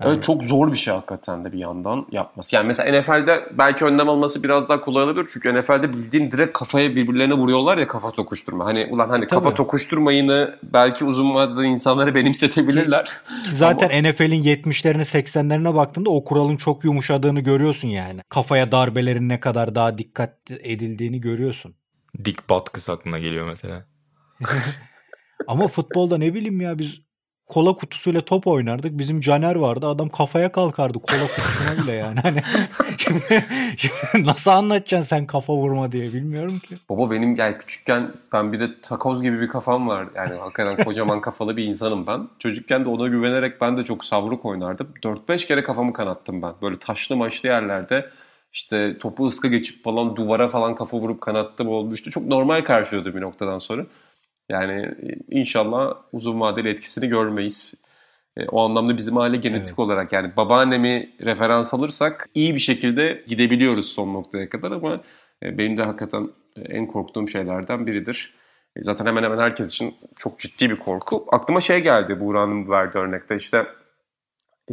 Yani. 0.00 0.12
Evet 0.12 0.22
çok 0.22 0.42
zor 0.42 0.72
bir 0.72 0.76
şey 0.76 0.94
hakikaten 0.94 1.44
de 1.44 1.52
bir 1.52 1.58
yandan 1.58 2.06
yapması. 2.10 2.56
Yani 2.56 2.66
mesela 2.66 3.00
NFL'de 3.00 3.48
belki 3.58 3.84
önlem 3.84 4.08
alması 4.08 4.42
biraz 4.42 4.68
daha 4.68 4.80
kolay 4.80 5.04
olabilir. 5.04 5.28
Çünkü 5.32 5.54
NFL'de 5.54 5.92
bildiğin 5.92 6.30
direkt 6.30 6.58
kafaya 6.58 6.96
birbirlerine 6.96 7.34
vuruyorlar 7.34 7.78
ya 7.78 7.86
kafa 7.86 8.10
tokuşturma. 8.10 8.64
Hani 8.64 8.88
ulan 8.90 9.08
hani 9.08 9.26
Tabii. 9.26 9.42
kafa 9.42 9.54
tokuşturmayını 9.54 10.58
belki 10.62 11.04
uzun 11.04 11.34
vadede 11.34 11.66
insanlara 11.66 12.14
benimsetebilirler. 12.14 13.04
Ki, 13.04 13.10
zaten 13.50 13.90
Ama... 13.98 14.10
NFL'in 14.10 14.42
70'lerine 14.42 15.02
80'lerine 15.02 15.74
baktığında 15.74 16.10
o 16.10 16.24
kuralın 16.24 16.56
çok 16.56 16.84
yumuşadığını 16.84 17.40
görüyorsun 17.40 17.88
yani. 17.88 18.20
Kafaya 18.28 18.72
darbelerin 18.72 19.28
ne 19.28 19.40
kadar 19.40 19.74
daha 19.74 19.98
dikkat 19.98 20.50
edildiğini 20.50 21.20
görüyorsun. 21.20 21.74
Dik 22.24 22.50
Batkıs 22.50 22.90
aklına 22.90 23.18
geliyor 23.18 23.46
mesela. 23.46 23.84
Ama 25.46 25.68
futbolda 25.68 26.18
ne 26.18 26.34
bileyim 26.34 26.60
ya 26.60 26.78
biz 26.78 27.00
kola 27.50 27.72
kutusuyla 27.72 28.20
top 28.20 28.46
oynardık. 28.46 28.98
Bizim 28.98 29.20
Caner 29.20 29.54
vardı. 29.54 29.86
Adam 29.86 30.08
kafaya 30.08 30.52
kalkardı 30.52 30.98
kola 30.98 31.20
kutusuna 31.20 31.82
bile 31.82 31.92
yani. 31.92 32.20
Hani 32.20 32.42
şimdi, 32.98 33.44
şimdi 33.76 34.26
nasıl 34.26 34.50
anlatacaksın 34.50 35.08
sen 35.08 35.26
kafa 35.26 35.52
vurma 35.52 35.92
diye 35.92 36.12
bilmiyorum 36.12 36.58
ki. 36.58 36.76
Baba 36.90 37.10
benim 37.10 37.36
yani 37.36 37.58
küçükken 37.58 38.12
ben 38.32 38.52
bir 38.52 38.60
de 38.60 38.80
takoz 38.82 39.22
gibi 39.22 39.40
bir 39.40 39.48
kafam 39.48 39.88
var. 39.88 40.06
Yani 40.14 40.34
hakikaten 40.34 40.84
kocaman 40.84 41.20
kafalı 41.26 41.56
bir 41.56 41.64
insanım 41.64 42.06
ben. 42.06 42.28
Çocukken 42.38 42.84
de 42.84 42.88
ona 42.88 43.06
güvenerek 43.06 43.60
ben 43.60 43.76
de 43.76 43.84
çok 43.84 44.04
savruk 44.04 44.44
oynardım. 44.44 44.88
4-5 45.02 45.46
kere 45.46 45.62
kafamı 45.62 45.92
kanattım 45.92 46.42
ben. 46.42 46.52
Böyle 46.62 46.78
taşlı 46.78 47.16
maçlı 47.16 47.48
yerlerde 47.48 48.10
işte 48.52 48.98
topu 48.98 49.26
ıska 49.26 49.48
geçip 49.48 49.84
falan 49.84 50.16
duvara 50.16 50.48
falan 50.48 50.74
kafa 50.74 50.96
vurup 50.96 51.20
kanattım 51.20 51.68
olmuştu. 51.68 52.10
Çok 52.10 52.26
normal 52.26 52.64
karşılıyordu 52.64 53.14
bir 53.14 53.20
noktadan 53.20 53.58
sonra. 53.58 53.86
Yani 54.50 54.82
e, 54.82 55.18
inşallah 55.28 55.94
uzun 56.12 56.40
vadeli 56.40 56.68
etkisini 56.68 57.08
görmeyiz. 57.08 57.74
E, 58.36 58.46
o 58.46 58.60
anlamda 58.60 58.96
bizim 58.96 59.16
aile 59.18 59.36
genetik 59.36 59.68
evet. 59.68 59.78
olarak 59.78 60.12
yani 60.12 60.36
babaannemi 60.36 61.10
referans 61.24 61.74
alırsak 61.74 62.28
iyi 62.34 62.54
bir 62.54 62.60
şekilde 62.60 63.22
gidebiliyoruz 63.26 63.86
son 63.86 64.14
noktaya 64.14 64.48
kadar 64.48 64.70
ama 64.72 65.00
e, 65.42 65.58
benim 65.58 65.76
de 65.76 65.82
hakikaten 65.82 66.28
en 66.56 66.86
korktuğum 66.86 67.28
şeylerden 67.28 67.86
biridir. 67.86 68.34
Zaten 68.80 69.06
hemen 69.06 69.22
hemen 69.22 69.38
herkes 69.38 69.70
için 69.70 69.94
çok 70.16 70.38
ciddi 70.38 70.70
bir 70.70 70.76
korku. 70.76 71.26
Aklıma 71.32 71.60
şey 71.60 71.80
geldi 71.80 72.20
Buğra'nın 72.20 72.68
verdiği 72.68 72.98
örnekte 72.98 73.36
işte 73.36 73.66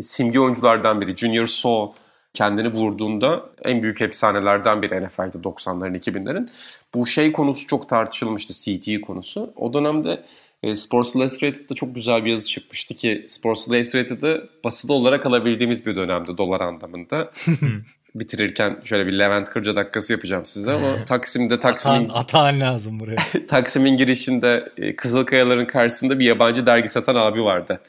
simge 0.02 0.40
oyunculardan 0.40 1.02
biri 1.02 1.16
Junior 1.16 1.46
So 1.46 1.94
kendini 2.38 2.68
vurduğunda 2.68 3.46
en 3.64 3.84
büyük 3.84 4.02
efsanelerden 4.02 4.82
biri 4.82 5.06
NFL'de 5.06 5.38
90'ların 5.38 5.98
2000'lerin. 5.98 6.50
Bu 6.96 7.06
şey 7.06 7.32
konusu 7.32 7.68
çok 7.68 7.90
tartışılmıştı 7.90 8.54
CTE 8.54 9.02
konusu. 9.02 9.54
O 9.56 9.74
dönemde 9.74 10.24
e, 10.64 10.76
Sports 10.76 11.16
Illustrated'da 11.16 11.76
çok 11.76 11.96
güzel 11.96 12.26
bir 12.26 12.32
yazı 12.32 12.48
çıkmıştı 12.48 12.96
ki 12.96 13.24
Sports 13.28 13.68
Illustrated'ı 13.68 14.50
basılı 14.66 14.94
olarak 14.94 15.26
alabildiğimiz 15.26 15.86
bir 15.86 15.96
dönemde 15.96 16.38
dolar 16.38 16.62
anlamında. 16.62 17.32
Bitirirken 18.16 18.80
şöyle 18.84 19.08
bir 19.08 19.20
Levent 19.20 19.50
Kırca 19.50 19.76
dakikası 19.76 20.14
yapacağım 20.14 20.46
size 20.46 20.72
ama 20.72 21.06
Taksim'de 21.06 21.60
Taksim'in... 21.60 22.10
Atan, 22.10 22.10
atan 22.22 22.60
lazım 22.60 23.00
buraya. 23.00 23.18
Taksim'in 23.48 23.98
girişinde 23.98 24.72
e, 24.78 24.96
Kızılkayaların 24.96 25.66
karşısında 25.66 26.20
bir 26.20 26.26
yabancı 26.26 26.66
dergi 26.66 26.88
satan 26.88 27.16
abi 27.16 27.44
vardı. 27.44 27.82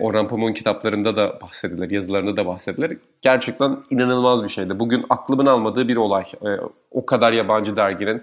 Orhan 0.00 0.28
Pamuk'un 0.28 0.52
kitaplarında 0.52 1.16
da 1.16 1.38
bahsedilir, 1.42 1.90
yazılarında 1.90 2.36
da 2.36 2.46
bahsedilir. 2.46 2.98
Gerçekten 3.22 3.78
inanılmaz 3.90 4.44
bir 4.44 4.48
şeydi. 4.48 4.78
Bugün 4.78 5.04
aklımın 5.10 5.46
almadığı 5.46 5.88
bir 5.88 5.96
olay. 5.96 6.24
Ee, 6.42 6.48
o 6.90 7.06
kadar 7.06 7.32
yabancı 7.32 7.76
derginin 7.76 8.22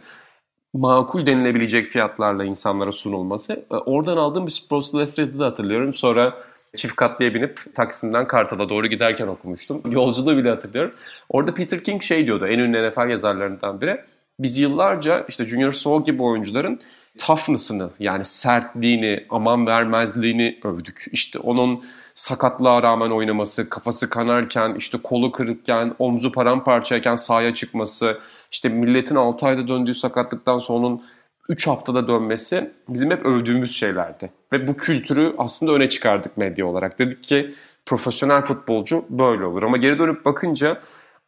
makul 0.74 1.26
denilebilecek 1.26 1.88
fiyatlarla 1.88 2.43
insanlara 2.43 2.91
sunulması. 2.91 3.53
Ee, 3.53 3.76
oradan 3.76 4.17
aldığım 4.17 4.45
bir 4.45 4.51
Sports 4.51 4.93
Illustrated'ı 4.93 5.43
hatırlıyorum. 5.43 5.93
Sonra 5.93 6.34
çift 6.76 6.95
katlıya 6.95 7.34
binip 7.34 7.76
Taksim'den 7.76 8.28
Kartal'a 8.28 8.69
doğru 8.69 8.88
giderken 8.88 9.28
okumuştum. 9.28 9.82
Yolculuğu 9.91 10.38
bile 10.38 10.49
hatırlıyorum. 10.49 10.93
Orada 11.30 11.53
Peter 11.53 11.84
King 11.84 12.01
şey 12.01 12.26
diyordu, 12.26 12.47
en 12.47 12.59
ünlü 12.59 12.89
NFL 12.89 13.09
yazarlarından 13.09 13.82
biri. 13.82 14.01
Biz 14.39 14.59
yıllarca 14.59 15.26
işte 15.28 15.45
Junior 15.45 15.71
Saul 15.71 16.03
gibi 16.03 16.24
oyuncuların 16.24 16.80
toughness'ını 17.18 17.89
yani 17.99 18.26
sertliğini, 18.26 19.26
aman 19.30 19.68
vermezliğini 19.68 20.59
övdük. 20.64 21.05
İşte 21.11 21.39
onun 21.39 21.84
sakatlığa 22.16 22.84
rağmen 22.84 23.09
oynaması, 23.09 23.70
kafası 23.70 24.09
kanarken, 24.09 24.76
işte 24.76 24.97
kolu 25.03 25.32
kırıkken, 25.32 25.95
omzu 25.99 26.32
paramparçayken 26.32 27.16
sahaya 27.16 27.53
çıkması, 27.53 28.20
işte 28.51 28.70
milletin 28.70 29.16
6 29.16 29.45
ayda 29.45 29.68
döndüğü 29.68 29.93
sakatlıktan 29.93 30.59
sonra 30.59 30.80
onun 30.80 31.03
3 31.49 31.68
haftada 31.68 32.07
dönmesi 32.07 32.72
bizim 32.89 33.11
hep 33.11 33.26
övdüğümüz 33.26 33.76
şeylerdi. 33.76 34.32
Ve 34.51 34.68
bu 34.68 34.78
kültürü 34.78 35.36
aslında 35.38 35.72
öne 35.72 35.89
çıkardık 35.89 36.38
medya 36.38 36.66
olarak. 36.66 36.99
Dedik 36.99 37.24
ki 37.24 37.53
profesyonel 37.86 38.45
futbolcu 38.45 39.05
böyle 39.09 39.45
olur. 39.45 39.64
Ama 39.64 39.78
geri 39.78 39.99
dönüp 39.99 40.26
bakınca 40.26 40.82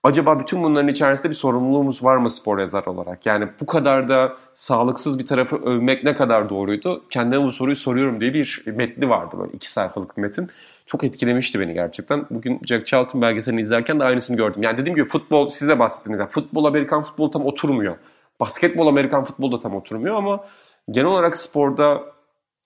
acaba 0.05 0.39
bütün 0.39 0.63
bunların 0.63 0.87
içerisinde 0.87 1.29
bir 1.29 1.35
sorumluluğumuz 1.35 2.03
var 2.03 2.17
mı 2.17 2.29
spor 2.29 2.59
yazar 2.59 2.85
olarak? 2.85 3.25
Yani 3.25 3.47
bu 3.61 3.65
kadar 3.65 4.09
da 4.09 4.35
sağlıksız 4.53 5.19
bir 5.19 5.25
tarafı 5.25 5.55
övmek 5.55 6.03
ne 6.03 6.15
kadar 6.15 6.49
doğruydu? 6.49 7.03
Kendime 7.09 7.43
bu 7.43 7.51
soruyu 7.51 7.75
soruyorum 7.75 8.21
diye 8.21 8.33
bir 8.33 8.63
metni 8.65 9.09
vardı 9.09 9.35
böyle 9.39 9.51
iki 9.51 9.71
sayfalık 9.71 10.17
bir 10.17 10.21
metin. 10.21 10.49
Çok 10.85 11.03
etkilemişti 11.03 11.59
beni 11.59 11.73
gerçekten. 11.73 12.25
Bugün 12.29 12.59
Jack 12.65 12.87
Charlton 12.87 13.21
belgeselini 13.21 13.61
izlerken 13.61 13.99
de 13.99 14.03
aynısını 14.03 14.37
gördüm. 14.37 14.63
Yani 14.63 14.77
dediğim 14.77 14.95
gibi 14.95 15.07
futbol, 15.07 15.49
siz 15.49 15.67
de 15.67 15.79
bahsettiniz. 15.79 16.19
Yani 16.19 16.29
futbol, 16.29 16.65
Amerikan 16.65 17.01
futbolu 17.01 17.29
tam 17.29 17.45
oturmuyor. 17.45 17.95
Basketbol, 18.39 18.87
Amerikan 18.87 19.23
futbolu 19.23 19.51
da 19.51 19.61
tam 19.61 19.75
oturmuyor 19.75 20.15
ama 20.15 20.45
genel 20.91 21.07
olarak 21.07 21.37
sporda 21.37 22.14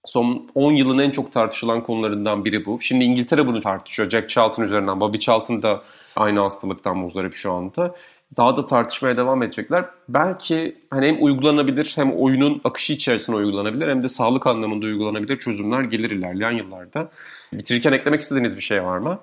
son 0.06 0.50
10 0.56 0.74
yılın 0.74 1.00
en 1.00 1.12
çok 1.12 1.32
tartışılan 1.32 1.84
konularından 1.84 2.46
biri 2.46 2.66
bu. 2.66 2.82
Şimdi 2.82 3.04
İngiltere 3.04 3.48
bunu 3.48 3.60
tartışıyor. 3.60 4.10
Jack 4.10 4.30
Charlton 4.30 4.64
üzerinden. 4.64 5.00
Bobby 5.00 5.18
Charlton 5.18 5.62
da 5.62 5.84
aynı 6.16 6.40
hastalıktan 6.40 6.98
muzdarip 6.98 7.34
şu 7.34 7.52
anda. 7.52 7.96
daha 8.38 8.56
da 8.56 8.66
tartışmaya 8.66 9.18
devam 9.18 9.44
edecekler. 9.44 9.86
Belki 10.10 10.78
hani 10.90 11.08
hem 11.08 11.24
uygulanabilir 11.24 11.94
hem 11.96 12.12
oyunun 12.12 12.62
akışı 12.64 12.94
içerisinde 12.94 13.38
uygulanabilir 13.38 13.88
hem 13.88 14.04
de 14.04 14.08
sağlık 14.08 14.48
anlamında 14.48 14.86
uygulanabilir 14.86 15.40
çözümler 15.40 15.82
gelir 15.82 16.12
ilerleyen 16.12 16.52
yıllarda. 16.52 17.10
Bitirirken 17.54 17.92
eklemek 17.92 18.22
istediğiniz 18.22 18.58
bir 18.58 18.62
şey 18.62 18.84
var 18.84 18.98
mı? 18.98 19.20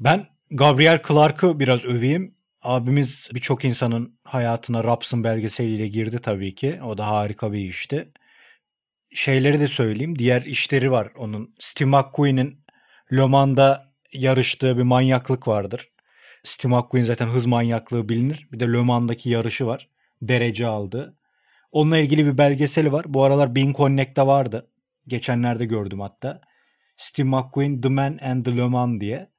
Ben 0.00 0.26
Gabriel 0.50 1.02
Clark'ı 1.08 1.60
biraz 1.60 1.84
öveyim. 1.84 2.34
Abimiz 2.62 3.28
birçok 3.34 3.64
insanın 3.64 4.18
hayatına 4.24 4.84
Raps'ın 4.84 5.24
belgeseliyle 5.24 5.88
girdi 5.88 6.18
tabii 6.22 6.54
ki. 6.54 6.80
O 6.84 6.98
da 6.98 7.06
harika 7.06 7.52
bir 7.52 7.58
işti. 7.58 8.08
Şeyleri 9.14 9.60
de 9.60 9.68
söyleyeyim. 9.68 10.18
Diğer 10.18 10.42
işleri 10.42 10.90
var 10.90 11.08
onun. 11.16 11.54
Steve 11.58 11.88
McQueen'in 11.88 12.64
Le 13.12 13.26
Mans'da 13.26 13.92
yarıştığı 14.12 14.78
bir 14.78 14.82
manyaklık 14.82 15.48
vardır. 15.48 15.88
Steve 16.44 16.74
McQueen 16.74 17.04
zaten 17.04 17.26
hız 17.26 17.46
manyaklığı 17.46 18.08
bilinir. 18.08 18.48
Bir 18.52 18.60
de 18.60 18.64
Le 18.72 19.16
yarışı 19.24 19.66
var. 19.66 19.88
Derece 20.22 20.66
aldı. 20.66 21.16
Onunla 21.72 21.98
ilgili 21.98 22.26
bir 22.26 22.38
belgeseli 22.38 22.92
var. 22.92 23.04
Bu 23.08 23.24
aralar 23.24 23.54
Bing 23.54 23.76
Connect'te 23.76 24.26
vardı. 24.26 24.70
Geçenlerde 25.06 25.64
gördüm 25.64 26.00
hatta. 26.00 26.40
Steve 26.96 27.26
McQueen 27.26 27.80
The 27.80 27.88
Man 27.88 28.18
and 28.22 28.44
the 28.44 28.56
Le 28.56 28.66
Mans 28.66 29.00
diye. 29.00 29.30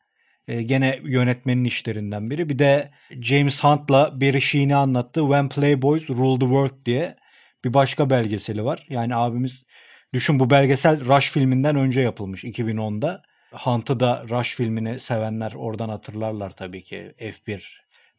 E, 0.47 0.61
gene 0.61 0.99
yönetmenin 1.03 1.63
işlerinden 1.63 2.29
biri. 2.29 2.49
Bir 2.49 2.59
de 2.59 2.91
James 3.21 3.63
Hunt'la 3.63 4.21
Barry 4.21 4.41
Sheen'i 4.41 4.75
anlattı. 4.75 5.21
When 5.21 5.49
Playboys 5.49 6.09
Rule 6.09 6.39
the 6.39 6.45
World 6.45 6.85
diye 6.85 7.15
bir 7.65 7.73
başka 7.73 8.09
belgeseli 8.09 8.65
var. 8.65 8.85
Yani 8.89 9.15
abimiz 9.15 9.63
düşün 10.13 10.39
bu 10.39 10.49
belgesel 10.49 11.05
Rush 11.05 11.31
filminden 11.31 11.75
önce 11.75 12.01
yapılmış 12.01 12.43
2010'da. 12.43 13.21
Hunt'ı 13.51 13.99
da 13.99 14.25
Rush 14.29 14.55
filmini 14.55 14.99
sevenler 14.99 15.53
oradan 15.57 15.89
hatırlarlar 15.89 16.49
tabii 16.49 16.83
ki. 16.83 17.15
F1 17.19 17.61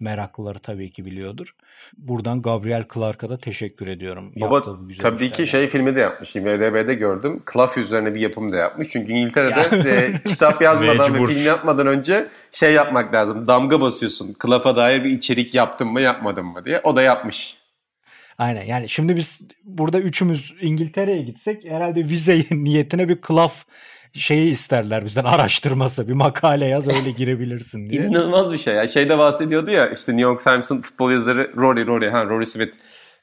meraklıları 0.00 0.58
tabii 0.58 0.90
ki 0.90 1.04
biliyordur. 1.04 1.54
Buradan 1.96 2.42
Gabriel 2.42 2.84
Clark'a 2.94 3.30
da 3.30 3.38
teşekkür 3.38 3.86
ediyorum. 3.86 4.32
Baba 4.36 4.62
tabii 5.00 5.32
ki 5.32 5.46
şey 5.46 5.68
filmi 5.68 5.96
de 5.96 6.00
yapmış. 6.00 6.36
IMDB'de 6.36 6.94
gördüm. 6.94 7.42
Clough 7.52 7.78
üzerine 7.78 8.14
bir 8.14 8.20
yapım 8.20 8.52
da 8.52 8.56
yapmış. 8.56 8.88
Çünkü 8.88 9.12
İngiltere'de 9.12 9.90
e, 9.90 10.22
kitap 10.28 10.62
yazmadan 10.62 11.14
ve 11.14 11.26
film 11.26 11.46
yapmadan 11.46 11.86
önce 11.86 12.28
şey 12.50 12.72
yapmak 12.72 13.14
lazım. 13.14 13.46
Damga 13.46 13.80
basıyorsun. 13.80 14.36
Clough'a 14.42 14.76
dair 14.76 15.04
bir 15.04 15.10
içerik 15.10 15.54
yaptın 15.54 15.88
mı 15.88 16.00
yapmadın 16.00 16.46
mı 16.46 16.64
diye. 16.64 16.80
O 16.84 16.96
da 16.96 17.02
yapmış. 17.02 17.65
Aynen 18.38 18.62
yani 18.62 18.88
şimdi 18.88 19.16
biz 19.16 19.40
burada 19.64 20.00
üçümüz 20.00 20.54
İngiltere'ye 20.60 21.22
gitsek 21.22 21.64
herhalde 21.64 22.04
vize 22.04 22.44
niyetine 22.50 23.08
bir 23.08 23.18
Clough 23.28 23.54
şeyi 24.14 24.52
isterler 24.52 25.04
bizden 25.04 25.24
araştırması 25.24 26.08
bir 26.08 26.12
makale 26.12 26.66
yaz 26.66 26.88
öyle 26.88 27.10
girebilirsin 27.10 27.90
diye. 27.90 28.02
İnanılmaz 28.02 28.52
bir 28.52 28.58
şey 28.58 28.74
ya. 28.74 28.86
Şeyde 28.86 29.18
bahsediyordu 29.18 29.70
ya 29.70 29.90
işte 29.90 30.12
New 30.12 30.22
York 30.22 30.40
Times'ın 30.40 30.82
futbol 30.82 31.10
yazarı 31.10 31.52
Rory 31.56 31.86
Rory 31.86 32.10
ha 32.10 32.24
Rory 32.24 32.46
Smith. 32.46 32.76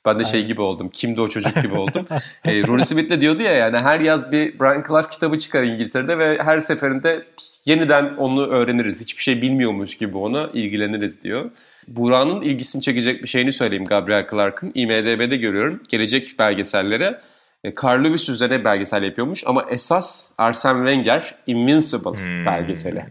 Ben 0.05 0.19
de 0.19 0.23
şey 0.23 0.37
Aynen. 0.37 0.47
gibi 0.47 0.61
oldum. 0.61 0.89
Kimdi 0.89 1.21
o 1.21 1.29
çocuk 1.29 1.61
gibi 1.61 1.73
oldum. 1.73 2.05
e, 2.45 2.67
Rory 2.67 2.85
Smith 2.85 3.09
de 3.09 3.21
diyordu 3.21 3.43
ya 3.43 3.51
yani 3.51 3.77
her 3.77 3.99
yaz 3.99 4.31
bir 4.31 4.59
Brian 4.59 4.83
Clough 4.87 5.09
kitabı 5.09 5.37
çıkar 5.37 5.63
İngiltere'de 5.63 6.17
ve 6.17 6.37
her 6.43 6.59
seferinde 6.59 7.25
yeniden 7.65 8.15
onu 8.17 8.47
öğreniriz. 8.47 9.01
Hiçbir 9.01 9.23
şey 9.23 9.41
bilmiyormuş 9.41 9.97
gibi 9.97 10.17
ona 10.17 10.49
ilgileniriz 10.53 11.21
diyor. 11.23 11.51
Buranın 11.87 12.41
ilgisini 12.41 12.81
çekecek 12.81 13.23
bir 13.23 13.27
şeyini 13.27 13.53
söyleyeyim 13.53 13.85
Gabriel 13.85 14.27
Clark'ın. 14.31 14.71
IMDB'de 14.75 15.37
görüyorum. 15.37 15.83
Gelecek 15.89 16.35
belgesellere 16.39 17.21
e, 17.63 17.73
Carl 17.83 18.03
Lewis 18.03 18.29
üzerine 18.29 18.65
belgesel 18.65 19.03
yapıyormuş 19.03 19.43
ama 19.47 19.65
esas 19.69 20.29
Arsene 20.37 20.87
Wenger 20.87 21.35
Invincible 21.47 22.19
hmm. 22.19 22.45
belgeseli. 22.45 23.05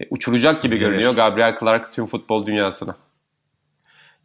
E, 0.00 0.04
uçuracak 0.10 0.62
gibi 0.62 0.74
İzlenir. 0.74 0.90
görünüyor 0.90 1.14
Gabriel 1.14 1.58
Clark 1.60 1.92
tüm 1.92 2.06
futbol 2.06 2.46
dünyasına. 2.46 2.96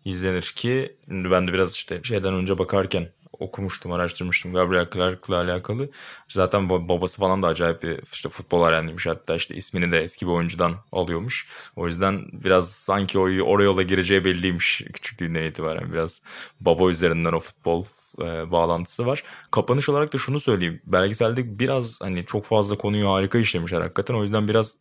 İzlenir 0.06 0.54
ki 0.56 0.96
ben 1.08 1.48
de 1.48 1.54
biraz 1.54 1.76
işte 1.76 2.00
şeyden 2.04 2.34
önce 2.34 2.58
bakarken 2.58 3.08
okumuştum, 3.40 3.92
araştırmıştım 3.92 4.54
Gabriel 4.54 4.90
Clark'la 4.94 5.36
alakalı. 5.36 5.90
Zaten 6.30 6.70
babası 6.70 7.20
falan 7.20 7.44
da 7.44 7.48
acayip 7.48 7.84
bir 7.84 8.00
işte 8.14 8.30
futbol 8.30 8.64
öğrenmiş. 8.66 9.06
Hatta 9.06 9.36
işte 9.36 9.56
ismini 9.56 9.92
de 9.92 10.00
eski 10.00 10.28
bir 10.28 10.32
oyuncudan 10.32 10.76
alıyormuş. 10.92 11.48
O 11.76 11.88
yüzden 11.88 12.22
biraz 12.34 12.72
sanki 12.72 13.20
o 13.20 13.22
oraya 13.22 13.64
yola 13.64 13.82
gireceği 13.82 14.26
belliymiş 14.26 14.82
küçüklüğünden 14.94 15.44
itibaren. 15.44 15.94
Biraz 15.94 16.24
baba 16.60 16.90
üzerinden 16.90 17.34
o 17.34 17.40
futbol 17.40 17.86
e, 18.20 18.52
bağlantısı 18.52 19.06
var. 19.06 19.24
Kapanış 19.52 19.90
olarak 19.90 20.14
da 20.14 20.18
şunu 20.18 20.40
söyleyeyim. 20.40 20.82
Belgeselde 20.86 21.60
biraz 21.60 22.02
hani 22.02 22.26
çok 22.26 22.46
fazla 22.46 22.78
konuyu 22.78 23.10
harika 23.10 23.40
işlemişler 23.40 23.82
hakikaten. 23.82 24.14
O 24.14 24.22
yüzden 24.22 24.48
biraz 24.48 24.78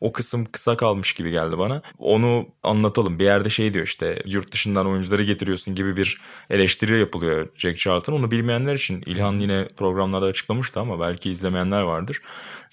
o 0.00 0.12
kısım 0.12 0.44
kısa 0.44 0.76
kalmış 0.76 1.12
gibi 1.12 1.30
geldi 1.30 1.58
bana. 1.58 1.82
Onu 1.98 2.46
anlatalım. 2.62 3.18
Bir 3.18 3.24
yerde 3.24 3.50
şey 3.50 3.74
diyor 3.74 3.86
işte 3.86 4.22
yurt 4.26 4.52
dışından 4.52 4.86
oyuncuları 4.86 5.22
getiriyorsun 5.22 5.74
gibi 5.74 5.96
bir 5.96 6.20
eleştiri 6.50 6.98
yapılıyor 6.98 7.48
Jack 7.56 7.78
Charlton. 7.78 8.12
Onu 8.12 8.30
bilmeyenler 8.30 8.74
için 8.74 9.02
İlhan 9.06 9.32
yine 9.32 9.68
programlarda 9.76 10.26
açıklamıştı 10.26 10.80
ama 10.80 11.00
belki 11.00 11.30
izlemeyenler 11.30 11.82
vardır. 11.82 12.22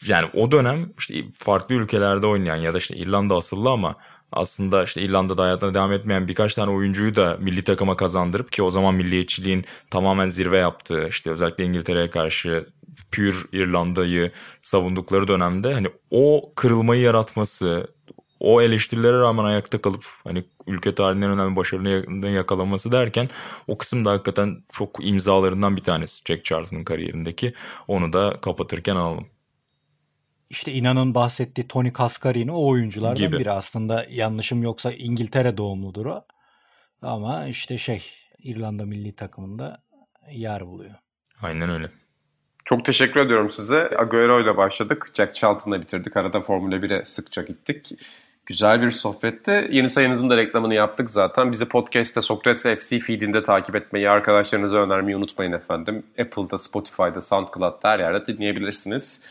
Yani 0.07 0.30
o 0.34 0.51
dönem 0.51 0.93
işte 0.99 1.23
farklı 1.34 1.76
ülkelerde 1.76 2.28
oynayan 2.28 2.55
ya 2.55 2.73
da 2.73 2.78
işte 2.78 2.95
İrlanda 2.95 3.36
asıllı 3.36 3.69
ama 3.69 3.95
aslında 4.32 4.84
işte 4.84 5.01
İrlanda'da 5.01 5.43
hayatına 5.43 5.73
devam 5.73 5.91
etmeyen 5.91 6.28
birkaç 6.28 6.55
tane 6.55 6.71
oyuncuyu 6.71 7.15
da 7.15 7.38
milli 7.39 7.63
takıma 7.63 7.95
kazandırıp 7.95 8.51
ki 8.51 8.63
o 8.63 8.71
zaman 8.71 8.95
milliyetçiliğin 8.95 9.65
tamamen 9.89 10.28
zirve 10.28 10.57
yaptığı 10.57 11.07
işte 11.09 11.32
özellikle 11.32 11.63
İngiltere'ye 11.63 12.09
karşı 12.09 12.65
pür 13.11 13.45
İrlanda'yı 13.51 14.31
savundukları 14.61 15.27
dönemde 15.27 15.73
hani 15.73 15.87
o 16.11 16.51
kırılmayı 16.55 17.01
yaratması, 17.01 17.87
o 18.39 18.61
eleştirilere 18.61 19.19
rağmen 19.19 19.43
ayakta 19.43 19.81
kalıp 19.81 20.03
hani 20.23 20.43
ülke 20.67 20.95
tarihinin 20.95 21.29
önemli 21.29 21.55
başarını 21.55 22.29
yakalaması 22.29 22.91
derken 22.91 23.29
o 23.67 23.77
kısım 23.77 24.05
da 24.05 24.11
hakikaten 24.11 24.63
çok 24.71 25.07
imzalarından 25.07 25.75
bir 25.75 25.83
tanesi 25.83 26.23
Jack 26.27 26.45
Charlton'ın 26.45 26.83
kariyerindeki. 26.83 27.53
Onu 27.87 28.13
da 28.13 28.37
kapatırken 28.41 28.95
alalım. 28.95 29.27
İşte 30.49 30.71
inanın 30.71 31.15
bahsettiği 31.15 31.67
Tony 31.67 31.93
Cascarini 31.93 32.51
o 32.51 32.67
oyunculardan 32.67 33.17
Gibi. 33.17 33.39
biri 33.39 33.51
aslında 33.51 34.05
yanlışım 34.09 34.63
yoksa 34.63 34.91
İngiltere 34.91 35.57
doğumludur 35.57 36.05
o. 36.05 36.25
Ama 37.01 37.47
işte 37.47 37.77
şey 37.77 38.03
İrlanda 38.39 38.85
milli 38.85 39.15
takımında 39.15 39.83
yer 40.31 40.67
buluyor. 40.67 40.95
Aynen 41.41 41.69
öyle. 41.69 41.89
Çok 42.66 42.86
teşekkür 42.86 43.20
ediyorum 43.20 43.49
size. 43.49 43.89
Agüero 43.97 44.41
ile 44.41 44.57
başladık. 44.57 45.07
Jack 45.13 45.36
Charlton'la 45.36 45.82
bitirdik. 45.82 46.18
Arada 46.18 46.41
Formula 46.41 46.76
1'e 46.76 47.05
sıkça 47.05 47.41
gittik. 47.41 47.91
Güzel 48.45 48.82
bir 48.82 48.91
sohbette. 48.91 49.68
Yeni 49.72 49.89
sayımızın 49.89 50.30
da 50.30 50.38
reklamını 50.38 50.74
yaptık 50.74 51.09
zaten. 51.09 51.51
Bizi 51.51 51.66
podcast'te 51.66 52.22
Sokrates 52.22 52.80
FC 52.80 52.99
feedinde 52.99 53.43
takip 53.43 53.76
etmeyi, 53.76 54.09
arkadaşlarınıza 54.09 54.78
önermeyi 54.78 55.18
unutmayın 55.18 55.51
efendim. 55.51 56.03
Apple'da, 56.22 56.57
Spotify'da, 56.57 57.22
SoundCloud'da 57.22 57.89
her 57.89 57.99
yerde 57.99 58.28
dinleyebilirsiniz. 58.28 59.22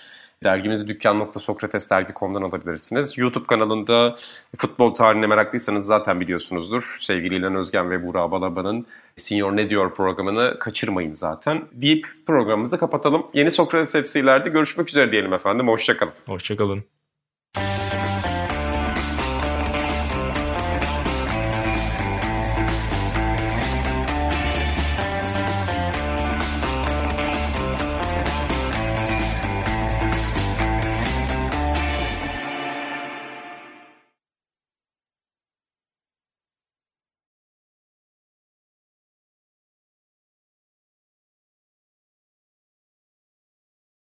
Dergimizi 0.45 0.88
dükkan.sokratesdergi.com'dan 0.88 2.42
alabilirsiniz. 2.42 3.18
YouTube 3.18 3.47
kanalında 3.47 4.16
futbol 4.57 4.95
tarihine 4.95 5.26
meraklıysanız 5.26 5.86
zaten 5.86 6.20
biliyorsunuzdur. 6.20 6.97
Sevgili 7.01 7.34
İlhan 7.36 7.55
Özgen 7.55 7.90
ve 7.90 8.07
Burak 8.07 8.30
Balaba'nın 8.30 8.86
Senior 9.16 9.57
Ne 9.57 9.68
Diyor 9.68 9.95
programını 9.95 10.57
kaçırmayın 10.59 11.12
zaten. 11.12 11.62
Deyip 11.72 12.07
programımızı 12.26 12.78
kapatalım. 12.78 13.26
Yeni 13.34 13.51
Sokrates 13.51 14.12
FC'lerde 14.12 14.49
görüşmek 14.49 14.88
üzere 14.88 15.12
diyelim 15.12 15.32
efendim. 15.32 15.68
Hoşçakalın. 15.68 16.12
Hoşçakalın. 16.26 16.84